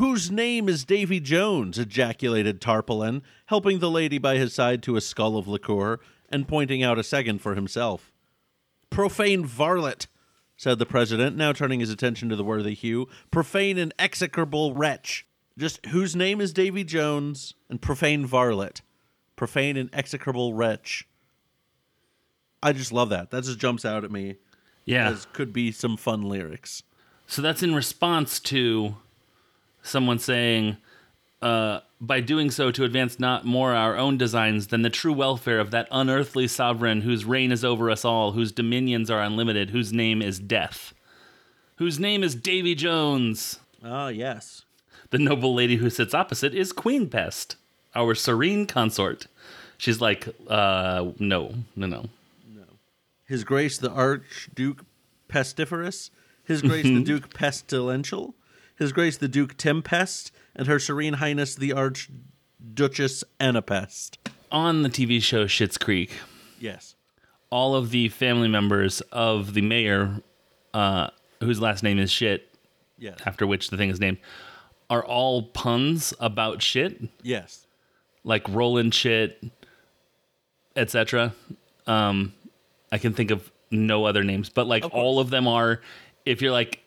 Whose 0.00 0.30
name 0.30 0.66
is 0.66 0.86
Davy 0.86 1.20
Jones, 1.20 1.78
ejaculated 1.78 2.58
Tarpaulin, 2.58 3.20
helping 3.46 3.80
the 3.80 3.90
lady 3.90 4.16
by 4.16 4.36
his 4.38 4.54
side 4.54 4.82
to 4.84 4.96
a 4.96 5.00
skull 5.02 5.36
of 5.36 5.46
liqueur 5.46 6.00
and 6.30 6.48
pointing 6.48 6.82
out 6.82 6.98
a 6.98 7.02
second 7.02 7.42
for 7.42 7.54
himself. 7.54 8.10
Profane 8.88 9.44
varlet, 9.44 10.06
said 10.56 10.78
the 10.78 10.86
president, 10.86 11.36
now 11.36 11.52
turning 11.52 11.80
his 11.80 11.90
attention 11.90 12.30
to 12.30 12.36
the 12.36 12.42
worthy 12.42 12.72
Hugh. 12.72 13.08
Profane 13.30 13.76
and 13.76 13.92
execrable 13.98 14.72
wretch. 14.72 15.26
Just 15.58 15.84
whose 15.86 16.16
name 16.16 16.40
is 16.40 16.54
Davy 16.54 16.82
Jones 16.82 17.52
and 17.68 17.82
profane 17.82 18.24
varlet. 18.24 18.80
Profane 19.36 19.76
and 19.76 19.90
execrable 19.92 20.54
wretch. 20.54 21.06
I 22.62 22.72
just 22.72 22.90
love 22.90 23.10
that. 23.10 23.30
That 23.32 23.44
just 23.44 23.58
jumps 23.58 23.84
out 23.84 24.04
at 24.04 24.10
me 24.10 24.36
Yeah. 24.86 25.10
as 25.10 25.26
could 25.34 25.52
be 25.52 25.70
some 25.70 25.98
fun 25.98 26.22
lyrics. 26.22 26.84
So 27.26 27.42
that's 27.42 27.62
in 27.62 27.74
response 27.74 28.40
to 28.40 28.96
someone 29.82 30.18
saying, 30.18 30.76
uh, 31.42 31.80
by 32.00 32.20
doing 32.20 32.50
so 32.50 32.70
to 32.70 32.84
advance 32.84 33.18
not 33.18 33.44
more 33.44 33.74
our 33.74 33.96
own 33.96 34.16
designs 34.16 34.68
than 34.68 34.82
the 34.82 34.90
true 34.90 35.12
welfare 35.12 35.60
of 35.60 35.70
that 35.70 35.88
unearthly 35.90 36.48
sovereign 36.48 37.02
whose 37.02 37.24
reign 37.24 37.52
is 37.52 37.64
over 37.64 37.90
us 37.90 38.04
all, 38.04 38.32
whose 38.32 38.52
dominions 38.52 39.10
are 39.10 39.22
unlimited, 39.22 39.70
whose 39.70 39.92
name 39.92 40.22
is 40.22 40.38
death, 40.38 40.94
whose 41.76 41.98
name 41.98 42.22
is 42.22 42.34
Davy 42.34 42.74
Jones. 42.74 43.60
Ah, 43.84 44.08
yes. 44.08 44.64
The 45.10 45.18
noble 45.18 45.54
lady 45.54 45.76
who 45.76 45.90
sits 45.90 46.14
opposite 46.14 46.54
is 46.54 46.72
Queen 46.72 47.08
Pest, 47.08 47.56
our 47.94 48.14
serene 48.14 48.66
consort. 48.66 49.26
She's 49.76 50.00
like, 50.00 50.28
uh, 50.46 51.10
no, 51.18 51.54
no, 51.74 51.86
no. 51.86 52.08
His 53.30 53.44
Grace 53.44 53.78
the 53.78 53.90
Archduke 53.92 54.84
Pestiferous, 55.28 56.10
His 56.42 56.62
Grace 56.62 56.82
the 56.82 57.00
Duke 57.04 57.32
Pestilential, 57.32 58.34
His 58.80 58.92
Grace 58.92 59.18
the 59.18 59.28
Duke 59.28 59.58
Tempest, 59.58 60.32
and 60.56 60.66
Her 60.66 60.78
Serene 60.78 61.12
Highness 61.14 61.54
the 61.54 61.72
Archduchess 61.74 63.22
Anapest. 63.38 64.16
On 64.50 64.82
the 64.82 64.88
TV 64.88 65.22
show 65.22 65.44
Schitt's 65.44 65.76
Creek, 65.76 66.12
Yes. 66.58 66.94
all 67.50 67.76
of 67.76 67.90
the 67.90 68.08
family 68.08 68.48
members 68.48 69.02
of 69.12 69.52
the 69.52 69.60
mayor, 69.60 70.22
uh, 70.72 71.08
whose 71.40 71.60
last 71.60 71.82
name 71.82 71.98
is 71.98 72.10
Shit, 72.10 72.48
Yes. 72.98 73.18
after 73.26 73.46
which 73.46 73.68
the 73.68 73.76
thing 73.76 73.90
is 73.90 74.00
named, 74.00 74.16
are 74.88 75.04
all 75.04 75.42
puns 75.42 76.14
about 76.18 76.62
shit, 76.62 77.02
Yes. 77.22 77.66
like 78.24 78.48
Roland 78.48 78.94
shit, 78.94 79.44
etc. 80.74 81.34
Um, 81.86 82.32
I 82.90 82.96
can 82.96 83.12
think 83.12 83.30
of 83.30 83.52
no 83.70 84.06
other 84.06 84.24
names, 84.24 84.48
but 84.48 84.66
like 84.66 84.84
all 84.90 85.20
of 85.20 85.28
them 85.28 85.46
are. 85.46 85.82
If 86.24 86.40
you're 86.40 86.50
like, 86.52 86.82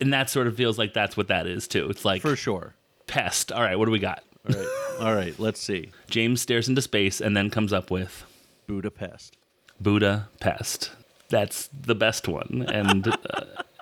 and 0.00 0.12
that 0.12 0.30
sort 0.30 0.46
of 0.46 0.56
feels 0.56 0.78
like 0.78 0.94
that's 0.94 1.16
what 1.16 1.28
that 1.28 1.46
is 1.46 1.66
too. 1.68 1.88
It's 1.90 2.04
like 2.04 2.22
For 2.22 2.36
sure. 2.36 2.74
pest. 3.06 3.52
All 3.52 3.62
right, 3.62 3.78
what 3.78 3.84
do 3.86 3.90
we 3.90 3.98
got? 3.98 4.22
All 4.48 4.54
right. 4.54 4.68
All 5.00 5.14
right. 5.14 5.38
Let's 5.38 5.60
see. 5.60 5.90
James 6.10 6.40
stares 6.42 6.68
into 6.68 6.82
space 6.82 7.20
and 7.20 7.36
then 7.36 7.50
comes 7.50 7.72
up 7.72 7.90
with 7.90 8.24
Budapest. 8.66 9.36
Buddha 9.80 10.28
pest. 10.40 10.90
That's 11.30 11.68
the 11.68 11.94
best 11.94 12.28
one, 12.28 12.64
and 12.68 13.08
uh, 13.08 13.16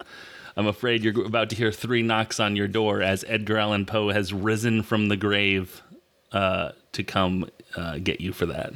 I'm 0.57 0.67
afraid 0.67 1.03
you're 1.03 1.27
about 1.27 1.51
to 1.51 1.57
hear 1.57 1.71
three 1.73 2.01
knocks 2.03 2.39
on 2.41 2.57
your 2.57 2.69
door 2.69 3.03
as 3.03 3.25
Edgar 3.29 3.59
Allan 3.59 3.85
Poe 3.85 4.11
has 4.11 4.33
risen 4.33 4.83
from 4.83 5.09
the 5.09 5.17
grave 5.17 5.83
uh, 6.31 6.71
to 6.93 7.03
come 7.03 7.51
uh, 7.77 7.99
get 7.99 8.21
you 8.21 8.33
for 8.33 8.47
that. 8.47 8.73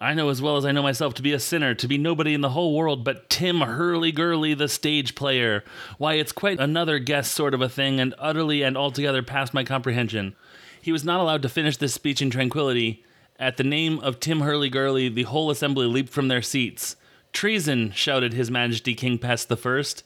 I 0.00 0.14
know 0.14 0.28
as 0.28 0.40
well 0.40 0.56
as 0.56 0.64
I 0.64 0.70
know 0.70 0.82
myself 0.82 1.14
to 1.14 1.22
be 1.22 1.32
a 1.32 1.40
sinner, 1.40 1.74
to 1.74 1.88
be 1.88 1.98
nobody 1.98 2.32
in 2.32 2.40
the 2.40 2.50
whole 2.50 2.76
world 2.76 3.02
but 3.02 3.28
Tim 3.28 3.58
Hurlygurly, 3.58 4.56
the 4.56 4.68
stage 4.68 5.16
player. 5.16 5.64
Why, 5.98 6.14
it's 6.14 6.30
quite 6.30 6.60
another 6.60 7.00
guest 7.00 7.32
sort 7.32 7.52
of 7.52 7.60
a 7.60 7.68
thing, 7.68 7.98
and 7.98 8.14
utterly 8.16 8.62
and 8.62 8.76
altogether 8.76 9.24
past 9.24 9.52
my 9.52 9.64
comprehension. 9.64 10.36
He 10.80 10.92
was 10.92 11.04
not 11.04 11.18
allowed 11.20 11.42
to 11.42 11.48
finish 11.48 11.76
this 11.76 11.94
speech 11.94 12.22
in 12.22 12.30
tranquility. 12.30 13.04
At 13.40 13.56
the 13.56 13.64
name 13.64 13.98
of 13.98 14.20
Tim 14.20 14.40
Hurlygurly, 14.40 15.12
the 15.12 15.24
whole 15.24 15.50
assembly 15.50 15.86
leaped 15.86 16.10
from 16.10 16.28
their 16.28 16.42
seats. 16.42 16.94
Treason! 17.32 17.90
shouted 17.90 18.34
His 18.34 18.52
Majesty 18.52 18.94
King 18.94 19.18
Pest 19.18 19.48
the 19.48 19.56
First. 19.56 20.04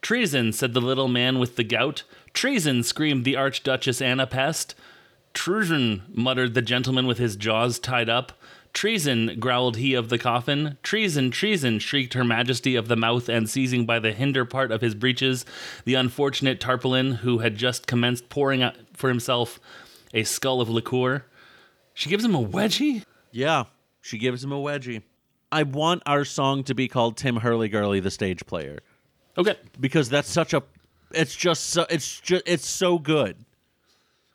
Treason! 0.00 0.54
said 0.54 0.72
the 0.72 0.80
little 0.80 1.08
man 1.08 1.38
with 1.38 1.56
the 1.56 1.64
gout. 1.64 2.02
Treason! 2.32 2.82
screamed 2.82 3.26
the 3.26 3.36
Archduchess 3.36 4.00
Anapest. 4.00 4.74
Treason! 5.34 6.02
muttered 6.14 6.54
the 6.54 6.62
gentleman 6.62 7.06
with 7.06 7.18
his 7.18 7.36
jaws 7.36 7.78
tied 7.78 8.08
up. 8.08 8.32
Treason! 8.74 9.38
growled 9.38 9.76
he 9.76 9.94
of 9.94 10.08
the 10.08 10.18
coffin. 10.18 10.76
Treason! 10.82 11.30
Treason! 11.30 11.78
shrieked 11.78 12.14
Her 12.14 12.24
Majesty 12.24 12.74
of 12.74 12.88
the 12.88 12.96
mouth, 12.96 13.28
and 13.28 13.48
seizing 13.48 13.86
by 13.86 13.98
the 14.00 14.12
hinder 14.12 14.44
part 14.44 14.70
of 14.72 14.80
his 14.80 14.94
breeches 14.94 15.46
the 15.84 15.94
unfortunate 15.94 16.60
tarpaulin 16.60 17.12
who 17.18 17.38
had 17.38 17.56
just 17.56 17.86
commenced 17.86 18.28
pouring 18.28 18.62
out 18.62 18.74
for 18.92 19.08
himself 19.08 19.60
a 20.12 20.24
skull 20.24 20.60
of 20.60 20.68
liqueur. 20.68 21.24
She 21.94 22.10
gives 22.10 22.24
him 22.24 22.34
a 22.34 22.44
wedgie? 22.44 23.04
Yeah. 23.30 23.64
She 24.00 24.18
gives 24.18 24.42
him 24.44 24.52
a 24.52 24.56
wedgie. 24.60 25.02
I 25.52 25.62
want 25.62 26.02
our 26.04 26.24
song 26.24 26.64
to 26.64 26.74
be 26.74 26.88
called 26.88 27.16
Tim 27.16 27.38
Hurlygurly, 27.38 28.02
the 28.02 28.10
stage 28.10 28.44
player, 28.44 28.80
Okay. 29.38 29.56
because 29.78 30.08
that's 30.08 30.28
such 30.28 30.52
a. 30.52 30.62
It's 31.12 31.36
just 31.36 31.66
so. 31.66 31.86
It's 31.88 32.20
just. 32.20 32.42
It's 32.44 32.66
so 32.68 32.98
good. 32.98 33.36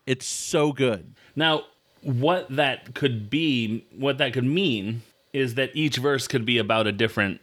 It's 0.07 0.25
so 0.25 0.71
good. 0.71 1.13
Now, 1.35 1.63
what 2.01 2.47
that 2.55 2.93
could 2.93 3.29
be, 3.29 3.85
what 3.95 4.17
that 4.17 4.33
could 4.33 4.45
mean, 4.45 5.01
is 5.33 5.55
that 5.55 5.71
each 5.75 5.97
verse 5.97 6.27
could 6.27 6.45
be 6.45 6.57
about 6.57 6.87
a 6.87 6.91
different 6.91 7.41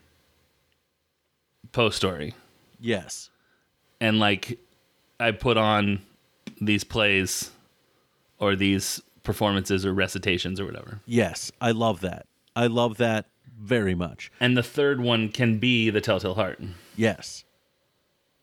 post 1.73 1.97
story. 1.97 2.35
Yes. 2.81 3.31
And 4.01 4.19
like, 4.19 4.59
I 5.19 5.31
put 5.31 5.57
on 5.57 6.03
these 6.61 6.85
plays 6.85 7.51
or 8.39 8.57
these 8.57 9.03
performances 9.23 9.87
or 9.87 9.93
recitations 9.93 10.61
or 10.61 10.67
whatever. 10.67 11.01
Yes. 11.07 11.51
I 11.61 11.73
love 11.73 12.01
that. 12.01 12.27
I 12.55 12.67
love 12.67 12.97
that 12.99 13.27
very 13.59 13.95
much. 13.95 14.31
And 14.41 14.57
the 14.57 14.63
third 14.63 15.01
one 15.01 15.31
can 15.31 15.59
be 15.59 15.91
the 15.91 16.01
Telltale 16.01 16.35
Heart. 16.35 16.61
Yes. 16.97 17.45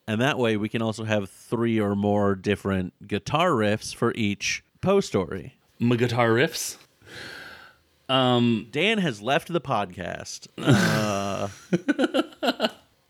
And 0.08 0.20
that 0.20 0.38
way 0.38 0.58
we 0.58 0.70
can 0.70 0.82
also 0.82 1.04
have 1.06 1.30
three 1.30 1.80
or 1.80 1.96
more 1.96 2.36
different 2.36 3.08
guitar 3.08 3.52
riffs 3.52 3.96
for 3.96 4.12
each 4.16 4.64
Poe 4.82 5.00
story. 5.00 5.56
My 5.84 5.96
guitar 5.98 6.30
riffs. 6.30 6.78
Um, 8.08 8.68
Dan 8.72 9.00
has 9.00 9.22
left 9.22 9.52
the 9.52 9.62
podcast. 9.62 10.48
Uh, 10.58 11.50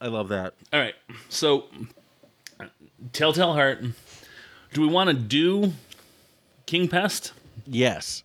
I 0.02 0.08
love 0.08 0.30
that. 0.30 0.54
all 0.74 0.80
right. 0.80 0.96
So, 1.30 1.66
Telltale 3.14 3.54
Heart. 3.54 3.84
Do 4.74 4.82
we 4.82 4.88
want 4.88 5.10
to 5.10 5.14
do 5.16 5.74
King 6.66 6.88
Pest? 6.88 7.32
Yes. 7.68 8.24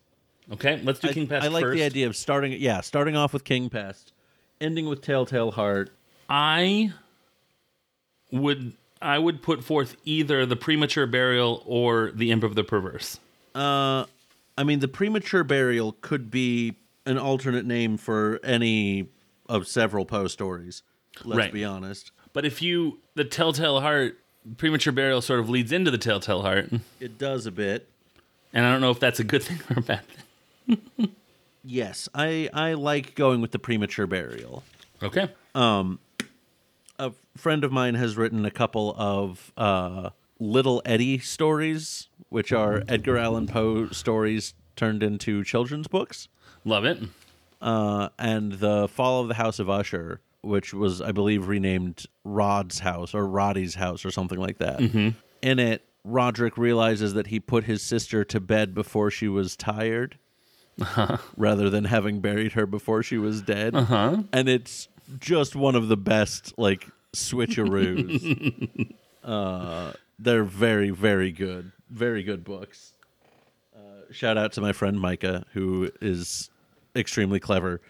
Okay, 0.52 0.80
let's 0.82 0.98
do 0.98 1.08
I, 1.08 1.12
King 1.12 1.26
Pest 1.26 1.44
I 1.44 1.48
like 1.48 1.62
first. 1.62 1.76
the 1.76 1.84
idea 1.84 2.06
of 2.06 2.16
starting 2.16 2.52
yeah, 2.52 2.80
starting 2.80 3.16
off 3.16 3.32
with 3.34 3.44
King 3.44 3.68
Pest, 3.68 4.12
ending 4.60 4.88
with 4.88 5.02
Telltale 5.02 5.50
Heart. 5.52 5.90
I 6.28 6.92
would 8.32 8.72
I 9.02 9.18
would 9.18 9.42
put 9.42 9.62
forth 9.62 9.96
either 10.04 10.46
the 10.46 10.56
premature 10.56 11.06
burial 11.06 11.62
or 11.66 12.10
the 12.14 12.30
imp 12.30 12.44
of 12.44 12.54
the 12.54 12.64
perverse. 12.64 13.20
Uh 13.54 14.04
I 14.58 14.64
mean 14.64 14.80
the 14.80 14.88
premature 14.88 15.44
burial 15.44 15.92
could 16.00 16.30
be 16.30 16.74
an 17.06 17.16
alternate 17.16 17.64
name 17.64 17.96
for 17.96 18.40
any 18.42 19.08
of 19.48 19.66
several 19.66 20.04
Poe 20.04 20.26
stories. 20.26 20.82
Let's 21.24 21.38
Right. 21.38 21.52
be 21.52 21.64
honest. 21.64 22.10
But 22.32 22.44
if 22.44 22.60
you 22.60 22.98
the 23.14 23.24
Telltale 23.24 23.80
Heart 23.80 24.18
premature 24.56 24.92
burial 24.92 25.20
sort 25.22 25.40
of 25.40 25.48
leads 25.48 25.72
into 25.72 25.90
the 25.90 25.98
Telltale 25.98 26.42
Heart, 26.42 26.70
It 27.00 27.18
does 27.18 27.46
a 27.46 27.50
bit. 27.50 27.88
and 28.52 28.66
I 28.66 28.72
don't 28.72 28.80
know 28.80 28.90
if 28.90 29.00
that's 29.00 29.20
a 29.20 29.24
good 29.24 29.42
thing 29.42 29.60
or 29.70 29.78
a 29.78 29.82
bad 29.82 30.02
thing. 30.66 31.14
Yes, 31.64 32.08
I 32.14 32.48
I 32.52 32.74
like 32.74 33.14
going 33.14 33.40
with 33.40 33.52
the 33.52 33.58
premature 33.58 34.06
burial. 34.06 34.62
Okay. 35.02 35.28
Um, 35.54 35.98
a 36.98 37.12
friend 37.36 37.62
of 37.64 37.70
mine 37.72 37.94
has 37.94 38.16
written 38.16 38.44
a 38.44 38.50
couple 38.50 38.94
of 38.98 39.52
uh, 39.56 40.10
Little 40.40 40.82
Eddie 40.84 41.18
stories, 41.18 42.08
which 42.28 42.52
are 42.52 42.82
Edgar 42.88 43.16
Allan 43.18 43.46
Poe 43.46 43.88
stories 43.88 44.54
turned 44.76 45.02
into 45.02 45.42
children's 45.44 45.88
books, 45.88 46.28
Love 46.64 46.84
it. 46.84 46.98
uh, 47.60 48.08
and 48.18 48.52
The 48.52 48.88
Fall 48.88 49.22
of 49.22 49.28
the 49.28 49.34
House 49.34 49.58
of 49.58 49.68
Usher, 49.68 50.20
which 50.42 50.72
was, 50.72 51.00
I 51.02 51.10
believe, 51.12 51.48
renamed 51.48 52.04
Rod's 52.24 52.78
House 52.80 53.14
or 53.14 53.26
Roddy's 53.26 53.74
House 53.74 54.04
or 54.04 54.10
something 54.10 54.38
like 54.38 54.58
that. 54.58 54.80
In 54.80 55.58
it, 55.58 55.84
Roderick 56.04 56.56
realizes 56.56 57.14
that 57.14 57.26
he 57.26 57.40
put 57.40 57.64
his 57.64 57.82
sister 57.82 58.24
to 58.26 58.38
bed 58.40 58.74
before 58.74 59.10
she 59.10 59.26
was 59.28 59.56
tired. 59.56 60.18
rather 61.36 61.68
than 61.68 61.84
having 61.86 62.20
buried 62.20 62.52
her 62.52 62.64
before 62.64 63.02
she 63.02 63.18
was 63.18 63.42
dead. 63.42 63.74
Huh? 63.74 64.22
and 64.32 64.48
it's 64.48 64.86
just 65.18 65.56
one 65.56 65.74
of 65.74 65.88
the 65.88 65.96
best 65.96 66.56
like 66.56 66.86
switcheroos. 67.16 68.94
uh, 69.24 69.92
they're 70.18 70.44
very, 70.44 70.90
very 70.90 71.32
good, 71.32 71.72
very 71.90 72.22
good 72.22 72.44
books. 72.44 72.92
Uh, 73.74 74.10
shout 74.10 74.36
out 74.36 74.52
to 74.52 74.60
my 74.60 74.72
friend 74.72 74.98
Micah, 75.00 75.44
who 75.52 75.90
is 76.00 76.50
extremely 76.96 77.40
clever 77.40 77.80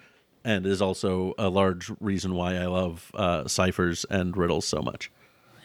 and 0.45 0.67
is 0.67 0.81
also 0.81 1.35
a 1.39 1.49
large 1.49 1.91
reason 2.01 2.35
why 2.35 2.57
I 2.57 2.67
love 2.67 3.11
uh, 3.15 3.47
ciphers 3.49 4.05
and 4.11 4.37
riddles 4.37 4.67
so 4.67 4.83
much. 4.83 5.11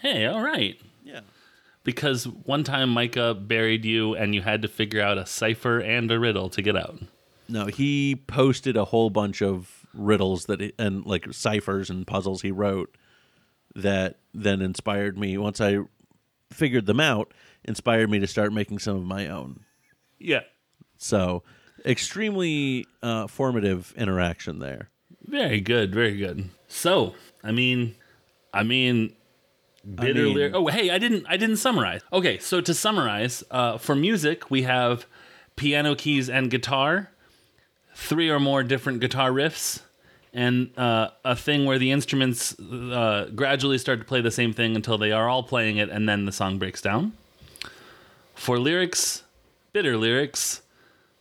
Hey, 0.02 0.26
all 0.26 0.42
right. 0.42 0.80
Yeah. 1.04 1.22
Because 1.84 2.26
one 2.26 2.64
time 2.64 2.90
Micah 2.90 3.34
buried 3.34 3.86
you 3.86 4.16
and 4.16 4.34
you 4.34 4.42
had 4.42 4.62
to 4.62 4.68
figure 4.68 5.02
out 5.02 5.18
a 5.18 5.26
cipher 5.26 5.80
and 5.80 6.10
a 6.12 6.20
riddle 6.20 6.50
to 6.50 6.62
get 6.62 6.76
out. 6.76 6.98
No, 7.50 7.66
he 7.68 8.16
posted 8.16 8.78
a 8.78 8.86
whole 8.86 9.10
bunch 9.10 9.42
of 9.42 9.86
riddles 9.94 10.46
that 10.46 10.60
he, 10.60 10.74
and 10.80 11.06
like 11.06 11.34
ciphers 11.34 11.90
and 11.90 12.08
puzzles 12.08 12.42
he 12.42 12.52
wrote 12.52 12.98
that 13.76 14.18
then 14.34 14.62
inspired 14.62 15.18
me 15.18 15.38
once 15.38 15.60
I 15.60 15.80
figured 16.54 16.86
them 16.86 17.00
out, 17.00 17.34
inspired 17.64 18.10
me 18.10 18.20
to 18.20 18.28
start 18.28 18.54
making 18.54 18.80
some 18.80 18.96
of 18.96 19.04
my 19.04 19.28
own. 19.28 19.62
Yeah. 20.20 20.42
So, 20.98 21.44
extremely 21.86 22.86
uh, 23.02 23.28
formative 23.28 23.94
interaction 23.98 24.60
there. 24.60 24.90
Very 25.26 25.62
good, 25.62 25.94
very 25.94 26.18
good. 26.18 26.50
So, 26.68 27.16
I 27.44 27.52
mean, 27.52 27.96
I 28.54 28.64
mean, 28.64 29.16
bitter 29.96 30.24
mean- 30.24 30.34
lyric. 30.36 30.54
Oh, 30.56 30.68
hey, 30.68 30.90
I 30.90 30.98
didn't, 30.98 31.26
I 31.28 31.38
didn't 31.38 31.58
summarize. 31.58 32.02
Okay, 32.12 32.38
so 32.40 32.62
to 32.62 32.74
summarize, 32.74 33.44
uh, 33.52 33.78
for 33.78 33.96
music 33.96 34.50
we 34.50 34.64
have 34.64 35.06
piano 35.56 35.96
keys 35.96 36.30
and 36.30 36.50
guitar, 36.50 37.12
three 37.96 38.30
or 38.30 38.40
more 38.40 38.64
different 38.64 39.00
guitar 39.00 39.32
riffs, 39.32 39.82
and 40.34 40.78
uh, 40.78 41.10
a 41.24 41.36
thing 41.36 41.66
where 41.66 41.78
the 41.78 41.92
instruments 41.92 42.58
uh, 42.60 43.30
gradually 43.36 43.78
start 43.78 44.00
to 44.00 44.06
play 44.06 44.22
the 44.22 44.32
same 44.32 44.54
thing 44.54 44.76
until 44.76 44.98
they 44.98 45.12
are 45.12 45.30
all 45.30 45.44
playing 45.44 45.78
it, 45.78 45.90
and 45.90 46.08
then 46.10 46.26
the 46.26 46.32
song 46.32 46.58
breaks 46.58 46.82
down. 46.82 47.14
For 48.36 48.58
lyrics, 48.60 49.24
bitter 49.72 49.98
lyrics, 49.98 50.62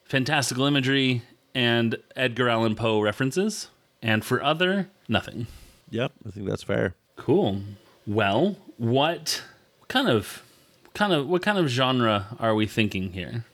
fantastical 0.05 0.65
imagery, 0.65 1.23
and 1.55 1.97
Edgar 2.17 2.49
Allan 2.49 2.75
Poe 2.75 3.01
references. 3.01 3.69
And 4.01 4.25
for 4.25 4.43
other, 4.43 4.89
Nothing. 5.13 5.47
Yep, 5.91 6.13
I 6.27 6.31
think 6.31 6.49
that's 6.49 6.63
fair. 6.63 6.95
Cool. 7.17 7.61
Well, 8.07 8.57
what 8.79 9.43
kind 9.89 10.09
of 10.09 10.43
kind 10.95 11.13
of 11.13 11.29
what 11.29 11.43
kind 11.43 11.59
of 11.59 11.69
genre 11.69 12.29
are 12.41 12.55
we 12.55 12.67
thinking 12.67 13.13
here? 13.13 13.45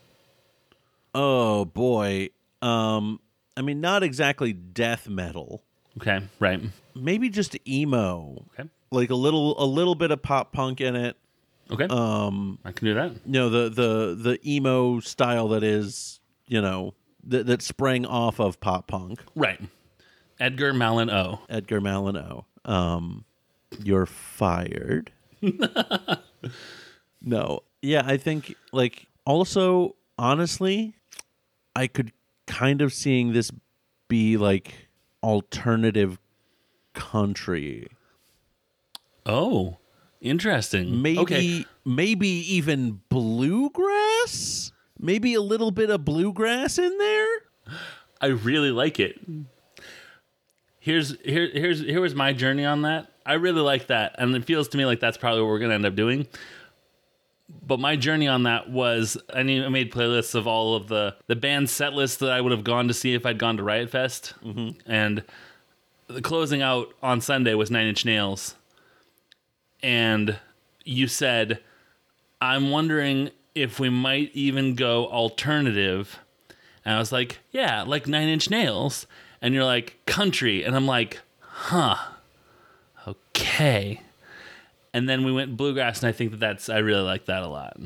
Oh 1.14 1.64
boy. 1.64 2.30
Um 2.62 3.18
I 3.58 3.62
mean 3.62 3.80
not 3.80 4.04
exactly 4.04 4.52
death 4.52 5.08
metal. 5.08 5.64
Okay, 6.00 6.20
right. 6.38 6.60
Maybe 6.94 7.28
just 7.28 7.56
emo. 7.66 8.46
Okay. 8.54 8.70
Like 8.92 9.10
a 9.10 9.16
little 9.16 9.60
a 9.62 9.66
little 9.66 9.96
bit 9.96 10.12
of 10.12 10.22
pop 10.22 10.52
punk 10.52 10.80
in 10.80 10.94
it. 10.94 11.16
Okay. 11.68 11.86
Um 11.90 12.60
I 12.64 12.70
can 12.70 12.86
do 12.86 12.94
that. 12.94 13.10
You 13.26 13.32
know, 13.32 13.50
the 13.50 13.68
the 13.68 14.14
the 14.14 14.38
emo 14.48 15.00
style 15.00 15.48
that 15.48 15.64
is, 15.64 16.20
you 16.46 16.62
know, 16.62 16.94
that 17.24 17.46
that 17.46 17.60
sprang 17.62 18.06
off 18.06 18.38
of 18.38 18.60
pop 18.60 18.86
punk. 18.86 19.24
Right. 19.34 19.60
Edgar 20.38 20.72
Malin 20.72 21.10
O. 21.10 21.40
Edgar 21.48 21.80
Malin 21.80 22.16
O. 22.16 22.44
Um 22.64 23.24
you're 23.82 24.06
fired. 24.06 25.10
no. 27.20 27.64
Yeah, 27.82 28.02
I 28.06 28.18
think 28.18 28.54
like 28.72 29.08
also 29.26 29.96
honestly, 30.16 30.94
I 31.74 31.88
could 31.88 32.12
kind 32.48 32.82
of 32.82 32.92
seeing 32.92 33.32
this 33.32 33.52
be 34.08 34.36
like 34.36 34.88
alternative 35.22 36.18
country. 36.94 37.88
Oh, 39.24 39.76
interesting. 40.20 41.00
Maybe 41.02 41.18
okay. 41.20 41.64
maybe 41.84 42.28
even 42.28 43.00
bluegrass? 43.08 44.72
Maybe 44.98 45.34
a 45.34 45.40
little 45.40 45.70
bit 45.70 45.90
of 45.90 46.04
bluegrass 46.04 46.78
in 46.78 46.98
there? 46.98 47.28
I 48.20 48.26
really 48.26 48.70
like 48.70 48.98
it. 48.98 49.20
Here's 50.80 51.20
here 51.20 51.50
here's 51.52 51.80
here 51.80 52.00
was 52.00 52.14
my 52.14 52.32
journey 52.32 52.64
on 52.64 52.82
that. 52.82 53.12
I 53.24 53.34
really 53.34 53.60
like 53.60 53.88
that, 53.88 54.14
and 54.18 54.34
it 54.34 54.44
feels 54.44 54.68
to 54.68 54.78
me 54.78 54.86
like 54.86 55.00
that's 55.00 55.18
probably 55.18 55.42
what 55.42 55.48
we're 55.48 55.58
gonna 55.58 55.74
end 55.74 55.86
up 55.86 55.94
doing. 55.94 56.26
But 57.48 57.80
my 57.80 57.96
journey 57.96 58.28
on 58.28 58.42
that 58.44 58.70
was 58.70 59.16
I 59.32 59.42
made 59.42 59.92
playlists 59.92 60.34
of 60.34 60.46
all 60.46 60.74
of 60.74 60.88
the 60.88 61.16
the 61.26 61.36
band 61.36 61.70
set 61.70 61.92
lists 61.92 62.18
that 62.18 62.30
I 62.30 62.40
would 62.40 62.52
have 62.52 62.64
gone 62.64 62.88
to 62.88 62.94
see 62.94 63.14
if 63.14 63.24
I'd 63.24 63.38
gone 63.38 63.56
to 63.56 63.62
Riot 63.62 63.90
Fest, 63.90 64.34
mm-hmm. 64.44 64.78
and 64.90 65.24
the 66.08 66.22
closing 66.22 66.62
out 66.62 66.92
on 67.02 67.20
Sunday 67.20 67.54
was 67.54 67.70
Nine 67.70 67.86
Inch 67.86 68.04
Nails, 68.04 68.54
and 69.82 70.38
you 70.84 71.08
said, 71.08 71.60
"I'm 72.40 72.70
wondering 72.70 73.30
if 73.54 73.80
we 73.80 73.88
might 73.88 74.30
even 74.34 74.74
go 74.74 75.06
alternative," 75.06 76.18
and 76.84 76.94
I 76.94 76.98
was 76.98 77.12
like, 77.12 77.38
"Yeah, 77.50 77.82
like 77.82 78.06
Nine 78.06 78.28
Inch 78.28 78.50
Nails." 78.50 79.06
and 79.40 79.54
you're 79.54 79.64
like 79.64 79.98
country. 80.06 80.62
And 80.62 80.76
i'm 80.76 80.86
like 80.86 81.20
huh. 81.40 81.96
Okay 83.06 84.02
and 84.98 85.08
then 85.08 85.24
we 85.24 85.32
went 85.32 85.56
bluegrass 85.56 86.02
and 86.02 86.08
i 86.08 86.12
think 86.12 86.32
that 86.32 86.40
that's 86.40 86.68
i 86.68 86.78
really 86.78 87.02
like 87.02 87.24
that 87.26 87.42
a 87.42 87.48
lot 87.48 87.76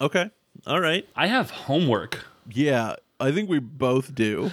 Okay. 0.00 0.30
All 0.66 0.80
right. 0.80 1.08
i 1.16 1.26
have 1.26 1.50
homework 1.50 2.24
Yeah, 2.50 2.96
I 3.20 3.32
think 3.32 3.48
we 3.48 3.58
both 3.58 4.14
do. 4.14 4.50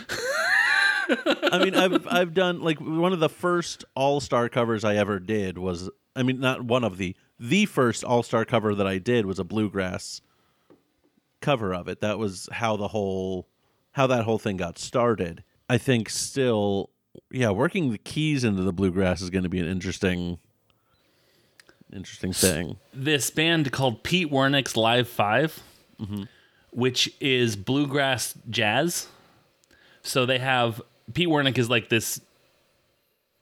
I 1.09 1.61
mean, 1.63 1.75
I've 1.75 2.07
I've 2.11 2.33
done 2.33 2.61
like 2.61 2.79
one 2.81 3.13
of 3.13 3.19
the 3.19 3.29
first 3.29 3.85
All 3.95 4.19
Star 4.19 4.49
covers 4.49 4.83
I 4.83 4.95
ever 4.95 5.19
did 5.19 5.57
was 5.57 5.89
I 6.15 6.23
mean 6.23 6.39
not 6.39 6.63
one 6.63 6.83
of 6.83 6.97
the 6.97 7.15
the 7.39 7.65
first 7.67 8.03
All 8.03 8.23
Star 8.23 8.43
cover 8.45 8.73
that 8.75 8.87
I 8.87 8.97
did 8.97 9.25
was 9.25 9.37
a 9.39 9.43
bluegrass 9.43 10.21
cover 11.41 11.73
of 11.75 11.87
it. 11.87 12.01
That 12.01 12.17
was 12.17 12.49
how 12.51 12.75
the 12.75 12.87
whole 12.89 13.47
how 13.91 14.07
that 14.07 14.23
whole 14.23 14.39
thing 14.39 14.57
got 14.57 14.77
started. 14.79 15.43
I 15.69 15.77
think 15.77 16.09
still, 16.09 16.89
yeah, 17.31 17.51
working 17.51 17.91
the 17.91 17.97
keys 17.97 18.43
into 18.43 18.63
the 18.63 18.73
bluegrass 18.73 19.21
is 19.21 19.29
going 19.29 19.43
to 19.43 19.49
be 19.49 19.59
an 19.59 19.67
interesting, 19.67 20.39
interesting 21.95 22.33
thing. 22.33 22.77
This 22.93 23.29
band 23.29 23.71
called 23.71 24.03
Pete 24.03 24.31
Wernick's 24.31 24.75
Live 24.75 25.07
5 25.07 25.63
mm-hmm. 26.01 26.23
which 26.71 27.13
is 27.19 27.55
bluegrass 27.55 28.35
jazz. 28.49 29.07
So 30.03 30.25
they 30.25 30.39
have 30.39 30.81
Pete 31.13 31.29
Wernick 31.29 31.57
is 31.57 31.69
like 31.69 31.89
this 31.89 32.21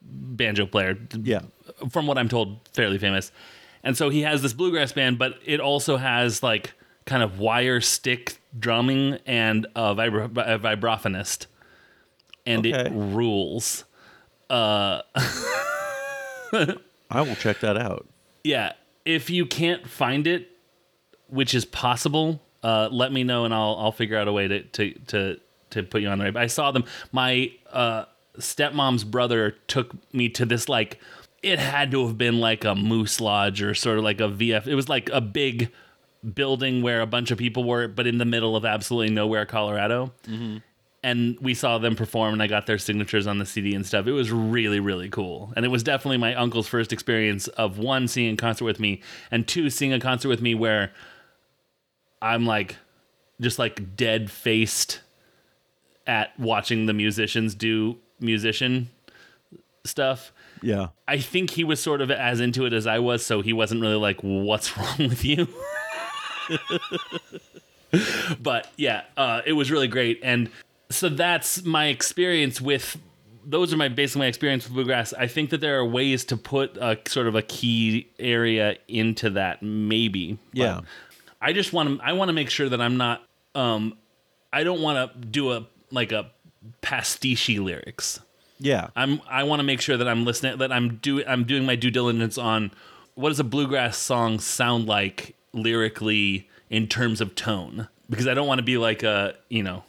banjo 0.02 0.66
player. 0.66 0.98
Yeah. 1.22 1.42
From 1.90 2.08
what 2.08 2.18
I'm 2.18 2.30
told, 2.30 2.60
fairly 2.74 2.98
famous. 2.98 3.32
And 3.84 3.98
so 3.98 4.10
he 4.10 4.22
has 4.22 4.42
this 4.42 4.54
bluegrass 4.54 4.94
band, 4.94 5.20
but 5.20 5.38
it 5.46 5.60
also 5.60 5.98
has 5.98 6.42
like 6.42 6.74
kind 7.06 7.22
of 7.22 7.40
wire 7.40 7.82
stick 7.82 8.38
drumming 8.58 9.20
and 9.26 9.66
a, 9.76 9.94
vibra- 9.96 10.26
a 10.38 10.60
vibraphonist 10.60 11.48
and 12.46 12.66
okay. 12.66 12.86
it 12.86 12.92
rules. 12.94 13.84
Uh, 14.50 15.02
I 16.54 17.22
will 17.22 17.36
check 17.36 17.60
that 17.62 17.78
out. 17.78 18.08
Yeah, 18.44 18.74
if 19.06 19.30
you 19.30 19.46
can't 19.46 19.88
find 19.88 20.28
it, 20.28 20.50
which 21.28 21.54
is 21.54 21.66
possible, 21.66 22.42
uh, 22.62 22.90
let 22.92 23.12
me 23.12 23.24
know 23.24 23.46
and 23.46 23.54
I'll 23.54 23.76
I'll 23.80 23.92
figure 23.92 24.18
out 24.18 24.28
a 24.28 24.34
way 24.34 24.48
to 24.48 24.64
to 24.64 24.94
to, 25.08 25.40
to 25.72 25.84
put 25.84 26.02
you 26.02 26.10
on 26.10 26.20
the 26.20 26.26
right. 26.26 26.38
I 26.38 26.48
saw 26.48 26.72
them. 26.72 26.86
My 27.12 27.52
uh, 27.72 28.06
stepmom's 28.38 29.04
brother 29.04 29.52
took 29.68 29.94
me 30.14 30.30
to 30.30 30.46
this 30.46 30.68
like 30.70 31.00
it 31.42 31.60
had 31.60 31.92
to 31.92 32.08
have 32.08 32.18
been 32.18 32.40
like 32.40 32.64
a 32.64 32.76
moose 32.76 33.20
lodge 33.20 33.62
or 33.62 33.74
sort 33.74 33.98
of 33.98 34.04
like 34.04 34.22
a 34.22 34.30
VF. 34.30 34.68
It 34.68 34.76
was 34.76 34.88
like 34.88 35.10
a 35.12 35.22
big 35.22 35.72
building 36.34 36.82
where 36.82 37.02
a 37.02 37.06
bunch 37.06 37.32
of 37.32 37.38
people 37.38 37.66
were, 37.66 37.88
but 37.90 38.08
in 38.08 38.18
the 38.18 38.26
middle 38.26 38.56
of 38.56 38.64
absolutely 38.64 39.14
nowhere, 39.14 39.46
Colorado. 39.46 40.14
Mm-hmm 40.26 40.58
and 41.04 41.38
we 41.42 41.54
saw 41.54 41.78
them 41.78 41.96
perform 41.96 42.34
and 42.34 42.42
I 42.42 42.48
got 42.48 42.66
their 42.66 42.78
signatures 42.78 43.28
on 43.28 43.38
the 43.38 43.46
CD 43.46 43.76
and 43.76 43.86
stuff. 43.86 44.08
It 44.08 44.14
was 44.14 44.32
really, 44.32 44.80
really 44.80 45.10
cool. 45.10 45.52
And 45.56 45.66
it 45.66 45.70
was 45.70 45.84
definitely 45.84 46.18
my 46.18 46.34
uncle's 46.34 46.68
first 46.68 46.94
experience 46.94 47.48
of 47.50 47.78
one, 47.78 48.08
seeing 48.08 48.34
a 48.34 48.38
concert 48.38 48.66
with 48.66 48.80
me, 48.80 49.02
and 49.30 49.46
two, 49.46 49.70
seeing 49.70 49.92
a 49.92 50.00
concert 50.00 50.30
with 50.30 50.42
me 50.42 50.56
where 50.56 50.94
I'm 52.22 52.46
like, 52.46 52.78
just 53.42 53.60
like 53.60 53.98
dead 53.98 54.32
faced 54.32 55.02
at 56.08 56.38
watching 56.40 56.86
the 56.86 56.94
musicians 56.94 57.54
do 57.54 57.98
musician 58.20 58.90
stuff. 59.84 60.32
Yeah. 60.62 60.88
I 61.08 61.18
think 61.18 61.52
he 61.52 61.66
was 61.66 61.82
sort 61.82 62.00
of 62.00 62.10
as 62.12 62.40
into 62.40 62.66
it 62.66 62.72
as 62.72 62.88
I 62.88 63.00
was, 63.00 63.26
so 63.26 63.42
he 63.42 63.52
wasn't 63.52 63.82
really 63.82 63.96
like, 63.96 64.22
what's 64.22 64.78
wrong 64.78 64.96
with 65.00 65.26
you? 65.26 65.48
but 68.42 68.72
yeah, 68.78 69.02
uh, 69.18 69.42
it 69.46 69.54
was 69.54 69.70
really 69.70 69.90
great. 69.90 70.22
And 70.24 70.50
so 70.94 71.10
that's 71.10 71.64
my 71.64 71.88
experience 71.88 72.62
with 72.62 72.98
those 73.46 73.74
are 73.74 73.78
my 73.78 73.90
basically 73.90 74.20
my 74.20 74.28
experience 74.28 74.66
with 74.66 74.74
bluegrass. 74.74 75.14
I 75.14 75.28
think 75.28 75.50
that 75.50 75.62
there 75.62 75.78
are 75.80 75.86
ways 75.86 76.26
to 76.26 76.38
put 76.38 76.78
a 76.78 76.98
sort 77.08 77.28
of 77.28 77.36
a 77.36 77.42
key 77.42 78.10
area 78.20 78.78
into 78.88 79.32
that, 79.32 79.62
maybe. 79.62 80.38
Yeah. 80.52 80.82
I 81.42 81.54
just 81.54 81.74
want 81.74 82.00
to. 82.00 82.06
I 82.06 82.14
want 82.14 82.30
to 82.30 82.34
make 82.34 82.50
sure 82.50 82.70
that 82.70 82.80
I'm 82.80 82.98
not. 82.98 83.24
Um, 83.54 83.98
I 84.52 84.64
don't 84.64 84.82
want 84.82 85.14
to 85.14 85.28
do 85.28 85.52
a 85.52 85.68
like 85.92 86.12
a 86.12 86.32
pastiche 86.82 87.50
lyrics. 87.50 88.20
Yeah. 88.60 88.90
I'm. 88.96 89.22
I 89.30 89.44
want 89.44 89.60
to 89.60 89.64
make 89.64 89.82
sure 89.82 89.98
that 89.98 90.08
I'm 90.08 90.24
listening. 90.24 90.58
That 90.60 90.72
I'm 90.72 90.96
doing. 90.98 91.26
I'm 91.28 91.44
doing 91.44 91.66
my 91.66 91.76
due 91.76 91.92
diligence 91.92 92.38
on 92.38 92.72
what 93.16 93.30
does 93.30 93.40
a 93.40 93.44
bluegrass 93.44 93.98
song 93.98 94.40
sound 94.40 94.88
like 94.88 95.36
lyrically 95.52 96.50
in 96.70 96.88
terms 96.88 97.20
of 97.20 97.36
tone. 97.36 97.90
Because 98.10 98.28
I 98.28 98.34
don't 98.34 98.48
want 98.48 98.60
to 98.60 98.64
be 98.64 98.78
like 98.78 99.04
a 99.04 99.36
you 99.50 99.64
know 99.64 99.84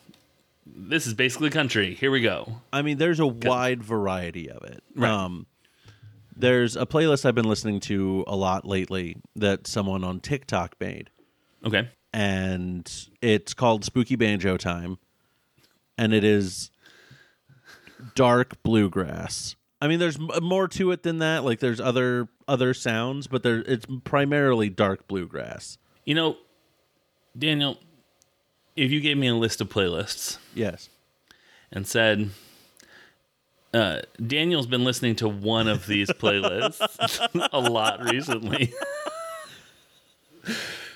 this 0.66 1.06
is 1.06 1.14
basically 1.14 1.50
country. 1.50 1.94
Here 1.94 2.10
we 2.10 2.20
go. 2.20 2.60
I 2.72 2.82
mean, 2.82 2.98
there's 2.98 3.20
a 3.20 3.26
wide 3.26 3.82
variety 3.82 4.50
of 4.50 4.62
it. 4.64 4.82
Right. 4.94 5.10
Um, 5.10 5.46
there's 6.36 6.76
a 6.76 6.86
playlist 6.86 7.24
I've 7.24 7.34
been 7.34 7.48
listening 7.48 7.80
to 7.80 8.24
a 8.26 8.34
lot 8.34 8.66
lately 8.66 9.16
that 9.36 9.66
someone 9.66 10.02
on 10.04 10.20
TikTok 10.20 10.74
made. 10.80 11.10
Okay. 11.64 11.88
And 12.12 12.90
it's 13.20 13.54
called 13.54 13.84
Spooky 13.84 14.16
Banjo 14.16 14.56
Time. 14.56 14.98
And 15.96 16.12
it 16.12 16.24
is 16.24 16.70
dark 18.14 18.62
bluegrass. 18.62 19.56
I 19.80 19.86
mean, 19.86 19.98
there's 19.98 20.18
more 20.18 20.66
to 20.68 20.90
it 20.92 21.02
than 21.02 21.18
that. 21.18 21.44
Like, 21.44 21.60
there's 21.60 21.80
other 21.80 22.28
other 22.48 22.74
sounds, 22.74 23.26
but 23.26 23.42
there 23.42 23.62
it's 23.66 23.86
primarily 24.04 24.70
dark 24.70 25.06
bluegrass. 25.06 25.78
You 26.04 26.14
know, 26.14 26.36
Daniel, 27.38 27.78
if 28.76 28.90
you 28.90 29.00
gave 29.00 29.16
me 29.16 29.28
a 29.28 29.34
list 29.34 29.60
of 29.60 29.68
playlists, 29.68 30.38
yes, 30.54 30.88
and 31.72 31.86
said, 31.86 32.30
uh, 33.72 34.02
Daniel's 34.24 34.66
been 34.66 34.84
listening 34.84 35.16
to 35.16 35.28
one 35.28 35.68
of 35.68 35.86
these 35.86 36.08
playlists 36.10 37.48
a 37.52 37.60
lot 37.60 38.04
recently. 38.10 38.72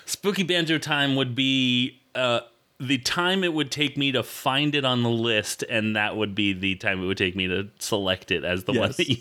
Spooky 0.05 0.43
Banjo 0.43 0.77
Time 0.77 1.15
would 1.15 1.35
be 1.35 2.01
uh, 2.15 2.41
the 2.79 2.97
time 2.99 3.43
it 3.43 3.53
would 3.53 3.71
take 3.71 3.97
me 3.97 4.11
to 4.11 4.23
find 4.23 4.73
it 4.73 4.85
on 4.85 5.03
the 5.03 5.09
list, 5.09 5.63
and 5.69 5.95
that 5.95 6.15
would 6.15 6.33
be 6.33 6.53
the 6.53 6.75
time 6.75 7.03
it 7.03 7.05
would 7.05 7.17
take 7.17 7.35
me 7.35 7.47
to 7.47 7.67
select 7.79 8.31
it 8.31 8.43
as 8.43 8.63
the 8.63 8.73
yes. 8.73 8.97
one. 8.97 9.17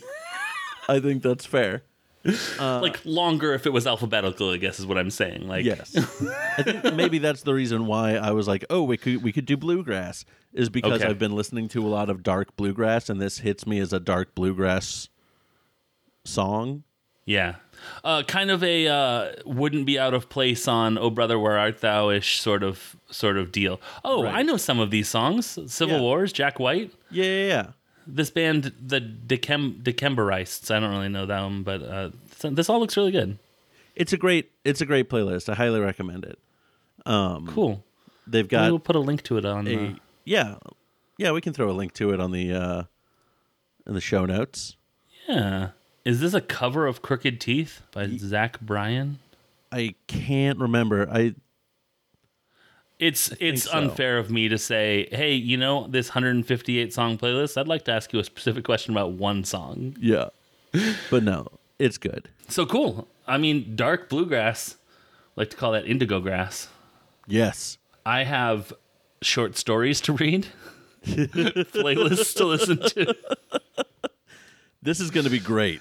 I 0.88 1.00
think 1.00 1.22
that's 1.22 1.44
fair. 1.44 1.82
like 2.60 3.04
longer 3.04 3.54
if 3.54 3.66
it 3.66 3.72
was 3.72 3.86
alphabetical, 3.86 4.50
I 4.50 4.56
guess 4.58 4.78
is 4.78 4.86
what 4.86 4.98
I'm 4.98 5.10
saying. 5.10 5.48
Like 5.48 5.64
Yes, 5.64 5.96
I 6.58 6.62
think 6.62 6.94
maybe 6.94 7.18
that's 7.18 7.42
the 7.42 7.54
reason 7.54 7.86
why 7.86 8.14
I 8.16 8.30
was 8.32 8.46
like, 8.48 8.64
oh, 8.70 8.82
we 8.82 8.96
could 8.96 9.22
we 9.22 9.32
could 9.32 9.46
do 9.46 9.56
bluegrass, 9.56 10.24
is 10.52 10.68
because 10.68 11.00
Okay. 11.00 11.06
I've 11.06 11.18
been 11.18 11.32
listening 11.36 11.68
to 11.68 11.86
a 11.86 11.88
lot 11.88 12.10
of 12.10 12.22
dark 12.22 12.56
bluegrass, 12.56 13.08
and 13.08 13.20
this 13.20 13.38
hits 13.38 13.66
me 13.66 13.78
as 13.80 13.92
a 13.92 14.00
dark 14.00 14.34
bluegrass 14.34 15.08
song. 16.24 16.84
Yeah. 17.24 17.56
Uh, 18.02 18.22
kind 18.22 18.50
of 18.50 18.64
a 18.64 18.88
uh, 18.88 19.32
wouldn't 19.44 19.86
be 19.86 19.98
out 19.98 20.14
of 20.14 20.28
place 20.28 20.66
on 20.66 20.98
"Oh 20.98 21.10
Brother, 21.10 21.38
Where 21.38 21.58
Art 21.58 21.80
Thou" 21.80 22.10
ish 22.10 22.40
sort 22.40 22.62
of 22.62 22.96
sort 23.10 23.36
of 23.36 23.52
deal. 23.52 23.80
Oh, 24.04 24.24
Right. 24.24 24.34
I 24.36 24.42
know 24.42 24.56
some 24.56 24.80
of 24.80 24.90
these 24.90 25.08
songs. 25.08 25.58
Civil 25.66 25.96
Yeah. 25.96 26.02
Wars, 26.02 26.32
Jack 26.32 26.58
White. 26.58 26.92
Yeah, 27.10 27.24
yeah, 27.24 27.46
yeah. 27.46 27.66
This 28.10 28.30
band, 28.30 28.72
the 28.80 29.00
Decem- 29.00 29.82
Decemberists. 29.82 30.70
I 30.74 30.80
don't 30.80 30.90
really 30.90 31.10
know 31.10 31.26
them, 31.26 31.62
but 31.62 31.82
uh, 31.82 32.10
this 32.42 32.70
all 32.70 32.80
looks 32.80 32.96
really 32.96 33.12
good. 33.12 33.38
It's 33.94 34.12
a 34.12 34.16
great 34.16 34.50
it's 34.64 34.80
a 34.80 34.86
great 34.86 35.10
playlist. 35.10 35.48
I 35.50 35.54
highly 35.54 35.80
recommend 35.80 36.24
it. 36.24 36.38
Cool. 37.04 37.84
They've 38.26 38.48
got 38.48 38.70
we'll 38.70 38.78
put 38.78 38.96
a 38.96 39.00
link 39.00 39.22
to 39.24 39.36
it 39.38 39.44
on. 39.44 39.66
a 39.66 39.76
Uh, 39.88 39.92
yeah 40.24 40.56
yeah 41.18 41.32
we 41.32 41.40
can 41.40 41.52
throw 41.52 41.70
a 41.70 41.72
link 41.72 41.92
to 41.94 42.12
it 42.12 42.20
on 42.20 42.30
the 42.32 42.52
uh 42.52 42.82
in 43.86 43.94
the 43.94 44.00
show 44.00 44.24
notes. 44.26 44.76
yeah. 45.28 45.70
Is 46.04 46.20
this 46.20 46.32
a 46.32 46.40
cover 46.40 46.86
of 46.86 47.02
"Crooked 47.02 47.40
Teeth" 47.40 47.82
by 47.92 48.06
Zach 48.08 48.60
Bryan? 48.60 49.18
I 49.70 49.94
can't 50.06 50.58
remember. 50.58 51.06
I 51.10 51.34
It's 52.98 53.32
it's 53.38 53.64
so. 53.64 53.78
unfair 53.78 54.18
of 54.18 54.30
me 54.30 54.48
to 54.48 54.58
say, 54.58 55.08
hey, 55.12 55.34
you 55.34 55.56
know 55.56 55.86
this 55.86 56.08
158 56.08 56.92
song 56.92 57.16
playlist. 57.16 57.56
I'd 57.56 57.68
like 57.68 57.84
to 57.84 57.92
ask 57.92 58.12
you 58.12 58.18
a 58.18 58.24
specific 58.24 58.64
question 58.64 58.92
about 58.92 59.12
one 59.12 59.44
song. 59.44 59.96
yeah, 60.00 60.30
but 61.10 61.22
no, 61.22 61.46
it's 61.78 61.96
good. 61.98 62.28
So 62.48 62.66
cool. 62.66 63.06
I 63.26 63.38
mean, 63.38 63.76
dark 63.76 64.08
bluegrass. 64.08 64.76
I 65.36 65.42
like 65.42 65.50
to 65.50 65.56
call 65.56 65.72
that 65.72 65.86
indigo 65.86 66.18
grass. 66.20 66.68
Yes, 67.28 67.78
I 68.04 68.24
have 68.24 68.72
short 69.22 69.56
stories 69.56 70.00
to 70.02 70.14
read, 70.14 70.48
playlists 71.06 72.34
to 72.36 72.46
listen 72.46 72.78
to. 72.78 73.14
this 74.82 74.98
is 75.00 75.10
going 75.10 75.24
to 75.24 75.30
be 75.30 75.38
great. 75.38 75.80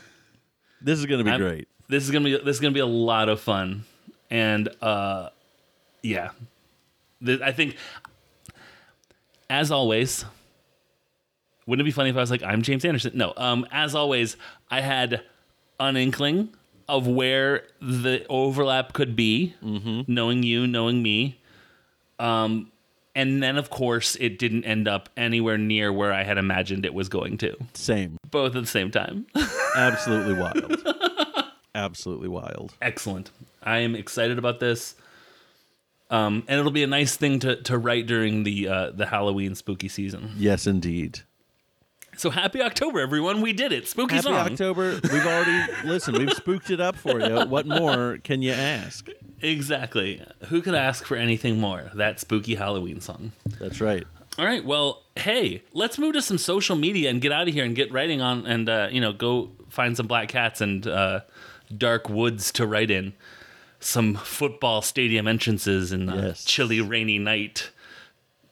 This 0.82 1.00
is 1.00 1.06
going 1.08 1.20
to 1.20 1.24
be 1.24 1.32
I'm- 1.32 1.40
great. 1.42 1.68
This 1.90 2.04
is 2.04 2.12
gonna 2.12 2.26
be 2.26 2.38
this 2.38 2.58
is 2.58 2.60
gonna 2.60 2.74
be 2.74 2.82
a 2.82 2.86
lot 2.86 3.30
of 3.30 3.40
fun, 3.40 3.86
and 4.30 4.68
uh, 4.82 5.30
yeah, 6.04 6.32
I 7.26 7.52
think 7.52 7.76
as 9.50 9.72
always. 9.72 10.26
Wouldn't 11.66 11.82
it 11.86 11.90
be 11.90 11.92
funny 11.92 12.10
if 12.10 12.16
I 12.16 12.22
was 12.22 12.32
like, 12.32 12.44
I'm 12.44 12.62
James 12.62 12.86
Anderson? 12.86 13.12
No. 13.16 13.34
Um, 13.36 13.68
as 13.72 13.94
always, 13.94 14.38
I 14.72 14.80
had 14.80 15.22
an 15.80 15.98
inkling 15.98 16.50
of 16.88 17.08
where 17.08 17.64
the 17.82 18.26
overlap 18.30 18.94
could 18.94 19.18
be, 19.18 19.54
knowing 19.62 20.44
you, 20.44 20.66
knowing 20.66 21.04
me. 21.04 21.40
Um, 22.20 22.72
and 23.16 23.44
then, 23.44 23.58
of 23.58 23.70
course, 23.70 24.16
it 24.22 24.40
didn't 24.40 24.64
end 24.64 24.88
up 24.88 25.10
anywhere 25.18 25.58
near 25.58 25.92
where 25.92 26.14
I 26.14 26.24
had 26.24 26.38
imagined 26.38 26.86
it 26.86 26.94
was 26.94 27.10
going 27.10 27.38
to, 27.40 27.58
Same, 27.74 28.18
both 28.32 28.56
at 28.56 28.62
the 28.62 28.68
same 28.68 28.90
time. 28.90 29.26
absolutely 29.76 30.36
wild. 30.36 30.84
Absolutely 31.76 32.30
wild. 32.30 32.76
Excellent. 32.82 33.32
I 33.62 33.80
am 33.80 33.94
excited 33.96 34.38
about 34.38 34.60
this. 34.62 34.96
Um, 36.10 36.44
and 36.48 36.60
it'll 36.60 36.72
be 36.72 36.84
a 36.84 36.88
nice 36.88 37.16
thing 37.18 37.40
to, 37.40 37.62
to 37.64 37.78
write 37.78 38.08
during 38.08 38.44
the 38.44 38.68
uh, 38.68 38.92
the 38.92 39.06
Halloween 39.08 39.56
spooky 39.56 39.90
season. 39.90 40.32
Yes, 40.38 40.66
indeed. 40.66 41.20
So 42.16 42.30
happy 42.32 42.62
October, 42.62 43.00
everyone! 43.00 43.42
We 43.42 43.54
did 43.54 43.72
it. 43.72 43.88
Spooky 43.88 44.16
Happy 44.16 44.24
song. 44.24 44.36
October. 44.36 45.00
We've 45.04 45.26
already 45.26 45.72
listen. 45.86 46.16
We've 46.16 46.34
spooked 46.34 46.72
it 46.72 46.80
up 46.80 46.96
for 46.96 47.20
you. 47.20 47.46
What 47.46 47.68
more 47.68 48.18
can 48.24 48.42
you 48.42 48.54
ask? 48.54 49.08
Exactly. 49.42 50.24
Who 50.48 50.62
could 50.62 50.74
ask 50.74 51.06
for 51.06 51.16
anything 51.16 51.60
more? 51.60 51.92
That 51.94 52.20
spooky 52.20 52.56
Halloween 52.56 53.02
song. 53.02 53.34
That's 53.60 53.82
right. 53.82 54.04
All 54.40 54.46
right. 54.46 54.64
Well, 54.66 55.04
hey, 55.16 55.64
let's 55.74 55.98
move 56.00 56.14
to 56.14 56.22
some 56.22 56.38
social 56.38 56.76
media 56.76 57.10
and 57.10 57.22
get 57.22 57.32
out 57.32 57.48
of 57.48 57.54
here 57.54 57.66
and 57.66 57.76
get 57.76 57.92
writing 57.92 58.22
on 58.22 58.46
and 58.48 58.68
uh, 58.70 58.88
you 58.92 59.02
know 59.02 59.14
go 59.14 59.50
find 59.70 59.96
some 59.98 60.08
black 60.08 60.30
cats 60.30 60.62
and 60.62 60.88
uh, 60.88 61.20
dark 61.76 62.10
woods 62.10 62.52
to 62.54 62.66
write 62.66 62.90
in. 62.90 63.14
Some 63.80 64.16
football 64.16 64.82
stadium 64.82 65.28
entrances 65.28 65.92
in 65.92 66.10
a 66.10 66.16
Yes. 66.28 66.44
chilly, 66.46 66.82
rainy 66.82 67.20
night. 67.20 67.70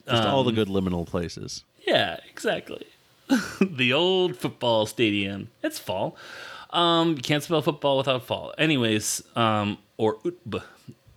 Just 0.08 0.24
all 0.24 0.42
Um, 0.42 0.46
the 0.46 0.52
good 0.52 0.68
liminal 0.68 1.06
places. 1.08 1.64
Yeah, 1.88 2.20
exactly. 2.30 2.86
the 3.62 3.92
old 3.92 4.36
football 4.38 4.86
stadium. 4.86 5.50
It's 5.64 5.80
fall. 5.80 6.16
Um, 6.70 7.12
you 7.16 7.22
can't 7.22 7.42
spell 7.42 7.62
football 7.62 7.98
without 7.98 8.24
fall. 8.26 8.54
Anyways, 8.58 9.24
um, 9.36 9.78
or 9.98 10.18
utb. 10.18 10.62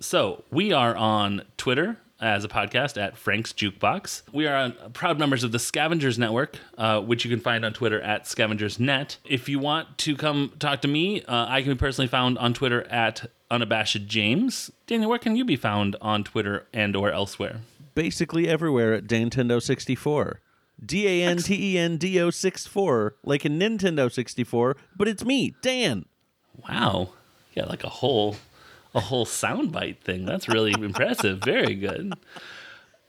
So 0.00 0.44
we 0.50 0.72
are 0.72 0.96
on 0.96 1.42
Twitter 1.56 1.98
as 2.20 2.44
a 2.44 2.48
podcast 2.48 3.00
at 3.00 3.16
Frank's 3.16 3.52
Jukebox. 3.52 4.22
We 4.32 4.46
are 4.46 4.56
on, 4.56 4.72
proud 4.92 5.18
members 5.18 5.44
of 5.44 5.52
the 5.52 5.58
Scavengers 5.58 6.18
Network, 6.18 6.56
uh, 6.76 7.00
which 7.00 7.24
you 7.24 7.30
can 7.30 7.40
find 7.40 7.64
on 7.64 7.72
Twitter 7.72 8.00
at 8.00 8.26
Scavengers 8.26 8.78
Net. 8.80 9.18
If 9.24 9.48
you 9.48 9.58
want 9.58 9.98
to 9.98 10.16
come 10.16 10.52
talk 10.58 10.80
to 10.82 10.88
me, 10.88 11.22
uh, 11.24 11.46
I 11.48 11.62
can 11.62 11.72
be 11.72 11.76
personally 11.78 12.08
found 12.08 12.38
on 12.38 12.54
Twitter 12.54 12.84
at 12.90 13.30
unabashed 13.50 14.06
James. 14.06 14.70
Daniel, 14.86 15.10
where 15.10 15.18
can 15.18 15.36
you 15.36 15.44
be 15.44 15.56
found 15.56 15.96
on 16.00 16.24
Twitter 16.24 16.66
and 16.72 16.94
or 16.94 17.10
elsewhere? 17.10 17.60
Basically 17.94 18.48
everywhere 18.48 18.94
at 18.94 19.06
Dantendo 19.06 19.62
64. 19.62 20.40
D 20.84 21.08
A 21.08 21.28
N 21.28 21.38
T 21.38 21.74
E 21.74 21.78
N 21.78 21.96
D 21.96 22.20
O 22.20 22.30
64, 22.30 23.16
like 23.24 23.44
a 23.44 23.48
Nintendo 23.48 24.12
64, 24.12 24.76
but 24.96 25.08
it's 25.08 25.24
me, 25.24 25.54
Dan. 25.60 26.04
Wow. 26.68 27.10
Yeah, 27.54 27.64
like 27.64 27.82
a 27.82 27.88
whole 27.88 28.36
a 28.94 29.00
whole 29.00 29.26
soundbite 29.26 29.98
thing. 29.98 30.24
That's 30.24 30.48
really 30.48 30.72
impressive. 30.78 31.40
Very 31.42 31.74
good. 31.74 32.14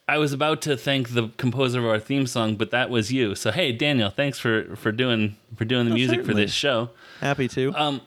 I 0.08 0.18
was 0.18 0.34
about 0.34 0.64
to 0.64 0.76
thank 0.76 1.10
the 1.10 1.28
composer 1.38 1.80
of 1.80 1.86
our 1.86 2.00
theme 2.00 2.26
song, 2.26 2.56
but 2.56 2.72
that 2.72 2.90
was 2.90 3.12
you. 3.14 3.36
So 3.36 3.52
hey, 3.52 3.72
Daniel, 3.72 4.10
thanks 4.10 4.40
for 4.40 4.76
for 4.76 4.92
doing 4.92 5.38
for 5.56 5.66
doing 5.66 5.88
the 5.88 5.94
music 5.94 6.26
for 6.26 6.34
this 6.34 6.52
show. 6.52 6.90
Happy 7.22 7.48
to. 7.50 7.72
Um, 7.76 8.02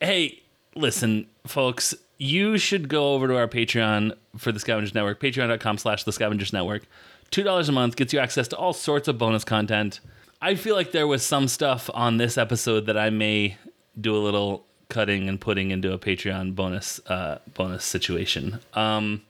hey, 0.00 0.42
listen, 0.74 1.26
folks, 1.46 1.94
you 2.18 2.58
should 2.58 2.88
go 2.88 3.14
over 3.14 3.26
to 3.28 3.36
our 3.36 3.48
Patreon 3.48 4.12
for 4.36 4.52
the 4.52 4.60
Scavengers 4.60 4.94
Network, 4.94 5.20
patreon.com 5.20 5.78
slash 5.78 6.04
the 6.04 6.12
Scavengers 6.12 6.52
Network. 6.52 6.84
$2 7.30 7.68
a 7.68 7.72
month 7.72 7.96
gets 7.96 8.12
you 8.12 8.18
access 8.18 8.46
to 8.48 8.56
all 8.56 8.72
sorts 8.72 9.08
of 9.08 9.18
bonus 9.18 9.44
content. 9.44 10.00
I 10.40 10.54
feel 10.54 10.74
like 10.76 10.92
there 10.92 11.06
was 11.06 11.24
some 11.24 11.48
stuff 11.48 11.88
on 11.94 12.16
this 12.18 12.36
episode 12.36 12.86
that 12.86 12.98
I 12.98 13.10
may 13.10 13.56
do 14.00 14.16
a 14.16 14.18
little 14.18 14.66
cutting 14.88 15.28
and 15.28 15.40
putting 15.40 15.70
into 15.70 15.92
a 15.92 15.98
Patreon 15.98 16.54
bonus 16.54 17.00
uh, 17.06 17.38
bonus 17.54 17.84
situation. 17.84 18.58
Um, 18.74 19.22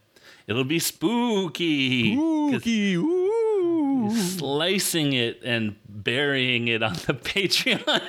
it'll 0.47 0.65
be 0.65 0.79
spooky. 0.79 2.15
Spooky, 2.15 2.97
ooh. 2.97 4.11
Slicing 4.11 5.13
it 5.13 5.41
and 5.45 5.77
burying 5.89 6.67
it 6.69 6.83
on 6.83 6.95
the 6.95 7.15
Patreon. 7.15 8.03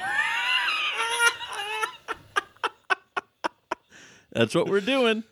That's 4.33 4.55
what 4.55 4.67
we're 4.67 4.81
doing. 4.81 5.23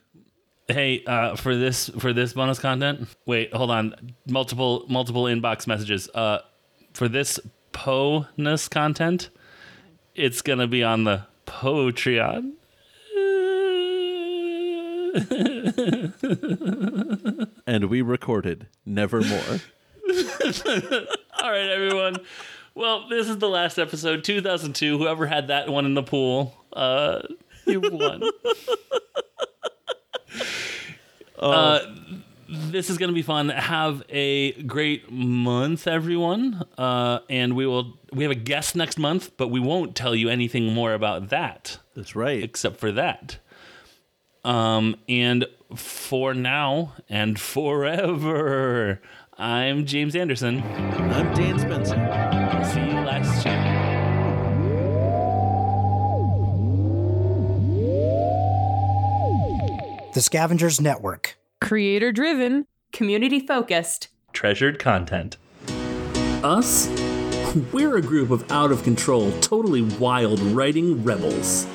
Hey, 0.68 1.04
uh, 1.06 1.36
for 1.36 1.56
this 1.56 1.90
for 2.00 2.14
this 2.14 2.34
bonus 2.34 2.60
content, 2.60 3.08
wait, 3.26 3.54
hold 3.54 3.72
on. 3.72 4.14
Multiple 4.30 4.86
multiple 4.88 5.24
inbox 5.24 5.68
messages. 5.68 6.08
Uh, 6.14 6.40
for 6.94 7.10
this 7.10 7.40
bonus 7.72 8.68
content, 8.68 9.30
it's 10.16 10.42
gonna 10.42 10.68
be 10.68 10.84
on 10.84 11.04
the 11.04 11.26
Patreon. 11.46 12.54
And 17.68 17.86
we 17.86 18.02
recorded 18.02 18.68
Nevermore. 18.86 19.40
All 21.42 21.52
right, 21.52 21.70
everyone. 21.70 22.18
Well, 22.76 23.08
this 23.08 23.30
is 23.30 23.38
the 23.38 23.48
last 23.48 23.80
episode, 23.80 24.24
2002. 24.24 24.98
Whoever 24.98 25.26
had 25.26 25.48
that 25.48 25.70
one 25.70 25.86
in 25.86 25.94
the 25.94 26.04
pool, 26.04 26.54
uh, 26.74 27.22
you 27.66 27.82
won. 27.82 28.24
uh, 31.40 31.80
this 32.50 32.90
is 32.90 32.98
going 32.98 33.10
to 33.10 33.14
be 33.14 33.22
fun. 33.22 33.50
Have 33.50 34.04
a 34.10 34.54
great 34.64 35.12
month, 35.12 35.88
everyone. 35.88 36.64
Uh, 36.78 37.20
and 37.30 37.56
we 37.56 37.66
will. 37.66 37.98
We 38.14 38.24
have 38.24 38.32
a 38.32 38.36
guest 38.36 38.76
next 38.76 38.98
month, 39.00 39.38
but 39.38 39.48
we 39.48 39.60
won't 39.60 39.96
tell 39.96 40.14
you 40.14 40.28
anything 40.30 40.74
more 40.74 40.94
about 40.94 41.30
that 41.30 41.78
That's 41.96 42.14
right. 42.16 42.44
except 42.44 42.78
for 42.78 42.92
that. 42.92 43.38
Um, 44.44 44.98
and 45.08 45.46
for 45.76 46.34
now 46.34 46.94
and 47.08 47.40
forever, 47.40 49.00
I'm 49.38 49.86
James 49.86 50.16
Anderson. 50.16 50.62
I'm 50.62 51.34
Dan 51.34 51.58
Spencer. 51.58 51.96
See 52.74 52.82
you 52.82 53.00
last 53.02 53.46
year. 53.46 53.61
The 60.14 60.22
Scavengers 60.22 60.82
Network. 60.82 61.38
Creator 61.62 62.12
driven. 62.12 62.66
Community 62.92 63.40
focused. 63.40 64.10
Treasured 64.34 64.78
content. 64.78 65.38
Us? 66.44 66.90
We're 67.72 67.96
a 67.96 68.02
group 68.02 68.30
of 68.30 68.52
out 68.52 68.74
of 68.74 68.84
control, 68.84 69.32
totally 69.40 69.84
wild 69.84 70.42
writing 70.42 71.02
rebels. 71.06 71.66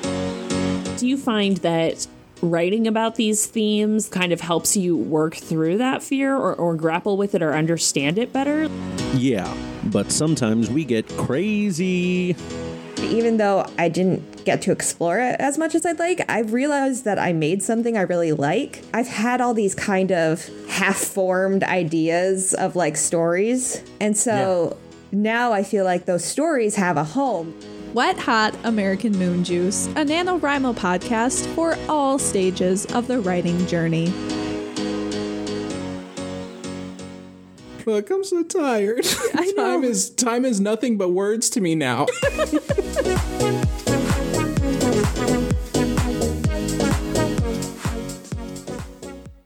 Do 0.97 1.07
you 1.07 1.17
find 1.17 1.57
that 1.57 2.05
writing 2.43 2.85
about 2.85 3.15
these 3.15 3.47
themes 3.47 4.07
kind 4.07 4.31
of 4.31 4.41
helps 4.41 4.77
you 4.77 4.95
work 4.95 5.35
through 5.35 5.79
that 5.79 6.03
fear 6.03 6.35
or, 6.35 6.53
or 6.53 6.75
grapple 6.75 7.17
with 7.17 7.33
it 7.33 7.41
or 7.41 7.55
understand 7.55 8.19
it 8.19 8.31
better? 8.31 8.69
Yeah, 9.15 9.51
but 9.85 10.11
sometimes 10.11 10.69
we 10.69 10.85
get 10.85 11.07
crazy. 11.17 12.35
Even 12.99 13.37
though 13.37 13.65
I 13.79 13.89
didn't 13.89 14.36
get 14.47 14.61
to 14.61 14.71
explore 14.71 15.19
it 15.19 15.35
as 15.41 15.57
much 15.57 15.75
as 15.75 15.85
I'd 15.85 15.99
like, 15.99 16.23
I've 16.29 16.53
realized 16.53 17.03
that 17.03 17.19
I 17.19 17.33
made 17.33 17.61
something 17.61 17.97
I 17.97 18.01
really 18.03 18.31
like. 18.31 18.81
I've 18.93 19.09
had 19.09 19.41
all 19.41 19.53
these 19.53 19.75
kind 19.75 20.09
of 20.09 20.49
half 20.69 20.95
formed 20.95 21.65
ideas 21.65 22.53
of 22.53 22.77
like 22.77 22.95
stories. 22.95 23.83
And 23.99 24.17
so 24.17 24.77
now 25.11 25.51
I 25.51 25.63
feel 25.63 25.83
like 25.83 26.05
those 26.05 26.23
stories 26.23 26.75
have 26.77 26.95
a 26.95 27.03
home. 27.03 27.53
Wet 27.93 28.17
Hot 28.19 28.55
American 28.63 29.17
Moon 29.17 29.43
Juice, 29.43 29.87
a 29.87 30.05
NaNoWriMo 30.05 30.73
podcast 30.75 31.45
for 31.53 31.77
all 31.89 32.17
stages 32.17 32.85
of 32.85 33.07
the 33.07 33.19
writing 33.19 33.67
journey. 33.67 34.13
Look, 37.85 38.09
I'm 38.09 38.23
so 38.23 38.43
tired. 38.43 39.05
I 39.33 39.51
know. 39.57 39.63
Time 39.63 39.83
is 39.83 40.09
time 40.09 40.45
is 40.45 40.61
nothing 40.61 40.97
but 40.97 41.09
words 41.09 41.49
to 41.51 41.59
me 41.59 41.75
now. 41.75 42.05